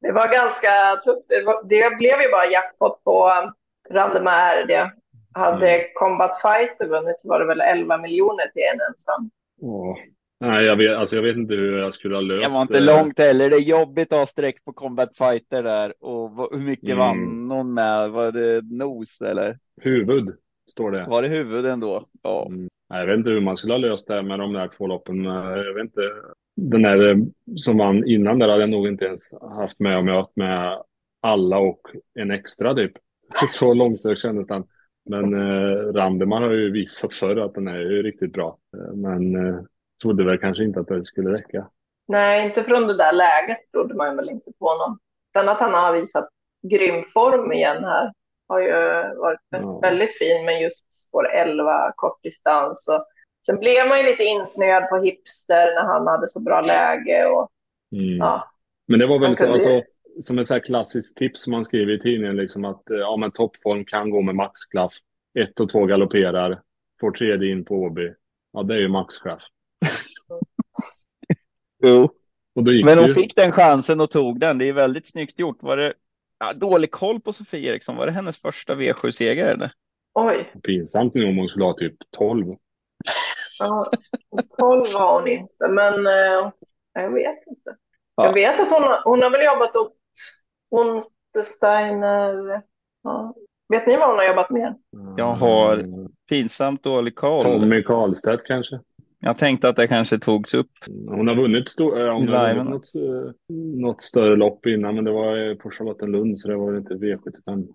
[0.00, 0.68] Det var ganska
[1.04, 1.24] tufft.
[1.28, 3.52] Det, var, det blev ju bara jackpot på um,
[3.96, 4.66] Randemar.
[4.68, 4.92] Det
[5.34, 9.30] hade Combat Fighter vunnit så var det väl 11 miljoner till en ensam.
[9.60, 9.98] ja.
[10.40, 12.80] Nej, jag vet, alltså jag vet inte hur jag skulle ha löst Det var inte
[12.80, 13.50] långt heller.
[13.50, 16.98] Det är jobbigt att ha streck på Combat Fighter där och hur mycket Mm.
[16.98, 18.10] vann någon med?
[18.10, 20.36] Var det nos eller Huvud,
[20.70, 21.06] står det.
[21.08, 22.06] var det huvud ändå?
[22.22, 22.68] Ja, Mm.
[22.98, 25.24] Jag vet inte hur man skulle ha löst det med de där två loppen.
[25.24, 26.00] Jag vet inte.
[26.56, 27.16] Den där eh,
[27.56, 30.82] som vann innan där hade jag nog inte ens haft med om jag haft med
[31.22, 31.80] alla och
[32.14, 32.92] en extra typ.
[33.48, 34.64] Så långsökt kändes den.
[35.10, 38.58] Men eh, Randeman har ju visat förr att den är ju riktigt bra.
[38.76, 39.60] Eh, men eh,
[40.02, 41.68] trodde väl kanske inte att det skulle räcka.
[42.08, 44.98] Nej, inte från det där läget trodde man väl inte på honom.
[45.36, 46.28] Sen att han har visat
[46.70, 48.12] grym form igen här
[48.52, 48.70] har ju
[49.18, 49.78] varit Ja.
[49.78, 52.88] väldigt fin med just spår 11, kortdistans.
[52.88, 53.04] Och
[53.46, 57.26] sen blev man ju lite insnöad på hipster när han hade så bra läge.
[57.26, 57.48] Och,
[57.92, 58.16] Mm.
[58.16, 58.48] ja,
[58.88, 59.82] Men det var väl så, ju- alltså,
[60.22, 63.30] som ett så klassiskt tips som man skriver i tidningen, liksom att eh, ja, men
[63.30, 64.92] toppform kan gå med maxklaff.
[65.38, 66.60] Ett och två galopperar,
[67.00, 68.12] får tredje in på Åby.
[68.52, 69.42] Ja, det är ju maxklaff.
[71.82, 72.08] jo.
[72.84, 73.14] Men hon ju.
[73.14, 74.58] fick den chansen och tog den.
[74.58, 75.62] Det är väldigt snyggt gjort.
[75.62, 75.92] Var det
[76.42, 77.96] ja, dålig koll på Sofie Eriksson?
[77.96, 79.72] Var det hennes första V7-seger eller?
[80.14, 82.46] oj, Pinsamt nu om hon skulle ha typ 12.
[83.58, 83.90] ja,
[84.58, 86.50] 12 var hon inte, men eh,
[86.92, 87.76] jag vet inte.
[88.16, 88.26] Ja.
[88.26, 89.96] Jag vet att hon, har- hon har väl jobbat åt
[91.36, 92.62] Untersteiner.
[93.02, 93.34] Ja.
[93.68, 94.74] Vet ni vad hon har jobbat med?
[95.16, 95.84] Jag har-
[96.28, 97.42] Pinsamt dålig koll.
[97.42, 98.80] Tommy Karlstedt kanske.
[99.24, 100.70] Jag tänkte att det kanske togs upp.
[101.08, 103.32] Hon har vunnit, stor, eh, hon har vunnit något, eh,
[103.80, 107.52] något större lopp innan, men det var eh, på Charlottenlund, så det var inte V75.
[107.52, 107.66] Mm.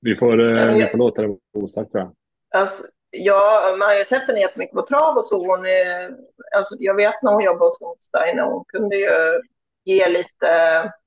[0.00, 2.12] Vi får, eh, Ja, men vi jag- får låta det vara osagt, tror jag.
[2.60, 5.46] Alltså, ja, man har ju sett henne jättemycket på trav och så.
[5.46, 6.10] Hon är,
[6.56, 9.08] alltså, jag vet när hon jobbade hos Untersteiner, hon kunde ju
[9.84, 10.48] ge lite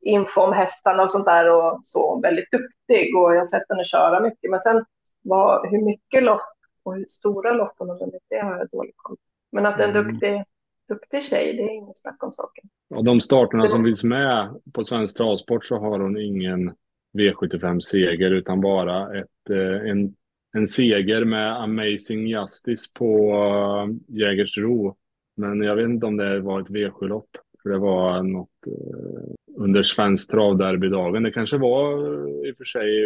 [0.01, 2.19] info om hästarna och sånt där och så.
[2.23, 4.51] Väldigt duktig och jag har sett henne köra mycket.
[4.51, 4.85] Men sen
[5.23, 6.41] vad, hur mycket lopp
[6.83, 9.21] och hur stora lopp hon har vunnit, det har jag dålig koll på.
[9.57, 10.07] Men att det en Mm.
[10.11, 10.43] duktig,
[10.89, 12.69] duktig tjej, det är inget snack om saken.
[12.95, 16.71] Av de starterna Det som finns med på Svensk Travsport så har hon ingen
[17.17, 20.15] V75-seger utan bara ett, eh, en,
[20.53, 24.95] en seger med Amazing Justice på uh, Jägersro.
[25.37, 27.29] Men jag vet inte om det var ett V7-lopp.
[27.63, 31.23] För det var något eh, under Svensk Travderbydagen.
[31.23, 33.05] Det kanske var eh, i och för sig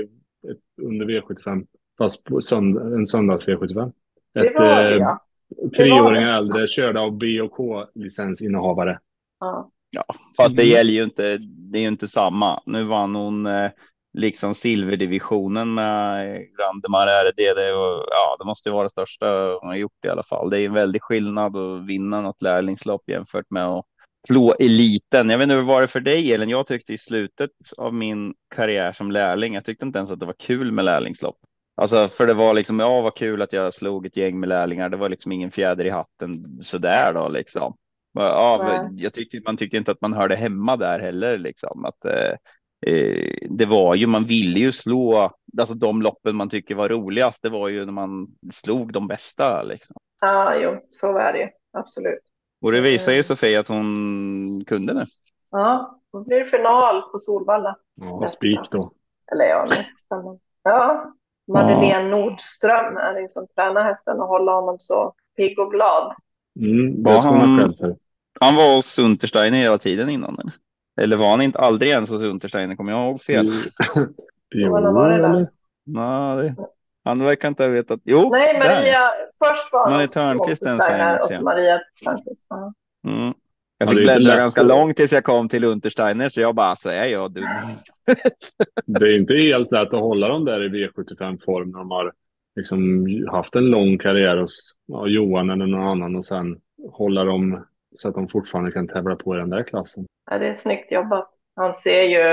[0.51, 1.65] ett, under V75.
[1.97, 3.91] Fast på sönd- en söndags V75.
[4.33, 5.25] Det Ett, var det, eh, ja.
[5.77, 8.99] Treåringar äldre körda av B och K-licensinnehavare.
[9.89, 10.05] ja.
[10.37, 10.71] Fast det Mm.
[10.73, 11.37] gäller ju inte.
[11.41, 12.61] Det är ju inte samma.
[12.65, 13.71] Nu vann hon eh,
[14.13, 17.37] liksom silverdivisionen med Grandemar RD.
[17.55, 19.25] Det, och, ja, det måste ju vara det största
[19.61, 20.49] hon har gjort i alla fall.
[20.49, 23.85] Det är en väldig skillnad att vinna något lärlingslopp jämfört med att
[24.27, 25.29] slå eliten.
[25.29, 26.49] Jag vet inte hur det var det för dig Elin.
[26.49, 29.53] Jag tyckte i slutet av min karriär som lärling.
[29.53, 31.37] Jag tyckte inte ens att det var kul med lärlingslopp.
[31.81, 34.89] Alltså för det var liksom, ja vad kul att jag slog ett gäng med lärlingar.
[34.89, 37.77] Det var liksom ingen fjäder i hatten sådär då liksom.
[38.13, 42.35] Ja, jag tyckte man tyckte inte att man hörde hemma där heller liksom att eh,
[42.93, 47.43] eh, det var ju man ville ju slå alltså de loppen man tycker var roligast.
[47.43, 49.95] Det var ju när man slog de bästa liksom.
[50.21, 51.49] ja, jo, så är det.
[51.73, 52.23] Absolut.
[52.61, 53.23] Och det visar ju Mm.
[53.23, 55.05] Sofie att hon kunde det.
[55.51, 57.75] Ja, då blir det final på Solvalla.
[57.95, 58.91] Ja, spik då.
[59.31, 60.39] Eller ja, nästan.
[60.63, 61.13] Ja,
[61.51, 66.15] Madeleine Nordström är det som tränar hästen och håller honom så pigg och glad.
[66.59, 67.95] Mm, Ja, det ska man han- ha cred för.
[68.39, 70.37] Han var hos Untersteiner hela tiden innan.
[70.39, 70.53] Eller,
[71.01, 72.75] eller var han inte aldrig ens hos Untersteiner?
[72.75, 73.51] Kommer jag ihåg fel?
[74.55, 75.29] Jo, Vad var det där?
[75.29, 75.49] eller?
[75.85, 76.55] Nej, det,
[77.03, 77.99] han verkar inte ha vetat.
[78.03, 78.59] Jo, Nej, där.
[78.59, 78.99] Maria.
[79.43, 82.45] Först var han Maria hos Törnqvist den och så Maria Törnqvist.
[82.49, 82.73] Ja.
[83.07, 83.33] Mm.
[83.81, 86.75] Jag Ja, fick inte bläddra ganska långt tills jag kom till Untersteiner så jag bara,
[86.75, 87.43] så är jag dum.
[88.85, 92.13] Det är inte helt lätt att hålla dem där i V75-form när de har
[92.55, 96.59] liksom haft en lång karriär hos ja, Johan eller någon annan och sen
[96.91, 100.05] hålla dem så att de fortfarande kan tävla på i den där klassen.
[100.31, 101.29] Ja, det är snyggt jobbat.
[101.55, 102.23] Han ser ju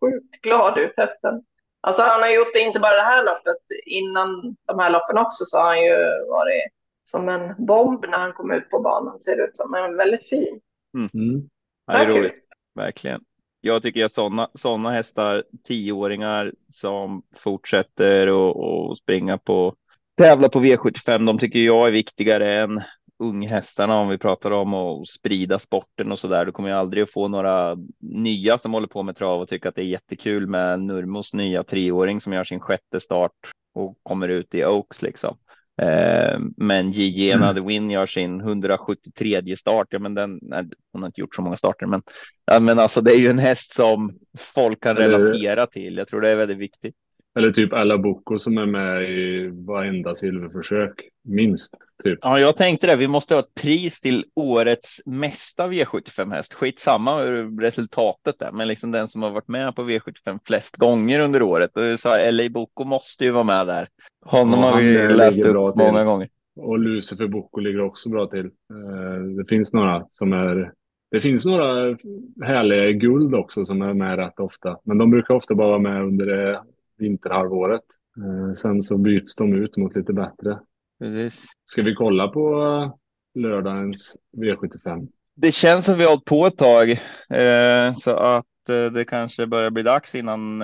[0.00, 1.42] sjukt glad ut, hästen.
[1.80, 3.62] Alltså han har gjort det inte bara det här loppet.
[3.86, 5.96] Innan de här loppen också så har han ju
[6.30, 6.62] varit
[7.04, 9.20] som en bomb när han kom ut på banan.
[9.20, 9.70] Ser det ut som.
[9.70, 10.60] Men väldigt fin.
[10.94, 11.48] Mm.
[11.86, 12.44] Ja, det är roligt,
[12.74, 13.20] verkligen.
[13.60, 19.74] Jag tycker att sådana såna hästar, tioåringar som fortsätter och, och springa på
[20.16, 21.26] tävla på V75.
[21.26, 22.82] De tycker jag är viktigare än
[23.18, 26.44] unghästarna om vi pratar om att sprida sporten och så där.
[26.46, 29.68] Du kommer ju aldrig att få några nya som håller på med trav och tycker
[29.68, 33.32] att det är jättekul med Nurmos nya treåring som gör sin sjätte start
[33.74, 35.36] och kommer ut i Oaks liksom.
[35.82, 37.54] Eh, men JJ mm.
[37.54, 39.86] The Win gör sin 173 start.
[39.90, 42.02] Ja, men den, nej, hon har inte gjort så många starter, men,
[42.44, 45.96] ja, men alltså det är ju en häst som folk kan relatera till.
[45.96, 46.94] Jag tror det är väldigt viktigt.
[47.38, 50.92] Eller typ Alla Boko som är med i varenda silverförsök,
[51.24, 51.74] minst.
[52.02, 52.18] Typ.
[52.22, 52.96] Ja, jag tänkte det.
[52.96, 56.54] Vi måste ha ett pris till årets mesta V75-häst.
[56.54, 57.22] Skitsamma
[57.60, 61.70] resultatet där, men liksom den som har varit med på V75 flest gånger under året.
[61.98, 63.88] Så här, LA Boko måste ju vara med där.
[64.24, 66.06] Honom ja, har vi läst upp många till.
[66.06, 66.28] gånger.
[66.56, 68.44] Och Lucifer Boko ligger också bra till.
[68.46, 70.72] Eh, det finns några som är
[71.10, 71.96] det finns några
[72.42, 76.02] härliga guld också som är med rätt ofta, men de brukar ofta bara vara med
[76.02, 76.62] under det
[76.98, 77.82] vinterhalvåret.
[78.16, 80.58] Eh, sen så byts de ut mot lite bättre.
[80.98, 81.44] Precis.
[81.64, 82.94] Ska vi kolla på eh,
[83.42, 85.08] lördagens V75?
[85.34, 86.90] Det känns som vi har hållit på ett tag
[87.30, 90.62] eh, så att det kanske börjar bli dags innan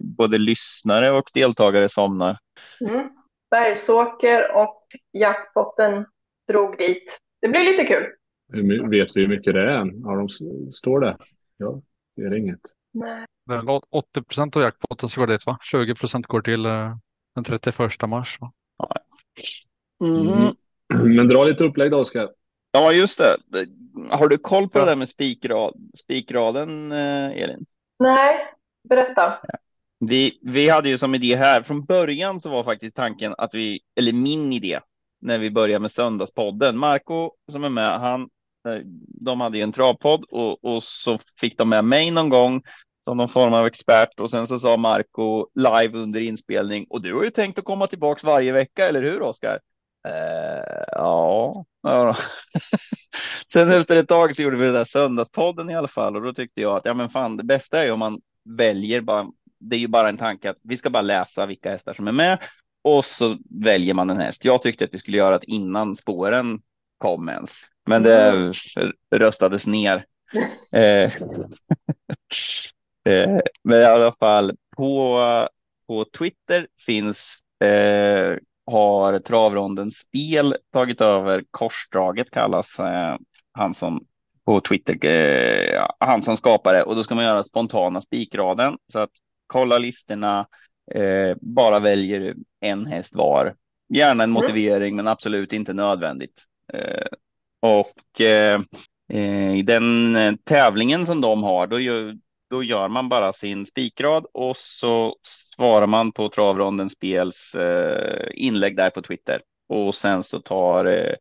[0.00, 2.38] både lyssnare och deltagare somnar.
[2.80, 3.08] Mm.
[3.50, 4.82] Bergsåker och
[5.12, 6.06] jackpotten
[6.48, 7.18] drog dit.
[7.40, 8.06] Det blir lite kul.
[8.90, 10.04] Vet vi hur mycket det är än?
[10.04, 10.28] Har de,
[10.72, 11.16] står det?
[11.56, 11.82] Ja,
[12.16, 12.60] det är inget.
[12.92, 13.26] Nej.
[13.90, 15.58] 80 procent av jackpotten ska gå dit va?
[15.62, 16.96] 20 procent går till uh,
[17.34, 17.76] den 31
[18.08, 18.38] mars.
[18.40, 18.52] Va?
[20.04, 20.28] Mm.
[20.28, 21.16] Mm.
[21.16, 22.28] Men dra lite upplägg då Oskar.
[22.72, 23.36] Ja just det.
[24.10, 24.84] Har du koll på ja.
[24.84, 27.66] det där med spikrad, spikraden uh, Elin?
[27.98, 28.36] Nej,
[28.88, 29.38] berätta.
[29.98, 33.80] Vi, vi hade ju som idé här från början så var faktiskt tanken att vi,
[33.96, 34.80] eller min idé,
[35.20, 36.78] när vi började med söndagspodden.
[36.78, 38.20] Marco som är med, han,
[38.68, 38.80] eh,
[39.20, 42.62] de hade ju en travpodd och, och så fick de med mig någon gång
[43.08, 47.14] som någon form av expert och sen så sa Marco live under inspelning och du
[47.14, 49.60] har ju tänkt att komma tillbaks varje vecka, eller hur Oskar?
[50.08, 52.16] Uh, ja, ja.
[53.52, 56.32] sen efter ett tag så gjorde vi det där söndagspodden i alla fall och då
[56.32, 59.26] tyckte jag att ja, men fan, det bästa är ju om man väljer bara.
[59.60, 62.12] Det är ju bara en tanke att vi ska bara läsa vilka hästar som är
[62.12, 62.38] med
[62.84, 64.44] och så väljer man en häst.
[64.44, 66.60] Jag tyckte att vi skulle göra det innan spåren
[66.98, 67.52] kom ens,
[67.86, 68.52] men det mm.
[69.14, 70.04] röstades ner.
[70.72, 71.12] Eh,
[73.06, 75.20] Eh, men i alla fall på,
[75.88, 83.16] på Twitter finns eh, har travronden spel tagit över korsdraget kallas eh,
[83.52, 84.04] han som
[84.46, 89.10] på Twitter, eh, han som skapare och då ska man göra spontana spikraden så att
[89.46, 90.46] kolla listorna,
[90.94, 93.54] eh, bara väljer en häst var.
[93.94, 94.42] Gärna en mm.
[94.42, 94.96] motivering, mm.
[94.96, 96.42] men absolut inte nödvändigt.
[96.72, 97.06] Eh,
[97.60, 98.60] och eh,
[99.56, 102.16] i den tävlingen som de har, då, gör,
[102.56, 105.16] då gör man bara sin spikrad och så
[105.56, 111.14] svarar man på travronden spels eh, inlägg där på Twitter och sen så tar eh,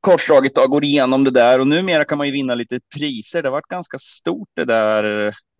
[0.00, 3.42] korsdraget då, går igenom det där och numera kan man ju vinna lite priser.
[3.42, 5.04] Det har varit ganska stort det där,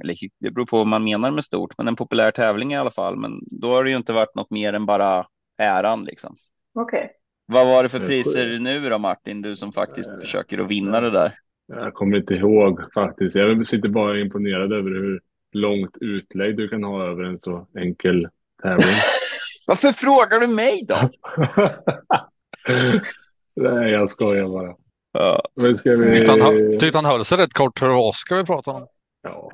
[0.03, 2.91] eller det beror på vad man menar med stort, men en populär tävling i alla
[2.91, 3.17] fall.
[3.17, 5.27] Men då har det ju inte varit något mer än bara
[5.59, 6.37] äran liksom.
[6.75, 6.99] Okej.
[6.99, 7.09] Okay.
[7.47, 11.11] Vad var det för priser nu då Martin, du som faktiskt försöker att vinna det
[11.11, 11.39] där?
[11.67, 13.37] Jag kommer inte ihåg faktiskt.
[13.37, 15.21] Jag sitter bara imponerad över hur
[15.53, 18.29] långt utlägg du kan ha över en så enkel
[18.63, 18.95] tävling.
[19.67, 21.11] Varför frågar du mig då?
[23.61, 24.75] Nej, jag skojar bara.
[25.13, 25.43] Ja.
[25.55, 26.19] Men ska vi...
[26.79, 28.87] Tyckte han, höll sig rätt kort för vad ska vi prata om?
[29.23, 29.51] Ja.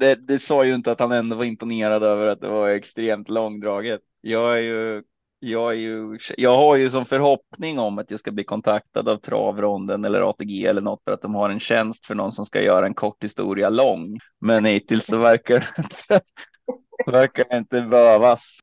[0.00, 3.28] Det, det sa ju inte att han ändå var imponerad över att det var extremt
[3.28, 4.00] långdraget.
[4.20, 5.02] Jag är ju
[5.40, 9.16] jag, är ju, jag har ju som förhoppning om att jag ska bli kontaktad av
[9.16, 12.62] travronden eller ATG eller något för att de har en tjänst för någon som ska
[12.62, 14.18] göra en kort historia lång.
[14.40, 16.20] Men hittills så verkar det inte,
[17.06, 18.58] verkar inte behövas.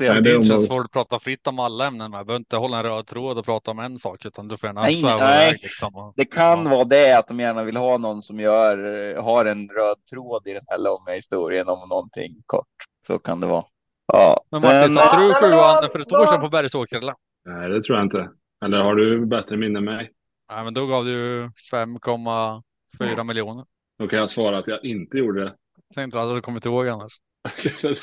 [0.00, 2.10] Nej, det är inte svårt att prata fritt om alla ämnen.
[2.10, 4.68] Man behöver inte hålla en röd tråd och prata om en sak, utan du får
[4.68, 5.58] gärna nej, nej.
[5.62, 6.12] Liksom.
[6.16, 6.70] Det kan ja.
[6.70, 10.52] vara det att de gärna vill ha någon som gör, har en röd tråd i
[10.52, 12.66] den här långa historien om någonting kort.
[13.06, 13.64] Så kan det vara.
[14.12, 16.98] Ja, men Martin, satte du sjuan för ett år sedan på Bergsåker?
[16.98, 17.14] Eller?
[17.44, 18.30] Nej, det tror jag inte.
[18.64, 20.10] Eller har du bättre minne än mig?
[20.52, 23.64] Nej, men då gav du 5,4 miljoner.
[23.98, 25.54] Då kan jag svara att jag inte gjorde det.
[25.94, 27.12] Tänkte du hade du kommit ihåg annars?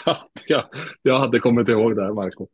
[0.48, 0.64] jag,
[1.02, 2.48] jag hade kommit ihåg det, Marco.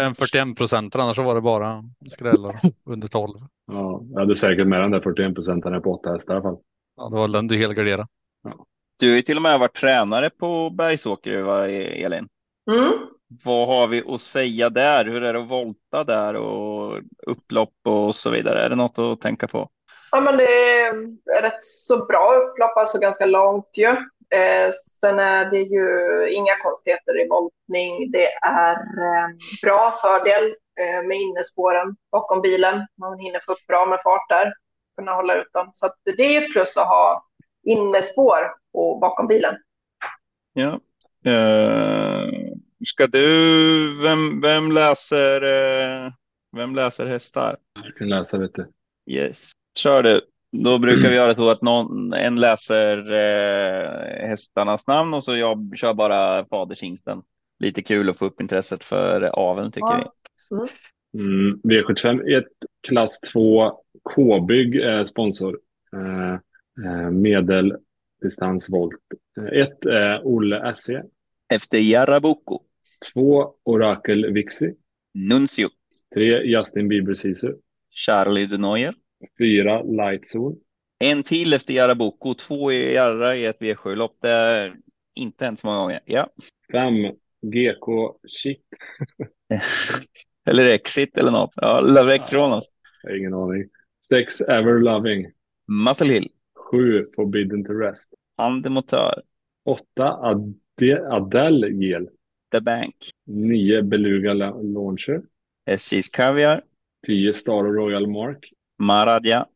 [0.00, 3.38] En 41 procent, annars var det bara skrällar under 12.
[3.66, 6.58] Ja, jag hade säkert med den där 41 procenten på åtta hästar i alla fall.
[6.96, 8.06] Ja, det var den du helgarderade.
[8.42, 8.66] Ja.
[8.96, 12.28] Du har ju till och med varit tränare på Bergsåker, va, Elin?
[12.70, 12.92] Mm.
[13.44, 15.04] Vad har vi att säga där?
[15.04, 18.62] Hur är det att volta där och upplopp och så vidare?
[18.62, 19.68] Är det något att tänka på?
[20.10, 20.92] Ja, men det är
[21.42, 23.88] rätt så bra upplopp, alltså ganska långt ju.
[24.38, 24.70] Eh,
[25.00, 28.10] sen är det ju inga konstigheter i voltning.
[28.10, 29.28] Det är eh,
[29.62, 30.44] bra fördel
[30.80, 32.86] eh, med innespåren bakom bilen.
[32.98, 34.52] Man hinner få upp bra med fart där,
[34.96, 35.70] kunna hålla ut dem.
[35.72, 37.24] Så det är plus att ha
[37.66, 38.40] innespår
[38.72, 39.54] på, bakom bilen.
[40.52, 40.80] Ja.
[41.30, 42.49] Eh,
[42.86, 46.12] ska du, vem, vem läser, eh,
[46.56, 47.56] vem läser hästar?
[47.84, 48.66] Jag kan läsa vet du.
[49.12, 49.50] Yes.
[49.78, 50.20] Kör du.
[50.52, 55.72] Då brukar vi göra så att någon, en läser eh, hästarnas namn och så jag
[55.76, 57.22] kör bara fadershingsten.
[57.58, 60.12] Lite kul att få upp intresset för aveln tycker Ja.
[60.50, 61.20] vi.
[61.20, 62.44] Mm, V75 1,
[62.88, 63.72] klass 2,
[64.14, 65.58] K-bygg är sponsor.
[65.96, 66.34] Eh,
[66.86, 69.00] eh, medeldistansvolt.
[69.52, 71.02] 1 är Olle SE.
[71.48, 72.60] Efter Jarabuco,
[73.14, 74.74] 2 Orakel Vixi.
[75.14, 75.68] Nuncio,
[76.14, 77.52] 3 Justin Bieber Sisu.
[77.90, 78.94] Charlie de Neuer.
[79.38, 80.56] 4 Lightzone.
[80.98, 84.16] En till efter Jarabuco, två i Jarra i ett V7-lopp.
[84.20, 84.76] Det är
[85.14, 86.00] inte så många gånger.
[86.04, 86.28] Ja.
[86.72, 86.94] 5
[87.42, 88.64] GK Shit.
[90.50, 91.52] eller Exit eller något.
[91.56, 92.72] Ja, Lavec Kronos.
[93.02, 93.64] Har ingen aning.
[94.08, 95.26] 6 Ever Loving.
[95.86, 96.28] Muscle Hill.
[96.70, 98.14] 7 Forbidden to Rest.
[98.36, 99.22] Andemotör.
[99.64, 102.08] 8 Ade Adele Gel.
[102.52, 102.94] The Bank.
[103.26, 105.22] 9 Beluga La- Launcher.
[105.70, 106.62] SJ's Caviar.
[107.06, 108.38] 10 Star Royal Mark.
[108.78, 109.46] Maradja.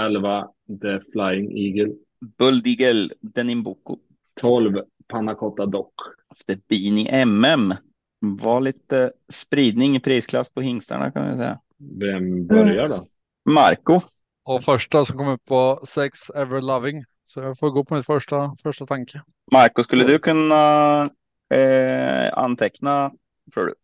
[0.00, 0.48] 11
[0.82, 1.94] The Flying Eagle.
[2.38, 3.98] Buldigel Denimbuco.
[4.40, 5.94] 12 Panna Cotta Dock.
[6.32, 7.74] Efter Bini MM.
[8.20, 11.60] Var lite spridning i prisklass på hingstarna kan vi säga.
[12.00, 13.06] Vem börjar då?
[13.50, 14.00] Marco.
[14.44, 17.04] Och första som kom upp var Sex Ever Loving.
[17.26, 19.22] Så jag får gå på mitt första, första tanke.
[19.52, 21.10] Marco, skulle du kunna
[21.58, 23.12] eh, anteckna?
[23.54, 23.74] Tror du?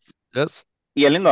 [0.40, 0.62] Yes.
[1.06, 1.30] Elin då?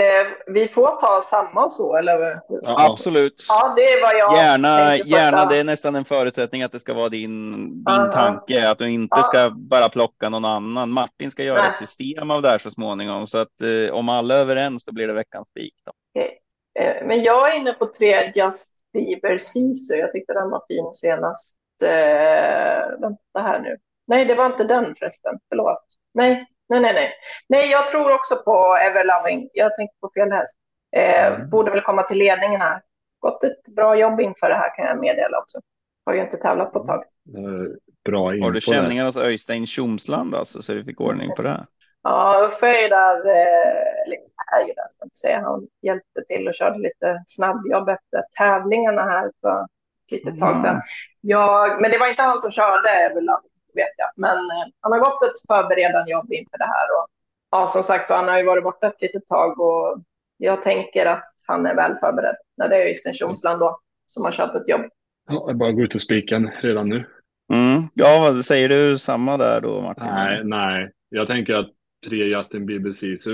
[0.00, 2.40] Eh, vi får ta samma så, eller?
[2.48, 3.44] Ja, Absolut.
[3.48, 5.46] Ja, det är vad jag Gärna, gärna.
[5.46, 7.52] Det är nästan en förutsättning att det ska vara din,
[7.84, 8.70] din tanke.
[8.70, 9.22] Att du inte Ja.
[9.22, 10.90] ska bara plocka någon annan.
[10.90, 11.70] Martin ska göra Nej.
[11.70, 13.26] ett system av det här så småningom.
[13.26, 15.74] Så att eh, om alla är överens så blir det veckans spik.
[15.84, 15.92] då.
[16.20, 19.94] Eh, Men jag är inne på tre Just Bieber Sisu.
[19.94, 21.60] Jag tyckte den var fin senast.
[21.84, 23.76] Eh, vänta här nu.
[24.10, 25.38] Nej, det var inte den förresten.
[25.48, 25.84] Förlåt.
[26.14, 27.12] Nej, nej, nej, nej.
[27.48, 29.48] Nej, jag tror också på Everloving.
[29.52, 30.58] Jag tänkte på fel häst.
[30.96, 32.82] Eh, borde väl komma till ledningen här.
[33.20, 35.58] Gått ett bra jobb inför det här kan jag meddela också.
[36.06, 37.04] Har ju inte tävlat på ett tag.
[37.36, 41.42] Eh, Bra info Har du känningar hos Öystein Tjomsland alltså, så du fick ordning på
[41.42, 41.48] det?
[41.48, 41.66] här?
[42.02, 44.16] Ja, Uffe är ju där, eh, eller
[44.56, 45.40] är ju där ska inte säga.
[45.40, 50.82] Han hjälpte till och körde lite snabbjobb efter tävlingarna här för ett litet tag sedan.
[51.20, 53.40] Jag, men det var inte han som körde överlag,
[53.74, 54.10] vet jag.
[54.16, 56.86] Men eh, han har gått ett förberedande jobb inför det här.
[56.96, 57.06] Och,
[57.50, 59.98] ja, som sagt, han har ju varit borta ett litet tag och
[60.36, 62.36] jag tänker att han är väl förberedd.
[62.56, 64.80] När det är Östen Tjomsland då, som har kört ett jobb.
[65.28, 67.04] Ja, jag bara gå ut och spika redan nu.
[67.52, 67.82] Mm.
[67.94, 70.04] Ja, vad säger du samma där då Martin?
[70.04, 70.90] Nej, nej.
[71.08, 71.68] Jag tänker att
[72.08, 73.30] tre Justin Bieber så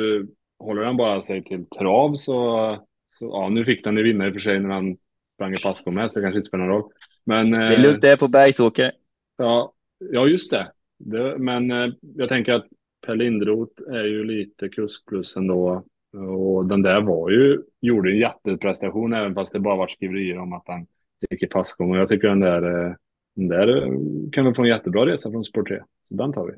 [0.58, 2.76] håller han bara sig till trav så,
[3.06, 4.96] så ja, nu fick den ju vinna i och för sig när han
[5.34, 6.90] sprang i Pasco med, så det kanske inte spelar någon roll.
[7.24, 8.92] Men Det är eh, lugnt, det är på Bergsåker.
[9.36, 10.72] ja, ja, just det.
[10.98, 12.66] det men eh, jag tänker att
[13.06, 15.84] Per Lindroth är ju lite kusk plus ändå.
[16.16, 20.52] Och den där var ju, gjorde en jätteprestation även fast det bara var skriverier om
[20.52, 20.86] att han
[21.30, 21.90] gick i passgång.
[21.90, 22.94] Och jag tycker den där, eh,
[23.36, 23.90] den där eh,
[24.32, 25.80] kan väl få en jättebra resa från Sport 3.
[26.04, 26.52] Så den tar vi.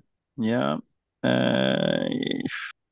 [0.50, 0.72] Ja.
[1.24, 2.10] Eh,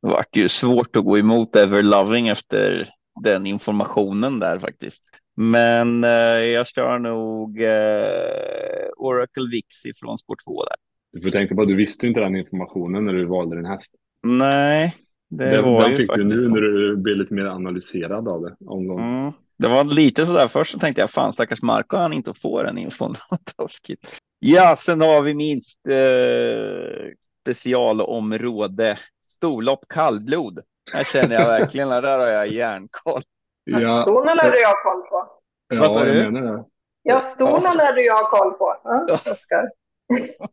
[0.02, 2.82] det vart ju svårt att gå emot Everloving efter
[3.23, 5.02] den informationen där faktiskt.
[5.36, 6.10] Men eh,
[6.40, 10.74] jag kör nog eh, Oracle Vixi från Sport 2 där.
[11.12, 13.94] Du får tänka på att du visste inte den informationen när du valde din häst.
[14.22, 14.94] Nej,
[15.30, 16.50] det Den, var den ju fick du faktiskt nu så.
[16.50, 18.56] när du blev lite mer analyserad av det.
[18.66, 19.00] Omgång.
[19.00, 19.32] Mm.
[19.58, 22.78] Det var lite sådär först så tänkte jag fan stackars Marco han inte får den
[22.78, 23.14] infon.
[23.56, 24.20] Taskigt.
[24.38, 30.60] Ja, sen har vi minst eh, specialområde storlopp kallblod.
[30.92, 33.22] Här känner jag verkligen att där har jag järnkoll.
[33.66, 35.28] Ja, Storna lär du ha koll på.
[35.68, 36.18] Vad sa ja du?
[36.18, 36.64] jag menar det.
[37.02, 38.76] Ja, storna lär du ha koll på.
[38.84, 39.70] Ja, Oskar.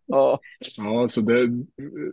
[0.05, 0.39] Ja.
[0.77, 1.49] Ja, så det,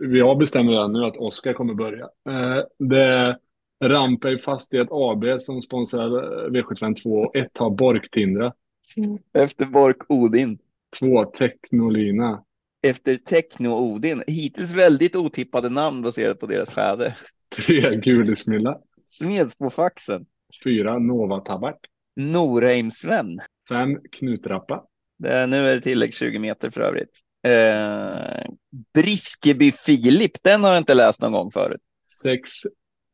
[0.01, 2.05] vi har bestämt redan nu att Oskar kommer börja.
[2.05, 3.37] Eh, det är
[3.85, 6.09] Rampey Fastighet AB som sponsrar
[6.51, 8.53] V752 och ett har Bork-Tindra.
[9.33, 10.59] Efter Bork Odin.
[10.99, 12.45] Två Technolina.
[12.83, 14.23] Efter Techno Odin.
[14.27, 17.19] Hittills väldigt otippade namn baserat på deras fäder.
[17.57, 18.79] Tre Gulismilla.
[19.09, 20.27] Smedsbofaxen.
[20.65, 21.79] Fyra Nova Tabak.
[22.17, 23.41] Norheim-Sven.
[23.69, 24.85] Fem Knutrappa.
[25.19, 27.21] Det är, nu är det tillägg 20 meter för övrigt.
[27.47, 28.51] Eh,
[28.95, 31.81] Briskeby Filip, den har jag inte läst någon gång förut.
[32.23, 32.51] Sex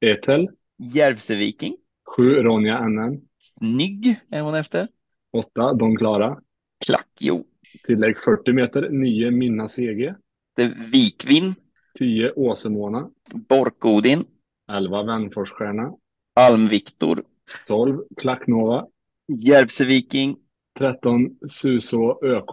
[0.00, 0.48] Etel.
[0.78, 1.76] Järvseviking.
[2.16, 3.20] Sju Ronja NN.
[3.58, 4.88] Snygg är hon efter.
[5.32, 6.38] Åtta Don Klara.
[6.86, 7.44] Klackjo.
[7.86, 10.14] Tillägg 40 meter, 9 Minna CG,
[10.56, 11.54] Det Vikvin,
[11.98, 13.10] 10 Åsemåna,
[13.48, 14.24] Borkodin,
[14.72, 15.92] 11 Vänforsstjärna,
[16.36, 17.22] Alm-Viktor,
[17.66, 18.86] 12 Klacknova,
[19.28, 20.36] Järvsö-Viking,
[20.78, 22.50] 13 Suså ÖK,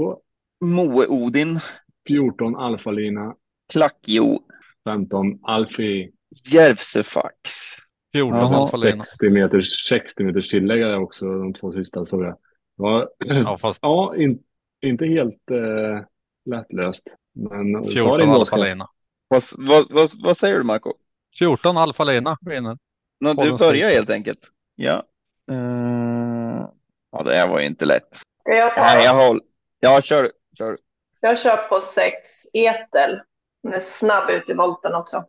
[0.65, 1.60] Moe-Odin,
[2.07, 3.35] 14 Alfalina,
[3.73, 4.39] Klackjo,
[4.85, 6.11] 15 Alfi.
[6.53, 7.76] Järvsö-Fax.
[8.14, 9.03] 14 Jaha, Alfalina.
[9.03, 12.38] 60 meters, 60 meters tillägg är också de två sista såg jag.
[12.77, 14.39] Ja, Ja, fast ja in,
[14.81, 16.05] inte helt eh,
[16.45, 17.15] lättlöst.
[17.35, 18.57] Men ta 14 din Oskar.
[18.57, 18.88] Alfalina.
[19.27, 20.93] Vad, vad, vad, vad säger du Marco?
[21.39, 22.77] 14 Alfalina vinner.
[23.23, 24.39] Nå, du börjar helt enkelt.
[24.75, 25.03] Ja.
[25.51, 26.67] Eh,
[27.11, 28.15] ja, det här var ju inte lätt.
[28.39, 29.43] Ska jag ta Nej, jag håller.
[29.79, 30.31] Ja, kör.
[30.57, 30.77] kör.
[31.19, 33.21] Jag kör på sex Etel.
[33.63, 35.25] Den är snabb ut i volten också.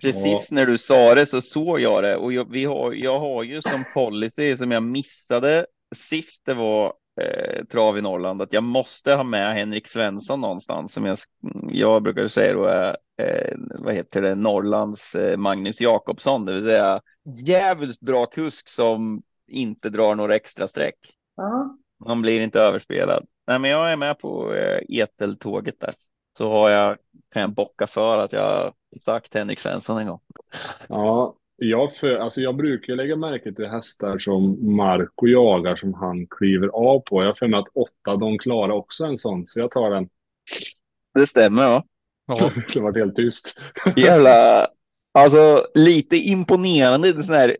[0.00, 3.42] Precis när du sa det så såg jag det och jag, vi har, jag har
[3.42, 8.62] ju som policy som jag missade sist det var eh, trav i Norrland att jag
[8.62, 11.18] måste ha med Henrik Svensson någonstans som jag,
[11.70, 16.64] jag brukar säga då är eh, vad heter det Norrlands eh, Magnus Jakobsson, det vill
[16.64, 21.14] säga jävligt bra kusk som inte drar några extra streck.
[21.36, 21.76] Ja.
[22.06, 23.26] Han blir inte överspelad.
[23.46, 25.94] Nej, men jag är med på eh, Eteltåget där.
[26.38, 26.96] Så har jag,
[27.32, 30.20] kan jag bocka för att jag sagt Henrik Svensson en gång.
[30.88, 36.26] Ja, jag, för, alltså jag brukar lägga märke till hästar som Marco jagar som han
[36.26, 37.22] kliver av på.
[37.22, 40.08] Jag har för mig att åtta de klarar också en sån, så jag tar den.
[41.14, 41.84] Det stämmer, ja.
[42.26, 43.60] Ja, Det var helt tyst.
[43.96, 44.66] Jävla,
[45.12, 47.56] alltså lite imponerande, det är sån här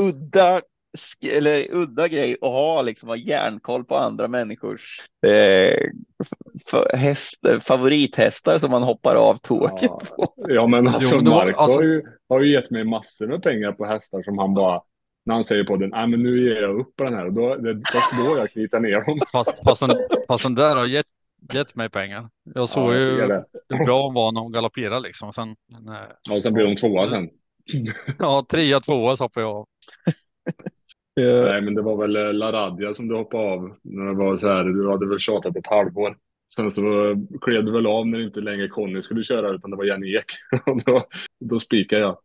[0.00, 0.62] udda,
[1.30, 5.86] eller udda grej att ha, liksom ha järnkoll på andra människors eh,
[6.94, 10.00] hästar, favorithästar som man hoppar av tåget Ja.
[10.16, 10.34] på.
[10.48, 13.72] Ja, men alltså då- Marco alltså- har, ju, har ju gett mig massor med pengar
[13.72, 14.82] på hästar som han bara,
[15.26, 17.26] när han säger på den, nej men nu ger jag upp på den här.
[17.26, 19.20] Och då, det först då jag knyter ner dem.
[19.32, 19.96] fast, fast, den,
[20.28, 21.06] fast den där har gett,
[21.54, 22.28] gett mig pengar.
[22.54, 23.44] Jag såg Ja, jag ju det.
[23.68, 25.32] hur bra hon var när hon galopperade liksom.
[25.32, 25.54] Sen, eh,
[26.28, 27.28] Ja, Och sen blir de tvåa sen.
[28.18, 29.66] ja, trea, tvåa så hoppade jag av.
[31.16, 33.76] Nej, men det var väl eh, LaRadia som du hoppade av.
[33.82, 36.16] När det var så här, du hade väl tjatat ett halvår.
[36.54, 39.76] Sen så eh, klev du väl av när inte längre Conny skulle köra utan det
[39.76, 40.24] var Jenny Ek.
[40.66, 41.04] Och då,
[41.40, 42.18] då spikade jag.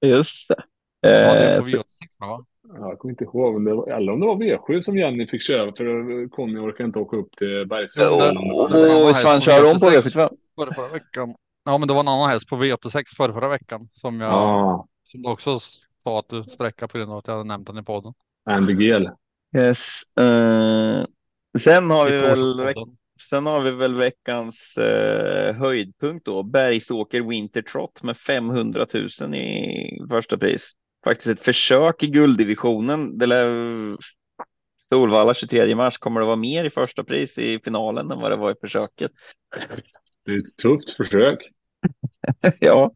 [0.06, 0.62] Just det.
[1.00, 1.82] Ja, det på så- V86
[2.20, 2.44] med va?
[2.68, 5.26] Ja, Jag kommer inte ihåg om det var, eller om det var V7 som Jenny
[5.26, 9.64] fick köra för Conny orkade inte åka upp till annan Åh, häst fan på kör
[9.64, 10.16] hon på V86.
[10.16, 10.28] V75?
[10.56, 11.34] Förra, förra veckan.
[11.64, 14.86] Ja, men det var en annan häst på V86 förra, förra veckan som jag Ja,
[15.04, 15.58] som också
[16.28, 18.14] du sträckade på grund av att jag hade nämnt den i podden.
[18.44, 19.10] Andy Gel.
[19.56, 20.02] Yes.
[20.20, 21.04] Eh,
[21.58, 22.74] sen har vi väl.
[23.30, 26.42] Sen har vi väl veckans eh, höjdpunkt då.
[26.42, 28.86] Bergsåker Winter Trot med 500
[29.20, 30.72] 000 i första pris.
[31.04, 33.18] Faktiskt ett försök i gulddivisionen.
[33.18, 33.96] Det lär,
[34.88, 38.36] Solvalla 23 mars kommer det vara mer i första pris i finalen än vad det
[38.36, 39.12] var i försöket.
[40.24, 41.38] Det är ett tufft försök.
[42.60, 42.92] ja,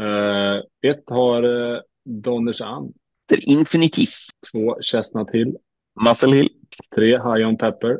[0.00, 2.92] Eh, ett har eh, Donners Ann.
[3.26, 4.08] det är infinitiv.
[4.52, 5.56] Två Chestnut Hill.
[6.00, 6.48] Muscle Hill,
[6.94, 7.98] Tre High On Pepper.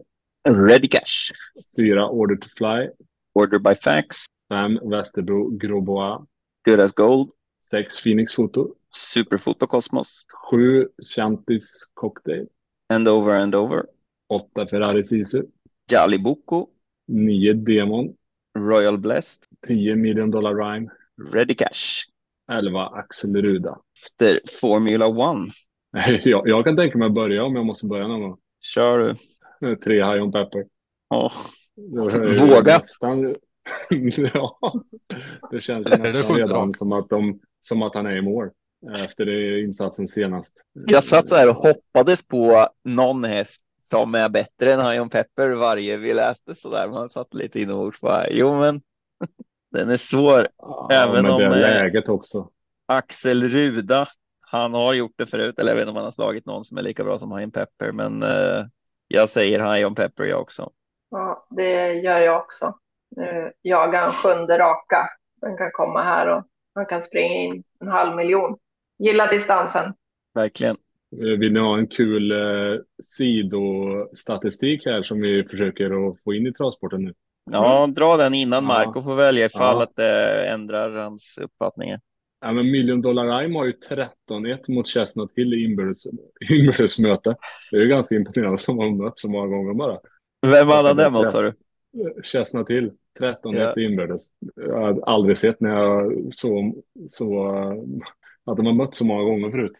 [0.49, 1.33] Ready Cash,
[1.77, 2.89] Fyra Order to Fly.
[3.35, 6.27] Order by Fax, Fem Västerbro Grobois.
[6.65, 8.75] Good as Gold, Sex Phoenix Foto.
[8.95, 12.47] Superfoto Cosmos, Sju Chantis Cocktail.
[12.89, 13.87] And Over and Over,
[14.33, 15.43] Åtta Ferrari Sisu.
[15.89, 16.71] Jolly Boko,
[17.09, 18.17] Nio Demon.
[18.55, 20.91] Royal Blessed, 10 Million Dollar Rhyme.
[21.19, 22.09] Ready Cash,
[22.51, 23.79] 11 Axel Ruda.
[24.03, 25.51] efter Formula One.
[26.25, 28.39] Jag, jag kan tänka mig att börja om jag måste börja någon gång.
[28.61, 29.11] Kör du.
[29.69, 30.65] Eh, Tre High On Pepper.
[31.09, 31.33] Ja.
[32.41, 32.77] Våga.
[32.77, 33.37] Nästan,
[34.35, 34.59] ja,
[35.51, 38.51] det känns det nästan redan som att, de, som att han är i mål.
[38.97, 40.55] Efter det insatsen senast.
[40.87, 45.51] Jag satt så här och hoppades på någon häst som är bättre än Hion Pepper
[45.51, 46.89] varje vi läste så där.
[46.89, 48.81] Man satt lite inombords bara, jo men
[49.71, 50.49] den är svår.
[50.57, 52.51] Ja, även om, det eh, läget också.
[52.87, 54.07] Axel Ruda,
[54.41, 56.79] han har gjort det förut, eller jag vet inte om han har slagit någon som
[56.79, 58.65] är lika bra som Hion Pepper, men eh,
[59.09, 60.71] jag säger Hion Pepper jag också.
[61.11, 62.75] Ja, det gör jag också.
[63.17, 65.11] Nu jagar han sjunde raka.
[65.41, 66.45] Den kan komma här och
[66.75, 68.59] han kan springa in en halv miljon.
[68.99, 69.95] Gillar distansen.
[70.35, 70.77] Verkligen.
[71.17, 76.47] Eh, Vill ni ha en kul eh, sidostatistik här som vi försöker att få in
[76.47, 77.15] i travsporten nu?
[77.51, 78.69] Ja, dra den innan Ja.
[78.69, 79.83] Marco får välja ifall Ja.
[79.83, 82.01] att det ändrar hans uppfattningar.
[82.41, 86.03] Ja, men Million Dollar Rhyme har ju 13-1 mot Chestnut Hill i inbördes,
[86.51, 87.37] inbördesmöte.
[87.71, 89.99] Det är ju ganska imponerande som har mött så många gånger bara.
[90.47, 91.49] Vem hade han det mot sa du?
[91.49, 93.75] Eh, Chestnut Hill, 13-1 Ja.
[93.77, 94.27] i inbördes.
[94.57, 96.75] Jag har aldrig sett när jag så,
[97.09, 97.73] så eh,
[98.45, 99.73] att de har mött så många gånger förut.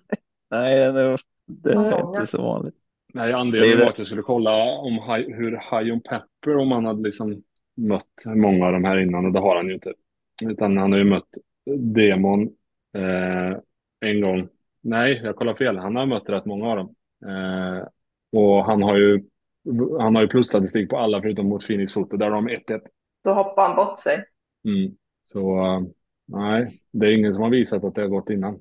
[0.50, 1.98] Nej, det är, det är Många.
[2.00, 2.74] inte så vanligt.
[3.14, 7.02] Nej, anledningen var att jag skulle kolla om Hi- hur Hion Pepper, om han hade
[7.02, 7.42] liksom
[7.76, 9.92] mött många av de här innan och det har han ju inte.
[10.42, 11.28] Utan han har ju mött
[11.94, 12.42] Demon
[12.96, 13.58] eh,
[14.00, 14.48] en gång.
[14.82, 15.78] Nej, jag kollar fel.
[15.78, 16.94] Han har mött rätt många av dem.
[17.26, 17.86] Eh,
[18.32, 19.24] och han har ju
[20.00, 22.16] han har ju plusstatistik på alla förutom mot Phoenix Foto.
[22.16, 22.80] Där har de 1-1.
[23.24, 24.24] Då hoppar han bort sig.
[24.68, 24.96] Mm.
[25.24, 25.80] Så eh,
[26.26, 28.60] nej, det är ingen som har visat att det har gått innan.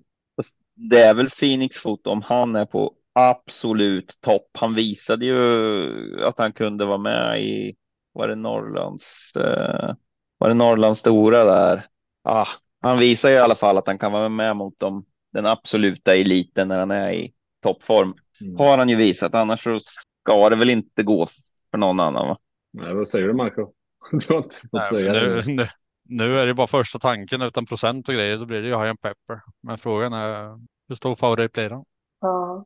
[0.76, 4.48] Det är väl Phoenix Foto om han är på absolut topp.
[4.54, 7.76] Han visade ju att han kunde vara med i,
[8.14, 9.96] var det Norrlands, eh,
[10.38, 11.86] var det Norrlands stora där?
[12.24, 12.48] Ah,
[12.82, 16.16] han visar ju i alla fall att han kan vara med mot dem, den absoluta
[16.16, 17.34] eliten när han är i
[17.64, 18.14] toppform.
[18.42, 18.58] Mm.
[18.58, 21.28] Har han ju visat, annars så ska det väl inte gå
[21.72, 22.28] för någon annan.
[22.28, 22.38] Va?
[22.74, 23.74] Nej, vad säger du Marco?
[24.12, 25.46] Du har inte fått Nej, säga men det.
[25.46, 25.68] nu, nu,
[26.06, 28.38] nu är det bara första tanken utan procent och grejer.
[28.38, 29.42] Då blir det ju High Pepper.
[29.64, 31.86] Men frågan är hur stor favorit blir han?
[32.22, 32.66] Ja.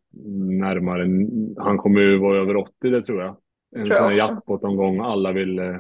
[0.59, 1.07] närmare.
[1.57, 3.37] Han kommer ju vara över 80 det tror jag.
[3.75, 5.77] En Tror jag sån här jackpot-omgång alla vill eh,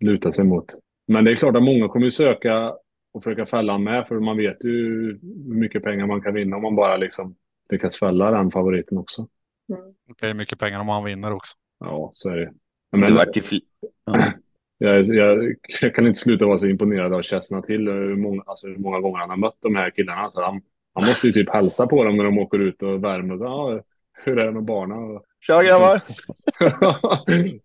[0.00, 0.64] luta sig mot.
[1.06, 2.74] Men det är klart att många kommer ju söka
[3.14, 5.20] och försöka fälla han med för man vet ju hur
[5.54, 7.34] mycket pengar man kan vinna om man bara liksom
[7.70, 9.26] lyckas fälla den favoriten också.
[9.72, 9.94] Mm.
[10.10, 11.56] Okej, mycket pengar om han vinner också.
[11.80, 12.52] Ja, så är det.
[12.92, 13.62] Det Men vart ju fl-
[14.78, 18.68] jag, jag, jag kan inte sluta vara så imponerad av Chestnut Hill hur många, alltså
[18.68, 20.30] hur många gånger han har mött de här killarna.
[20.30, 20.60] Så han,
[20.98, 23.38] han måste ju typ hälsa på dem när de åker ut och värmer.
[23.38, 23.82] Så, ja,
[24.24, 25.20] hur är det med barnen?
[25.40, 26.02] Tja grabbar!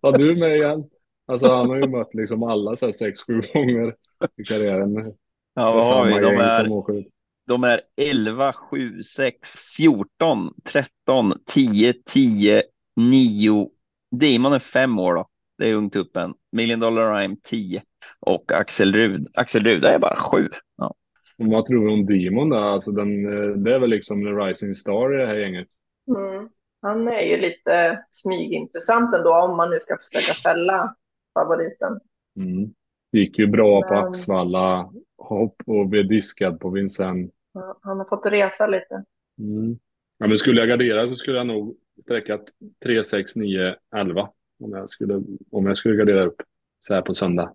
[0.00, 0.84] Var du med igen?
[1.26, 3.94] Alltså han har ju mött liksom alla så här sex, sju gånger
[4.36, 5.12] i karriären.
[5.54, 6.12] Ja, vad har vi?
[6.12, 7.04] De är,
[7.46, 12.62] de är 11, 7, 6, 14, 13, 10, 10,
[12.96, 13.68] 9.
[14.10, 15.28] Demon är fem år då.
[15.58, 16.34] Det är ungtuppen.
[16.52, 17.82] Million Dollar Rhyme 10
[18.20, 19.28] och Axel Rud.
[19.34, 20.48] Axel Ruda är bara sju.
[20.76, 20.94] Ja.
[21.38, 22.56] Och vad tror du om Demon då?
[22.56, 25.68] Alltså den, eh, det är väl liksom the rising star i det här gänget.
[26.16, 26.48] Mm.
[26.82, 30.96] Han är ju lite smygintressant ändå om man nu ska försöka fälla
[31.34, 32.00] favoriten.
[32.36, 32.70] Mm.
[33.12, 37.30] Gick ju bra på Men- Axvalla hopp och blev diskad på Vincennes.
[37.52, 39.04] Ja, Han har fått resa lite.
[39.38, 39.78] Mm.
[40.18, 42.44] Ja, men skulle jag gardera så skulle jag nog sträckat
[42.84, 44.28] 3, 6, 9, 11.
[44.64, 46.42] Om jag skulle, om jag skulle gardera upp
[46.80, 47.54] så här på söndag.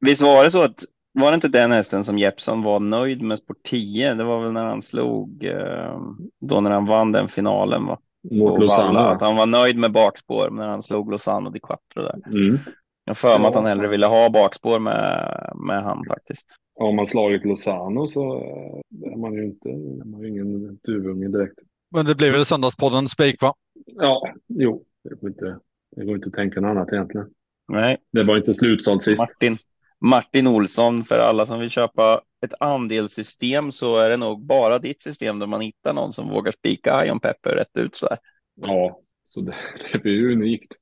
[0.00, 3.38] Visst var det så att var det inte den hästen som Jeppson var nöjd med
[3.38, 4.14] sport 10?
[4.14, 6.00] Det var väl när han slog eh,
[6.40, 7.98] då när han vann den finalen va?
[8.30, 8.58] Mot.
[8.58, 12.20] Valla, att han var nöjd med bakspår när han slog och Di Quattro där.
[12.26, 12.58] Mm.
[13.04, 16.46] Jag har för mig att han hellre ville ha bakspår med, med han faktiskt.
[16.78, 21.28] Har man slagit Lozano så eh, är man ju inte är man ju ingen duvunge
[21.28, 21.58] direkt.
[21.90, 23.54] Men det blir väl Söndagspodden Spik va?
[23.86, 25.58] Ja, jo, det går inte,
[25.96, 27.26] det går inte att tänka något annat egentligen.
[27.68, 29.20] Nej, Det var inte slutsålt sist.
[29.20, 29.58] Martin,
[30.04, 35.02] Martin Olsson, för alla som vill köpa ett andelssystem så är det nog bara ditt
[35.02, 38.18] system där man hittar någon som vågar spika Ion Pepper rätt ut så här.
[38.54, 39.54] Ja, så det,
[39.92, 40.76] det blir ju unikt.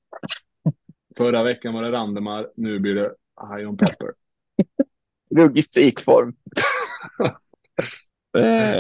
[1.17, 4.13] Förra veckan var det Randemar, nu blir det High on Pepper.
[5.37, 6.35] Ruggig spikform.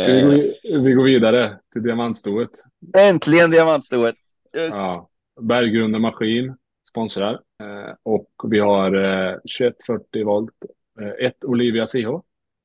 [0.02, 2.51] Så vi går, vi går vidare till diamantstoet.
[2.97, 4.14] äntligen diamantstoet.
[4.55, 4.77] Just.
[4.77, 5.10] Ja,
[5.40, 6.56] Berggrunden Maskin
[6.93, 7.32] sponsrar.
[7.62, 10.55] Eh, och vi har eh, 2140 volt.
[11.01, 11.97] Eh, ett Olivia CH.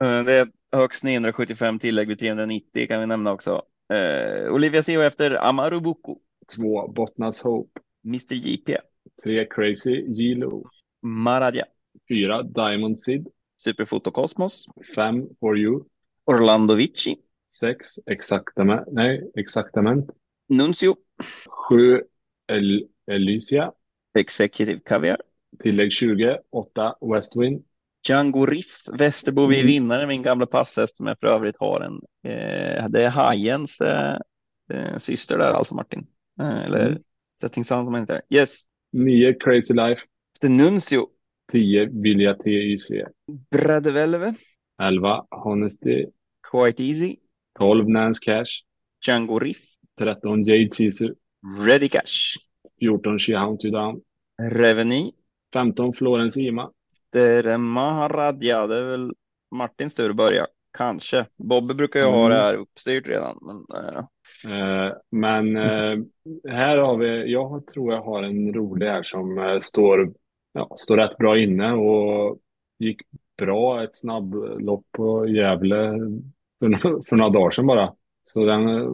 [0.03, 3.61] Eh, Det är högst 975 tillägg vid 390 kan vi nämna också.
[3.93, 6.15] Eh, Olivia Seo efter Amaru Buku,
[6.55, 7.79] Två Bottnas Hope.
[8.05, 8.77] Mr JP,
[9.23, 10.63] Tre Crazy Gilo.
[11.01, 11.65] Maradja,
[12.09, 13.27] Fyra Diamond Sid.
[13.63, 15.85] Superfoto Cosmos, Fem For You.
[16.25, 17.15] Orlando Vici,
[17.61, 18.87] Sex Exactament.
[18.91, 20.09] Nej, Exactament.
[20.49, 20.95] Nuncio,
[21.47, 22.01] Sju
[22.47, 23.71] El Elysia.
[24.15, 25.17] Executive Caviar,
[25.63, 26.37] Tillägg 20.
[26.51, 27.63] Åtta Westwind.
[28.07, 29.67] Django Riff, Västerbo vi Mm.
[29.67, 31.93] vinnare, min gamla passhäst som jag för övrigt har en.
[32.31, 34.17] Eh, det är Hajens eh,
[34.73, 36.07] eh, syster där alltså Martin.
[36.41, 37.01] Eh, eller Mm.
[37.41, 38.21] Setting Sun som heter.
[38.29, 38.61] Yes,
[38.91, 40.01] Nio Crazy Life.
[40.43, 41.07] Nuncio,
[41.51, 42.91] 10 Vilja TYC.
[43.51, 44.33] Bradevelve,
[44.81, 46.05] 11 Honesty.
[46.51, 47.15] Quite Easy,
[47.59, 48.49] 12 Nance Cash.
[49.05, 49.57] Django Riff,
[49.99, 51.09] 13 Jade Caesar.
[51.59, 52.37] Ready Cash,
[52.79, 54.01] 14 She Hound You Down.
[54.41, 55.11] Reveny,
[55.53, 56.71] 15 Florence Ima.
[57.11, 59.13] Det är Maharadja, det är väl
[59.51, 60.47] Martins tur att börja.
[60.77, 61.25] Kanske.
[61.37, 62.29] Bobby brukar ju ha Mm.
[62.29, 63.37] det här uppstyrt redan.
[63.41, 64.03] Men, eh,
[64.45, 65.97] Eh, men eh,
[66.49, 70.13] här har vi, jag tror jag har en rolig här som eh, står,
[70.53, 72.39] ja, står rätt bra inne och
[72.79, 73.01] gick
[73.37, 75.93] bra ett snabblopp på Gävle
[76.59, 77.93] för, för några dagar sedan bara.
[78.23, 78.87] Så den eh,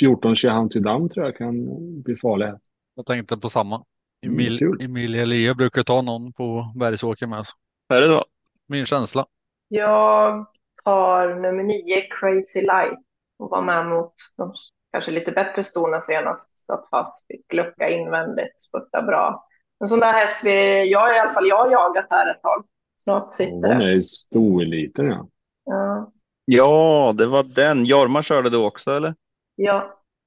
[0.00, 1.66] 14 Shehan till Dam tror jag kan
[2.02, 2.52] bli farlig.
[2.98, 3.84] Jag tänkte på samma.
[4.26, 4.80] Mm, Emil, kul.
[4.82, 7.46] Emilia Elia brukar ta någon på Bergsåker med.
[7.46, 7.56] Så.
[7.94, 8.24] är det så?
[8.68, 9.26] Min känsla.
[9.68, 10.46] Jag
[10.84, 12.98] tar nummer nio, Crazy Light,
[13.38, 14.54] och var med mot de
[14.92, 16.58] kanske lite bättre ston än senast.
[16.58, 19.46] Satt fast, fick lucka invändigt, spurta bra.
[19.80, 22.64] En sån där häst vi, jag i alla fall, jag har jagat här ett tag.
[23.02, 23.84] Snart sitter Hon det.
[23.84, 25.28] är i stoeliten ja.
[25.64, 26.12] Ja.
[26.44, 27.84] Ja, det var den.
[27.84, 29.14] Jorma körde då också, eller?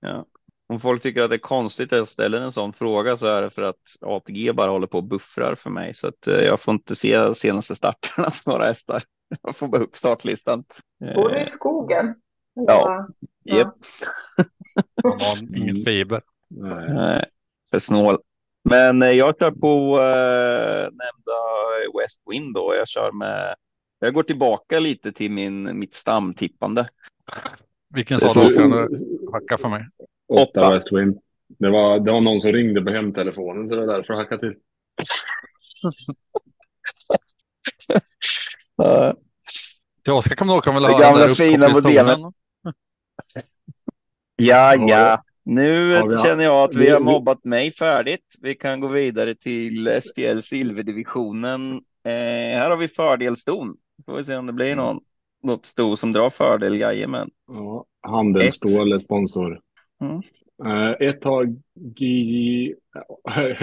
[0.01, 0.25] ja.
[0.71, 3.41] Om folk tycker att det är konstigt att jag ställer en sån fråga så är
[3.41, 6.59] det för att ATG bara håller på och buffrar för mig så att eh, jag
[6.59, 9.03] får inte se senaste starterna för några hästar.
[9.41, 10.63] Jag får bara upp startlistan.
[11.15, 12.15] Bor du Eh, i skogen?
[12.53, 13.07] Ja.
[13.43, 13.75] Ja.
[15.03, 16.21] Han har inget fiber.
[16.49, 17.25] Nej.
[17.71, 18.17] För snål.
[18.69, 21.39] Men eh, jag kör på eh, nämnda
[21.99, 22.75] West Wind då.
[22.75, 23.55] Jag kör med.
[23.99, 26.89] Jag går tillbaka lite till min mitt stamtippande.
[27.93, 29.85] Vilken sa du ska du hacka för mig?
[30.31, 30.73] Åtta.
[30.73, 31.17] West Wind.
[31.47, 34.41] Det var, det var någon som ringde på hemtelefonen så det var därför jag hackade
[34.41, 34.53] till.
[40.03, 42.31] Till Oskar kan man åka väl Det höra den gamla där fina.
[44.35, 45.23] Ja, Ja.
[45.43, 48.35] Nu Ja, har- känner jag att vi har mobbat mig färdigt.
[48.41, 51.71] Vi kan gå vidare till STL Silverdivisionen.
[52.05, 52.11] Eh,
[52.59, 53.75] här har vi fördelston.
[54.05, 54.99] Får vi se om det blir någon,
[55.43, 56.79] något sto som drar fördel.
[56.79, 57.29] Jajamän.
[57.47, 59.59] Ja, Handelsstål är sponsor.
[60.01, 60.21] Mm.
[60.65, 61.45] Eh, ett har
[61.75, 62.75] GJ,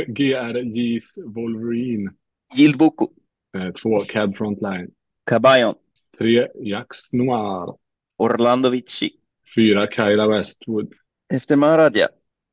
[0.06, 2.10] GRJs Wolverine.
[2.55, 3.09] Gildboko.
[3.56, 4.90] Eh, två Cab Frontline.
[5.31, 5.74] Cabayon.
[6.19, 7.74] Tre Jax Noir.
[8.19, 9.10] Orlando Vici.
[9.55, 10.93] Fyra Kyla Westwood.
[11.35, 12.09] Efter Maradja.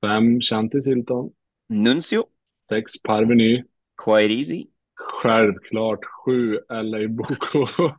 [0.05, 1.29] Fem Shanti Silton.
[1.69, 2.23] Nuncio.
[2.69, 3.63] Sex Parveny.
[4.03, 4.67] Quairizi.
[4.95, 7.67] Självklart sju LA Boko.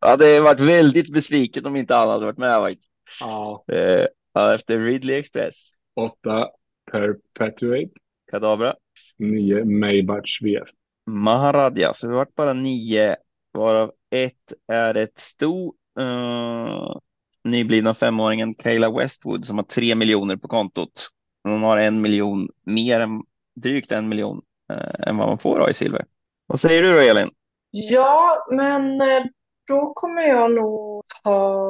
[0.00, 2.60] Ja, det har varit väldigt besviket om inte alla hade varit med.
[2.60, 2.90] faktiskt.
[3.20, 3.64] ja.
[3.72, 5.54] Eh, ja, efter Ridley Express.
[5.96, 6.48] Åtta
[6.92, 7.90] Perpetuate.
[8.30, 8.74] Kadabra.
[9.18, 10.68] Nio Maybach VF.
[11.06, 13.16] Maharadja, så det har varit bara nio,
[13.52, 15.74] varav ett är ett sto.
[16.00, 16.98] Uh,
[17.44, 21.08] nyblivna femåringen Kayla Westwood som har tre miljoner på kontot.
[21.44, 23.22] Hon har en miljon mer än
[23.56, 24.42] drygt en miljon
[24.72, 26.04] eh, än vad man får ha i silver.
[26.46, 27.30] Vad säger du då Elin?
[27.70, 29.24] Ja, men eh,
[29.66, 31.66] då kommer jag nog ta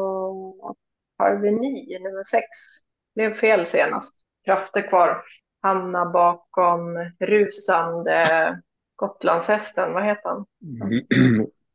[1.19, 2.45] Parveny, nummer sex.
[3.15, 4.21] Blev fel senast.
[4.45, 5.23] Krafter kvar.
[5.63, 6.81] Hamna bakom
[7.21, 8.59] rusande
[8.97, 9.93] Gotlandshästen.
[9.93, 10.47] Vad heter han?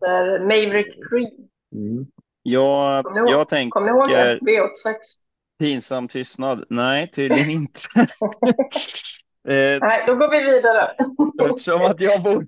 [0.01, 1.49] Där Maverick Creed.
[1.75, 2.05] Mm.
[2.43, 4.39] Jag, ihåg- jag tänker Kommer ni ihåg det?
[4.39, 4.95] V86.
[5.59, 6.65] pinsam tystnad.
[6.69, 7.79] Nej, tydligen inte.
[9.47, 10.95] eh, Nej, då går vi vidare.
[11.49, 12.45] Eftersom att jag bor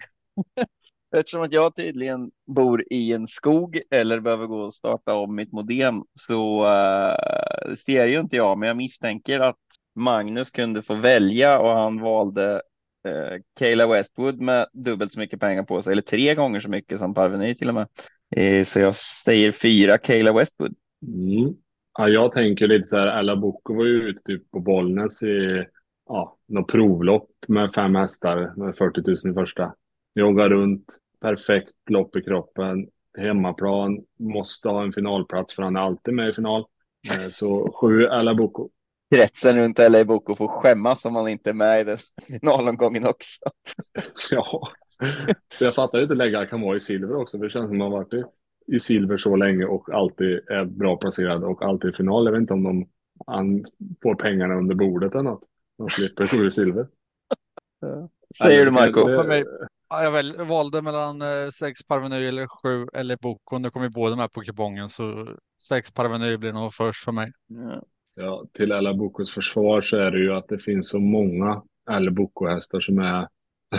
[1.16, 5.52] Eftersom att jag tydligen bor i en skog eller behöver gå och starta om mitt
[5.52, 9.60] modem så uh, ser ju inte jag, men jag misstänker att
[9.96, 12.62] Magnus kunde få välja och han valde
[13.08, 17.00] uh, Kayla Westwood med dubbelt så mycket pengar på sig, eller tre gånger så mycket
[17.00, 17.88] som Parveny till och med.
[18.38, 20.76] Uh, så jag säger fyra Kayla Westwood.
[21.08, 21.54] Mm.
[21.98, 25.66] Ja, jag tänker lite så här, Ella Boko var ju ute typ på Bollnäs i
[26.08, 29.74] ja, något provlopp med fem hästar med 40 000 i första.
[30.16, 30.86] Joggar runt,
[31.22, 32.88] perfekt lopp i kroppen,
[33.18, 36.66] hemmaplan, måste ha en finalplats för han är alltid med i final.
[37.12, 38.70] Eh, Så sju Ella Bocco.
[39.16, 41.98] Kretsen runt LA Boko får skämmas om han inte är med i den
[42.28, 43.40] finalomgången också.
[44.32, 44.62] Ja,
[45.60, 47.38] jag fattar inte lägga Akamai i silver också.
[47.38, 48.24] för Det känns som att man varit i,
[48.68, 52.26] i silver så länge och alltid är bra placerad och alltid i final.
[52.26, 52.88] Jag vet inte om de
[53.28, 53.66] han
[54.04, 55.44] får pengarna under bordet eller något.
[55.78, 56.88] De slipper gå i silver.
[58.38, 59.10] Säger du Marco?
[59.10, 59.46] För mig-
[60.04, 63.58] jag väl, valde mellan eh, sex Parveny eller sju eller Boko.
[63.58, 65.28] Nu kommer båda med på kupongen så
[65.62, 67.32] sex Parveny blir nog först för mig.
[67.48, 67.84] Ja.
[68.18, 72.12] Ja, till Ella Bocos försvar så är det ju att det finns så många Ella
[72.12, 73.28] Bocco-hästar som är,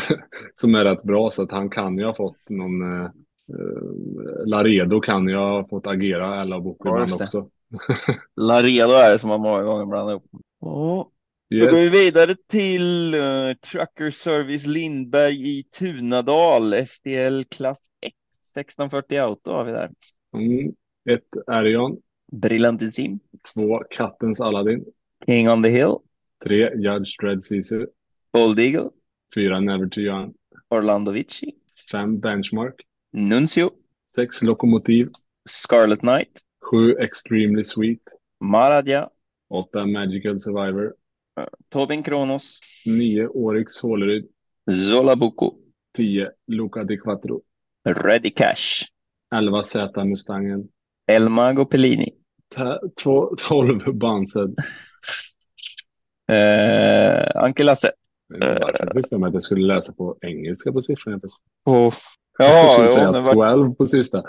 [0.60, 5.00] som är rätt bra så att han kan ju ha fått någon eh, eh, Laredo
[5.00, 7.50] kan ju ha fått agera Ella Bocco Ja, också.
[8.36, 10.22] Laredo är det som har många gånger blandat
[10.60, 11.12] ihop.
[11.48, 11.64] Ja.
[11.64, 11.94] Då går vi Yes.
[11.94, 18.12] vidare till eh, Trucker Service Lindberg i Tunadal, STL klass 1.
[18.56, 19.90] 1640 Auto har vi där.
[20.34, 20.72] Mm.
[21.10, 21.96] Ett Arion,
[22.32, 23.18] Brillantissim,
[23.54, 24.84] två Kattens Aladdin,
[25.26, 25.94] King on the Hill,
[26.44, 27.86] tre Judge Dread Caesar,
[28.32, 28.90] Old Eagle,
[29.34, 30.34] fyra Never Too Young,
[30.70, 31.52] Orlando Vici,
[31.92, 32.74] fem Benchmark,
[33.12, 33.70] Nuncio,
[34.12, 35.08] sex Lokomotiv,
[35.48, 38.02] Scarlet Knight, sju Extremely Sweet,
[38.40, 39.08] Maradja,
[39.50, 40.94] åtta Magical Survivor,
[41.68, 44.28] Tobin Kronos, nio Oryx Håleryd,
[44.70, 45.58] Zola Buco,
[45.92, 47.40] tio Luca Di Quattro,
[47.84, 48.84] Ready Cash,
[49.30, 50.68] elva Z Mustangen,
[51.06, 52.14] El Mago Pellini,
[52.48, 54.54] Ta- två, tolv Bansed.
[56.32, 57.92] eh, Anke Lasse.
[58.28, 61.20] Jag för mig att jag skulle läsa på engelska på siffrorna.
[61.64, 61.94] Oh.
[62.38, 64.22] jag Ja, skulle jo, säga var, 12 på sista.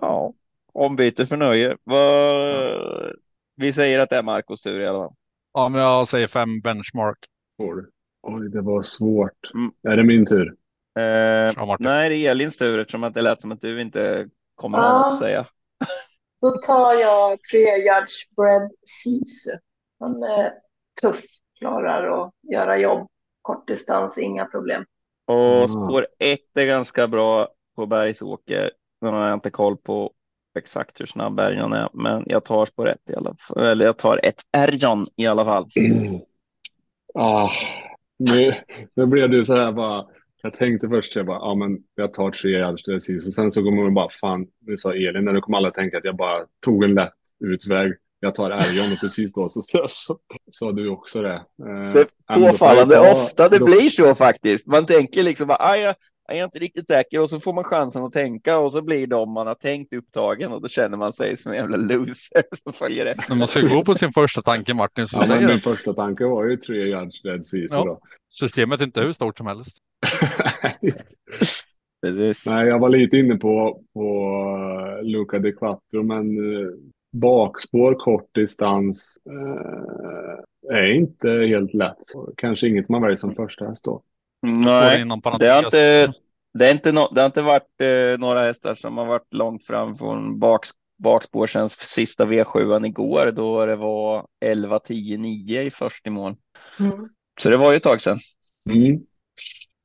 [0.00, 0.32] ja,
[0.72, 1.76] Ombyte för nöje.
[1.84, 3.12] Vad...
[3.58, 5.14] Vi säger att det är Marcos tur i alla fall.
[5.52, 7.18] Ja, men jag säger fem benchmark.
[8.22, 9.50] Oj, det var svårt.
[9.54, 9.72] Mm.
[9.82, 10.54] Är det min tur?
[10.98, 11.02] Eh,
[11.56, 14.78] Ja, nej, det är Elins tur eftersom att det lät som att du inte kommer
[14.78, 14.92] ha Ja.
[15.02, 15.46] något att säga.
[16.40, 19.50] Då tar jag tre Judgebred Sisu.
[20.00, 20.52] Han är
[21.02, 21.22] tuff,
[21.58, 23.08] klarar att göra jobb.
[23.42, 24.84] Kortdistans, inga problem.
[25.26, 25.68] Och Mm.
[25.68, 28.70] spår ett är ganska bra på Bergsåker.
[29.00, 30.12] Nu har jag inte koll på
[30.58, 33.62] exakt hur snabb Bergon är, men jag tar spår ett i alla fall.
[33.64, 35.66] Eller jag tar ett Erjan i alla fall.
[37.14, 37.50] Ah,
[38.18, 38.52] nu,
[38.94, 40.04] nu blev det så här bara.
[40.42, 43.82] Jag tänkte först, jag bara, ja men jag tar tre Alstersis och sen så kommer
[43.82, 46.94] man bara, fan, nu sa Elin, nu kommer alla tänka att jag bara tog en
[46.94, 47.12] lätt
[47.44, 47.92] utväg.
[48.20, 49.62] Jag tar Erjon och precis då så
[50.52, 51.34] sa du också det.
[51.34, 54.66] Eh, Det påfallande ta- ofta det då- blir så faktiskt.
[54.66, 55.94] Man tänker liksom bara, "Aj, jag
[56.28, 59.06] jag är inte riktigt säker och så får man chansen att tänka och så blir
[59.06, 62.72] de man har tänkt upptagen och då känner man sig som en jävla loser som
[62.72, 63.24] följer efter.
[63.28, 65.94] Men man ska gå på sin första tanke Martin, så Ja, men säger min första
[65.94, 67.84] tanke var ju tre Judge Dead Seas Ja.
[67.84, 68.00] då.
[68.32, 69.78] Systemet är inte hur stort som helst.
[72.02, 72.46] Precis.
[72.46, 74.04] Nej, jag var lite inne på, på
[74.98, 76.68] eh, Luca de Quattro, men eh,
[77.12, 81.96] bakspår, kort distans eh, är inte helt lätt.
[82.36, 84.02] Kanske inget man väljer som första häst då.
[84.42, 85.04] Nej,
[85.38, 86.12] det har inte,
[86.54, 89.66] det är inte, no, det har inte varit eh, några hästar som har varit långt
[89.66, 95.70] fram från baks, bakspår sen sista V7 igår då det var 11, 10, 9 i
[95.70, 96.36] först i mål.
[96.80, 97.08] Mm.
[97.40, 98.18] Så det var ju ett tag sedan.
[98.70, 99.00] Mm.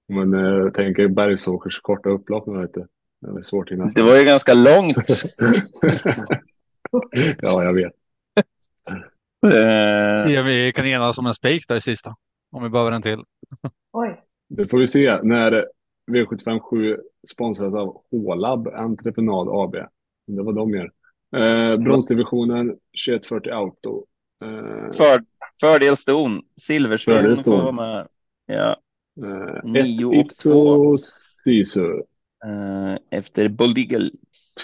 [0.08, 2.88] Men eh, jag tänker Bergsåkers korta upplopp nu, vet du.
[3.22, 3.86] Det är svårt hinna.
[3.86, 4.98] Det var ju ganska långt.
[7.42, 7.94] ja, jag vet.
[9.46, 12.16] Eh, Se, vi kan enas om en spik där i sista.
[12.52, 13.20] Om vi behöver en till.
[13.94, 14.22] Oj.
[14.50, 15.66] Det får vi se när
[16.12, 16.98] V757
[17.34, 19.76] sponsras av Hålab Entreprenad AB.
[20.28, 20.92] Det var de gör.
[21.36, 22.68] Eh, bronsdivisionen
[23.08, 24.06] 2140 Auto.
[24.46, 25.24] Eh, för,
[25.60, 27.60] fördel ston, silverston Fördel får ston.
[27.64, 28.08] vara med.
[28.46, 28.78] Ja,
[29.26, 31.86] eh, Nio och Itso Sisu.
[32.46, 34.12] eh, efter Boldigel,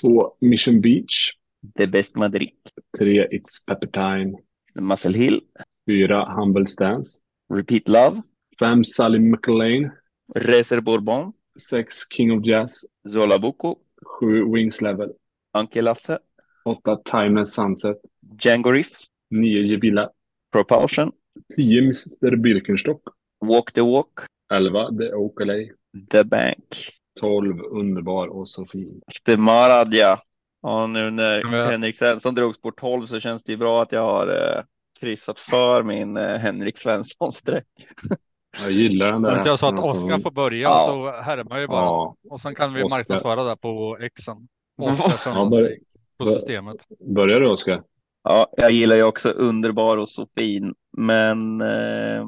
[0.01, 1.31] Två Mission Beach.
[1.77, 2.49] The Best Madrid,
[2.97, 4.37] Tre It's Pepper Time.
[4.75, 5.41] Muscle Hill,
[5.89, 7.19] Fyra Humble Stance.
[7.53, 8.21] Repeat Love,
[8.59, 9.91] Fem Sally McLean.
[10.35, 12.85] Racer Bourbon, Sex King of Jazz.
[13.07, 15.13] Zola Boko, Sju Wings Level.
[15.53, 16.19] Anke Lasse,
[16.65, 17.97] Åtta Timeless Sunset.
[18.37, 18.89] Django Riff,
[19.31, 20.09] Nio Gebilla.
[20.51, 21.11] Propulsion,
[21.55, 23.01] Tio Mr Birkenstock.
[23.41, 25.71] Walk the Walk, Elva The Oakley.
[26.09, 29.01] The Bank, 12 Underbar och så fin.
[29.25, 30.19] The Maradja.
[30.61, 34.01] Ja, nu när Henrik Svensson drog sport 12 så känns det ju bra att jag
[34.01, 34.63] har eh,
[34.99, 37.65] kryssat för min eh, Henrik Svensson-streck.
[38.63, 40.05] Jag gillar den där inte jag sa att alltså.
[40.05, 40.83] Oskar får börja Ja.
[40.87, 41.85] så härmar ju bara.
[41.85, 42.97] Ja, Och sen kan vi Oskar.
[42.97, 44.47] marknadsföra det på Xen.
[44.77, 46.75] Ja, Oskar bör- söndagsspik på systemet.
[47.15, 47.83] börjar du Oskar?
[48.23, 52.19] Ja, jag gillar ju också underbar och så fin, men eh,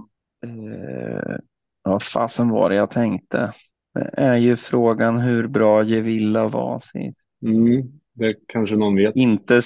[0.46, 1.36] eh,
[1.84, 3.54] vad fasen var det jag tänkte?
[3.94, 7.18] Det är ju frågan hur bra Gevilla var sist.
[7.46, 9.16] Mm, det kanske någon vet.
[9.16, 9.62] Inte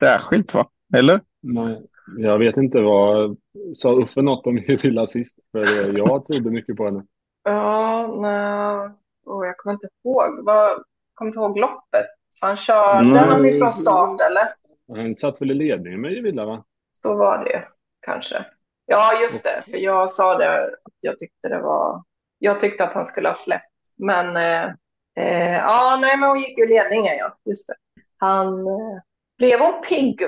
[0.00, 0.68] särskilt va?
[0.96, 1.20] Eller?
[1.42, 1.82] Nej,
[2.16, 3.36] jag vet inte vad...
[3.74, 5.38] Sa Uffe något om Villa sist?
[5.52, 7.04] För jag trodde mycket på henne.
[7.44, 8.90] Ja, nej.
[9.26, 10.44] Oh, jag kommer inte ihåg.
[10.44, 10.82] Vad,
[11.14, 12.06] kommer inte ihåg loppet.
[12.40, 14.54] Han körde han ifrån start eller?
[15.02, 16.64] Han satt väl i ledningen med Villa va?
[16.92, 17.68] Så var det
[18.00, 18.44] kanske.
[18.86, 19.62] Ja, just det.
[19.70, 22.02] För jag sa det att jag tyckte det var...
[22.38, 23.64] Jag tyckte att han skulle ha släppt.
[23.96, 24.36] Men...
[24.36, 24.64] Eh,
[25.16, 27.38] eh, ja, nej, men hon gick ju i ledningen, ja.
[27.44, 27.74] Just det.
[28.16, 28.66] Han...
[28.66, 29.00] Eh,
[29.38, 30.22] blev hon pigg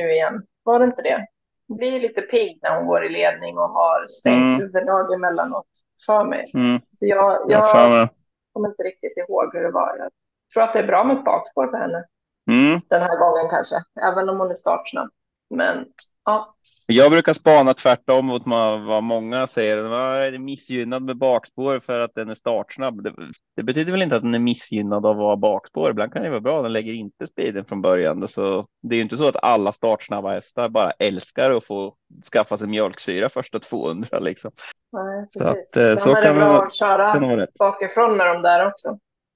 [0.00, 0.42] nu igen?
[0.64, 1.26] Var det inte det?
[1.68, 4.60] Blir lite pigg när hon går i ledning och har stängt Mm.
[4.60, 5.66] huvudlag emellanåt
[6.06, 6.44] för mig.
[6.54, 8.08] Mm, Så jag, jag jag
[8.52, 9.96] kommer inte riktigt ihåg hur det var.
[9.98, 10.10] Jag
[10.54, 12.04] tror att det är bra med ett bakspår för henne
[12.50, 12.80] Mm.
[12.88, 15.10] den här gången kanske, även om hon är startsnabb.
[15.50, 15.86] Men
[16.24, 16.54] ja,
[16.86, 18.42] Jag brukar spana tvärtom mot
[18.86, 19.82] vad många säger.
[19.82, 23.02] Vad är missgynnad med bakspår för att den är startsnabb?
[23.02, 23.12] Det,
[23.56, 25.90] det betyder väl inte att den är missgynnad av att vara bakspår.
[25.90, 26.62] Ibland kan det vara bra.
[26.62, 28.28] Den lägger inte speeden från början.
[28.28, 31.94] Så det är ju inte så att alla startsnabba hästar bara älskar att få
[32.32, 34.50] skaffa sig mjölksyra första 200 liksom.
[34.92, 38.42] nej, Så att, eh, så är det kan bra man- att köra bakifrån med de
[38.42, 38.88] där också.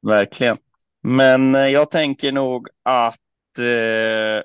[0.07, 0.57] Verkligen.
[1.03, 3.15] Men eh, jag tänker nog att
[3.59, 4.43] eh,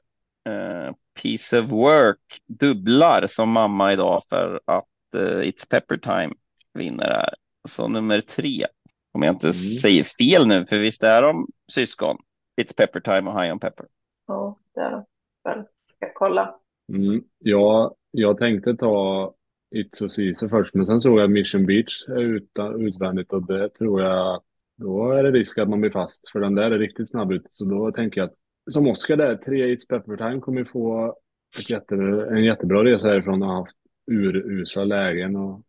[0.50, 6.34] eh, Piece of Work dubblar som mamma idag för att eh, It's Pepper Time
[6.74, 7.34] vinner här.
[7.70, 8.66] Så nummer tre.
[9.12, 9.54] Om jag inte Mm.
[9.54, 12.18] säger fel nu, för visst är de syskon?
[12.62, 13.86] It's Pepper Time och High on Pepper.
[14.28, 15.06] Ja, det är det
[15.44, 15.64] väl.
[15.96, 16.56] Ska kolla.
[16.94, 17.24] Mm.
[17.40, 19.34] Ja, jag tänkte ta
[19.76, 23.48] It's och Sisu först, men sen såg jag att Mission Beach är utan, utvändigt och
[23.48, 24.42] det tror jag,
[24.78, 27.48] då är det risk att man blir fast, för den där är riktigt snabb ut.
[27.50, 28.36] Så då tänker jag att
[28.72, 31.16] som Oskar där, tre It's Pepper Time kommer få
[31.60, 31.96] ett jätte,
[32.30, 33.76] en jättebra resa härifrån och har haft
[34.12, 35.62] urusla lägen och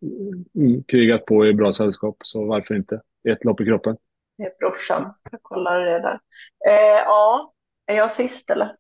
[0.54, 2.16] mm, krigat på i bra sällskap.
[2.24, 3.00] Så varför inte?
[3.28, 3.96] Ett lopp i kroppen.
[4.38, 5.14] Det är brorsan.
[5.30, 6.20] Jag kollar det där.
[6.66, 7.52] Eh, ja,
[7.86, 8.76] är jag sist eller?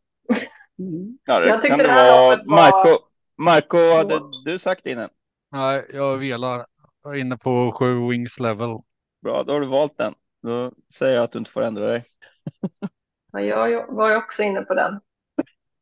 [1.24, 2.98] Ja, det Jag tyckte det det här loppet var Marco,
[3.36, 4.12] Marco svårt.
[4.12, 5.08] hade du sagt innan?
[5.52, 6.66] Nej, jag velar.
[7.04, 8.78] Jag är inne på sju wings level.
[9.22, 10.14] Bra, då har du valt den.
[10.42, 12.04] Då säger jag att du inte får ändra dig.
[13.40, 15.00] Ja, jag var ju också inne på den.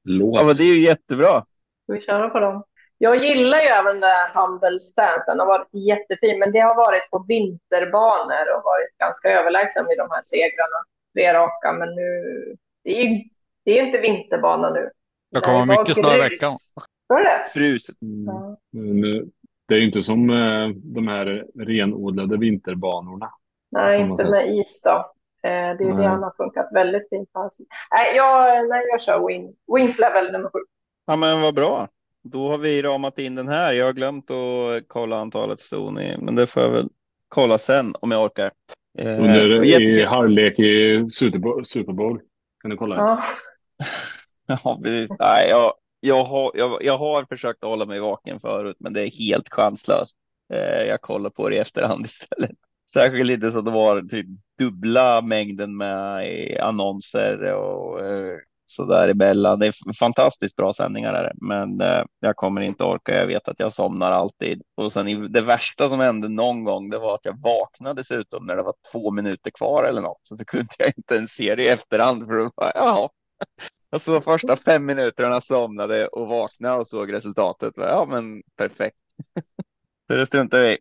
[0.05, 0.37] Lås.
[0.41, 1.45] Ja, men det är ju jättebra.
[1.85, 2.65] Ska vi köra på dem?
[2.99, 5.25] Jag gillar ju även den där Humble Stance.
[5.27, 9.99] Den har varit jättefin, men det har varit på vinterbanor och varit ganska överlägsen vid
[9.99, 10.79] de här segrarna.
[11.15, 12.09] Tre raka, men nu...
[12.85, 13.25] Det är, ju-
[13.65, 14.91] det är inte vinterbana nu.
[15.31, 16.31] Jag kommer Det var mycket snö i grus.
[16.33, 16.51] veckan.
[17.07, 17.51] Var det?
[17.53, 18.03] Fruset.
[18.03, 18.25] Mm.
[18.27, 18.57] Ja.
[18.73, 19.23] Men, eh,
[19.69, 23.31] det är ju inte som eh, de här renodlade vinterbanorna.
[23.71, 25.13] Nej, inte med is då.
[25.45, 27.51] Eh, Det är ju det han har funkat väldigt fint på.
[27.91, 30.59] Nej, jag, nej, jag kör win, Wings level nummer sju.
[31.07, 31.89] Ja, men vad bra.
[32.25, 33.73] Då har vi ramat in den här.
[33.73, 36.89] Jag har glömt att kolla antalet ston i, men det får jag väl
[37.29, 38.51] kolla sen om jag orkar.
[38.99, 41.65] Eh, Under i halvlek i Super Bowl.
[41.67, 42.21] Super Bowl.
[42.63, 42.97] Kan du kolla?
[42.97, 43.23] Ja.
[44.47, 45.11] Ja, precis.
[45.19, 49.11] Nej, jag, jag, har, jag, jag har försökt hålla mig vaken förut, men det är
[49.11, 50.17] helt chanslöst.
[50.53, 52.51] Eh, jag kollar på det i efterhand istället.
[52.93, 54.27] Särskilt lite så det var typ
[54.59, 59.59] dubbla mängden med eh, annonser och eh, så där emellan.
[59.59, 63.15] Det är fantastiskt bra sändningar där, men eh, jag kommer inte orka.
[63.15, 64.63] Jag vet att jag somnar alltid.
[64.75, 68.57] Och sen det värsta som hände någon gång, det var att jag vaknade dessutom när
[68.57, 71.63] det var två minuter kvar eller något, så då kunde jag inte ens se det
[71.63, 73.09] i efterhand för att bara, jaha.
[73.91, 77.75] Alltså, jag såg första fem minuterna, somnade och vaknade och såg resultatet.
[77.77, 78.97] Ja, men perfekt.
[80.07, 80.79] Så det struntar vi i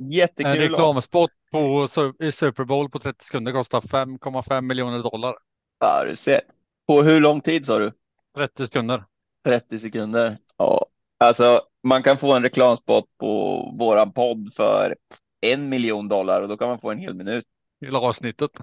[0.00, 0.58] eh, En Jättekul.
[0.58, 1.88] reklamspot på
[2.18, 5.34] i Super Bowl på 30 sekunder kostar 5,5 miljoner dollar.
[5.80, 6.40] Ja, du ser.
[6.86, 7.92] På hur lång tid sa du?
[8.36, 9.04] 30 sekunder.
[9.44, 10.38] 30 sekunder.
[10.56, 10.86] Ja,
[11.18, 14.96] alltså man kan få en reklamspot på våran podd för
[15.40, 17.44] en miljon dollar och då kan man få en hel minut.
[17.80, 18.50] Hela avsnittet.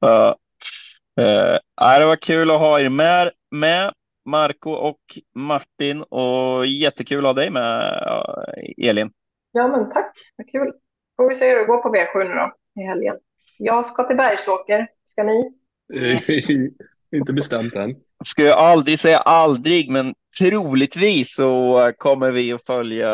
[0.00, 0.36] Ja.
[1.76, 3.92] Ja, det var kul att ha er med, med
[4.26, 5.00] Marco och
[5.34, 7.82] Martin och jättekul att ha dig med
[8.78, 9.10] Elin.
[9.52, 10.12] ja, men tack.
[10.36, 10.72] Vad kul.
[11.16, 13.16] Får vi se hur det går på V7 nu då i helgen.
[13.58, 14.88] Jag ska till Bergsåker.
[15.04, 15.52] Ska ni?
[17.16, 17.94] inte bestämt än.
[18.24, 23.10] Ska jag aldrig säga aldrig, men troligtvis så kommer vi att följa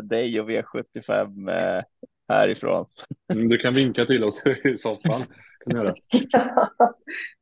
[0.00, 1.82] dig och V75 eh,
[2.28, 2.86] härifrån.
[3.32, 5.20] Mm, Du kan vinka till oss i soffan.
[5.64, 5.94] Kan göra.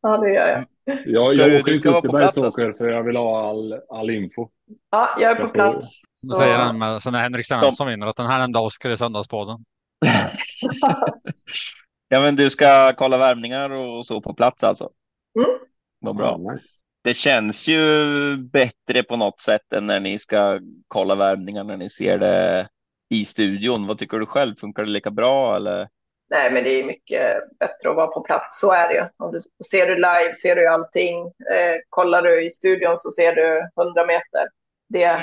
[0.03, 0.65] ja, det gör jag.
[1.07, 3.75] Jag, Ska jag åker inte upp till på plats Bergsåker för jag vill ha all,
[3.91, 4.49] all info.
[4.91, 6.01] Ja, jag är på Jag får- plats.
[6.29, 8.91] Då Så- säger han med, sen är Henrik Svensson vinner att den här enda Oscar
[8.91, 9.65] i Söndagspodden.
[12.09, 14.91] Ja, men du ska kolla värmningar och så på plats alltså.
[15.39, 15.59] Mm.
[16.01, 16.41] Vad bra.
[16.45, 16.69] Ja, nice.
[17.05, 21.91] Det känns ju bättre på något sätt än när ni ska kolla värmningar när ni
[21.91, 22.69] ser det
[23.11, 23.87] i studion.
[23.87, 24.55] Vad tycker du själv?
[24.57, 25.89] Funkar det lika bra eller?
[26.31, 28.61] Nej, men det är mycket bättre att vara på plats.
[28.61, 29.05] Så är det ju.
[29.17, 29.41] Om du
[29.71, 31.27] ser du live ser du allting.
[31.27, 34.49] Eh, kollar du i studion så ser du 100 meter.
[34.89, 35.21] Det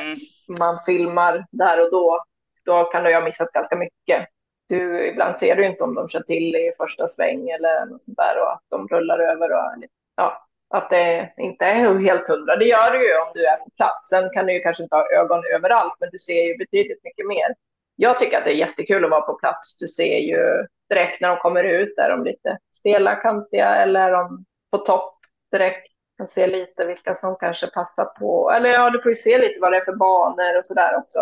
[0.59, 2.23] man filmar där och då,
[2.65, 4.27] då kan du ha missat ganska mycket.
[4.67, 8.17] Du, ibland ser du inte om de kör till i första sväng eller något sånt
[8.17, 9.83] där och att de rullar över och
[10.15, 12.55] ja, att det inte är helt hundra.
[12.55, 14.09] Det gör du ju om du är på plats.
[14.09, 17.27] Sen kan du ju kanske inte ha ögon överallt, men du ser ju betydligt mycket
[17.27, 17.55] mer.
[17.95, 19.77] Jag tycker att det är jättekul att vara på plats.
[19.77, 24.11] Du ser ju direkt när de kommer ut, är de lite stela, kantiga eller är
[24.11, 25.15] de på topp
[25.51, 25.87] direkt.
[26.19, 29.59] Man ser lite vilka som kanske passar på, eller ja, du får ju se lite
[29.59, 31.19] vad det är för banor och sådär också.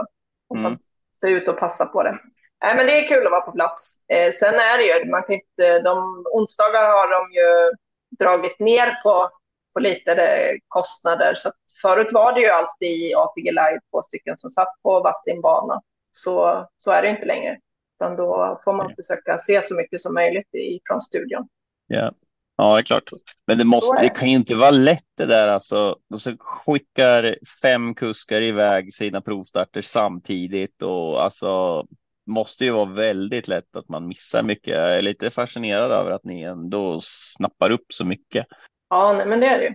[0.50, 0.72] Om Mm.
[0.72, 0.80] man
[1.22, 2.18] ser ut och passa på det.
[2.64, 4.06] Nej, men det är kul att vara på plats.
[4.08, 7.72] Eh, sen är det ju, man kan inte, de onsdagar har de ju
[8.20, 9.30] dragit ner på,
[9.74, 11.34] på lite eh, kostnader.
[11.36, 15.42] Så förut var det ju alltid i ATG Live två stycken som satt på varsin
[15.42, 15.82] bana.
[16.12, 17.58] Så, så är det inte längre.
[18.02, 20.48] Utan då får man försöka se så mycket som möjligt
[20.88, 21.48] från studion.
[21.88, 22.12] Ja.
[22.56, 23.10] Ja, det är klart.
[23.48, 25.98] Men det, måste, det kan ju inte vara lätt det där alltså.
[26.18, 31.86] Så skickar fem kuskar iväg sina provstarter samtidigt och alltså
[32.26, 34.74] måste ju vara väldigt lätt att man missar mycket.
[34.78, 38.46] Jag är lite fascinerad över att ni ändå snappar upp så mycket.
[38.90, 39.74] Ja, nej, men det är det ju.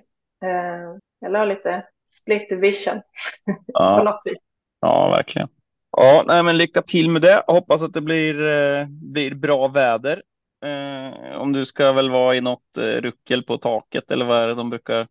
[0.49, 0.97] Eh,
[1.27, 2.95] eller har lite split vision
[3.47, 4.39] på Ja, något vis.
[4.81, 5.49] ja verkligen.
[5.97, 7.45] Ja, nej, men lycka till med det.
[7.47, 10.23] Hoppas att det blir, eh, blir bra väder.
[10.65, 14.49] Eh, om du ska väl vara i något eh, ruckel på taket eller vad är
[14.49, 15.07] det de brukar?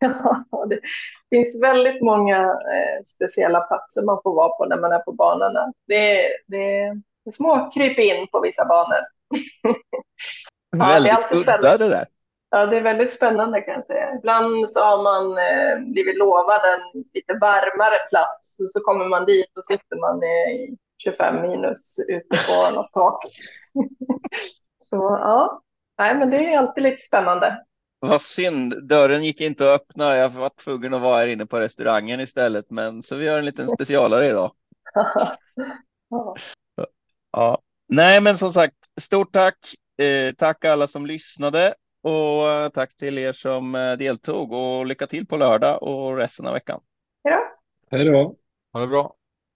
[0.50, 0.80] Ja, det
[1.30, 5.72] finns väldigt många eh, speciella platser man får vara på när man är på banorna.
[5.88, 6.58] Det, det,
[7.24, 9.00] det är små kryp in på vissa banor.
[10.76, 11.84] det är Väldigt alltid udda spännande.
[11.84, 12.06] det där.
[12.54, 14.14] Ja, det är väldigt spännande kan jag säga.
[14.18, 19.24] Ibland så har man eh, blivit lovad en lite varmare plats och så kommer man
[19.24, 23.18] dit och sitter man i 25 minus ute på något tak.
[24.78, 25.62] så ja,
[25.98, 27.64] nej men det är alltid lite spännande.
[28.00, 30.16] Vad synd, dörren gick inte att öppna.
[30.16, 33.44] Jag var tvungen att vara här inne på restaurangen istället, men så vi har en
[33.44, 34.52] liten specialare idag.
[36.10, 36.36] ja.
[37.32, 37.58] Ja,
[37.88, 39.74] nej, men som sagt, stort tack.
[39.98, 41.74] Eh, tack alla som lyssnade
[42.04, 46.46] och eh, tack till er som eh, deltog och lycka till på lördag och resten
[46.46, 46.80] av veckan.
[47.24, 47.96] Hej då.
[47.96, 48.36] Hej då.
[48.72, 49.14] Ha det bra.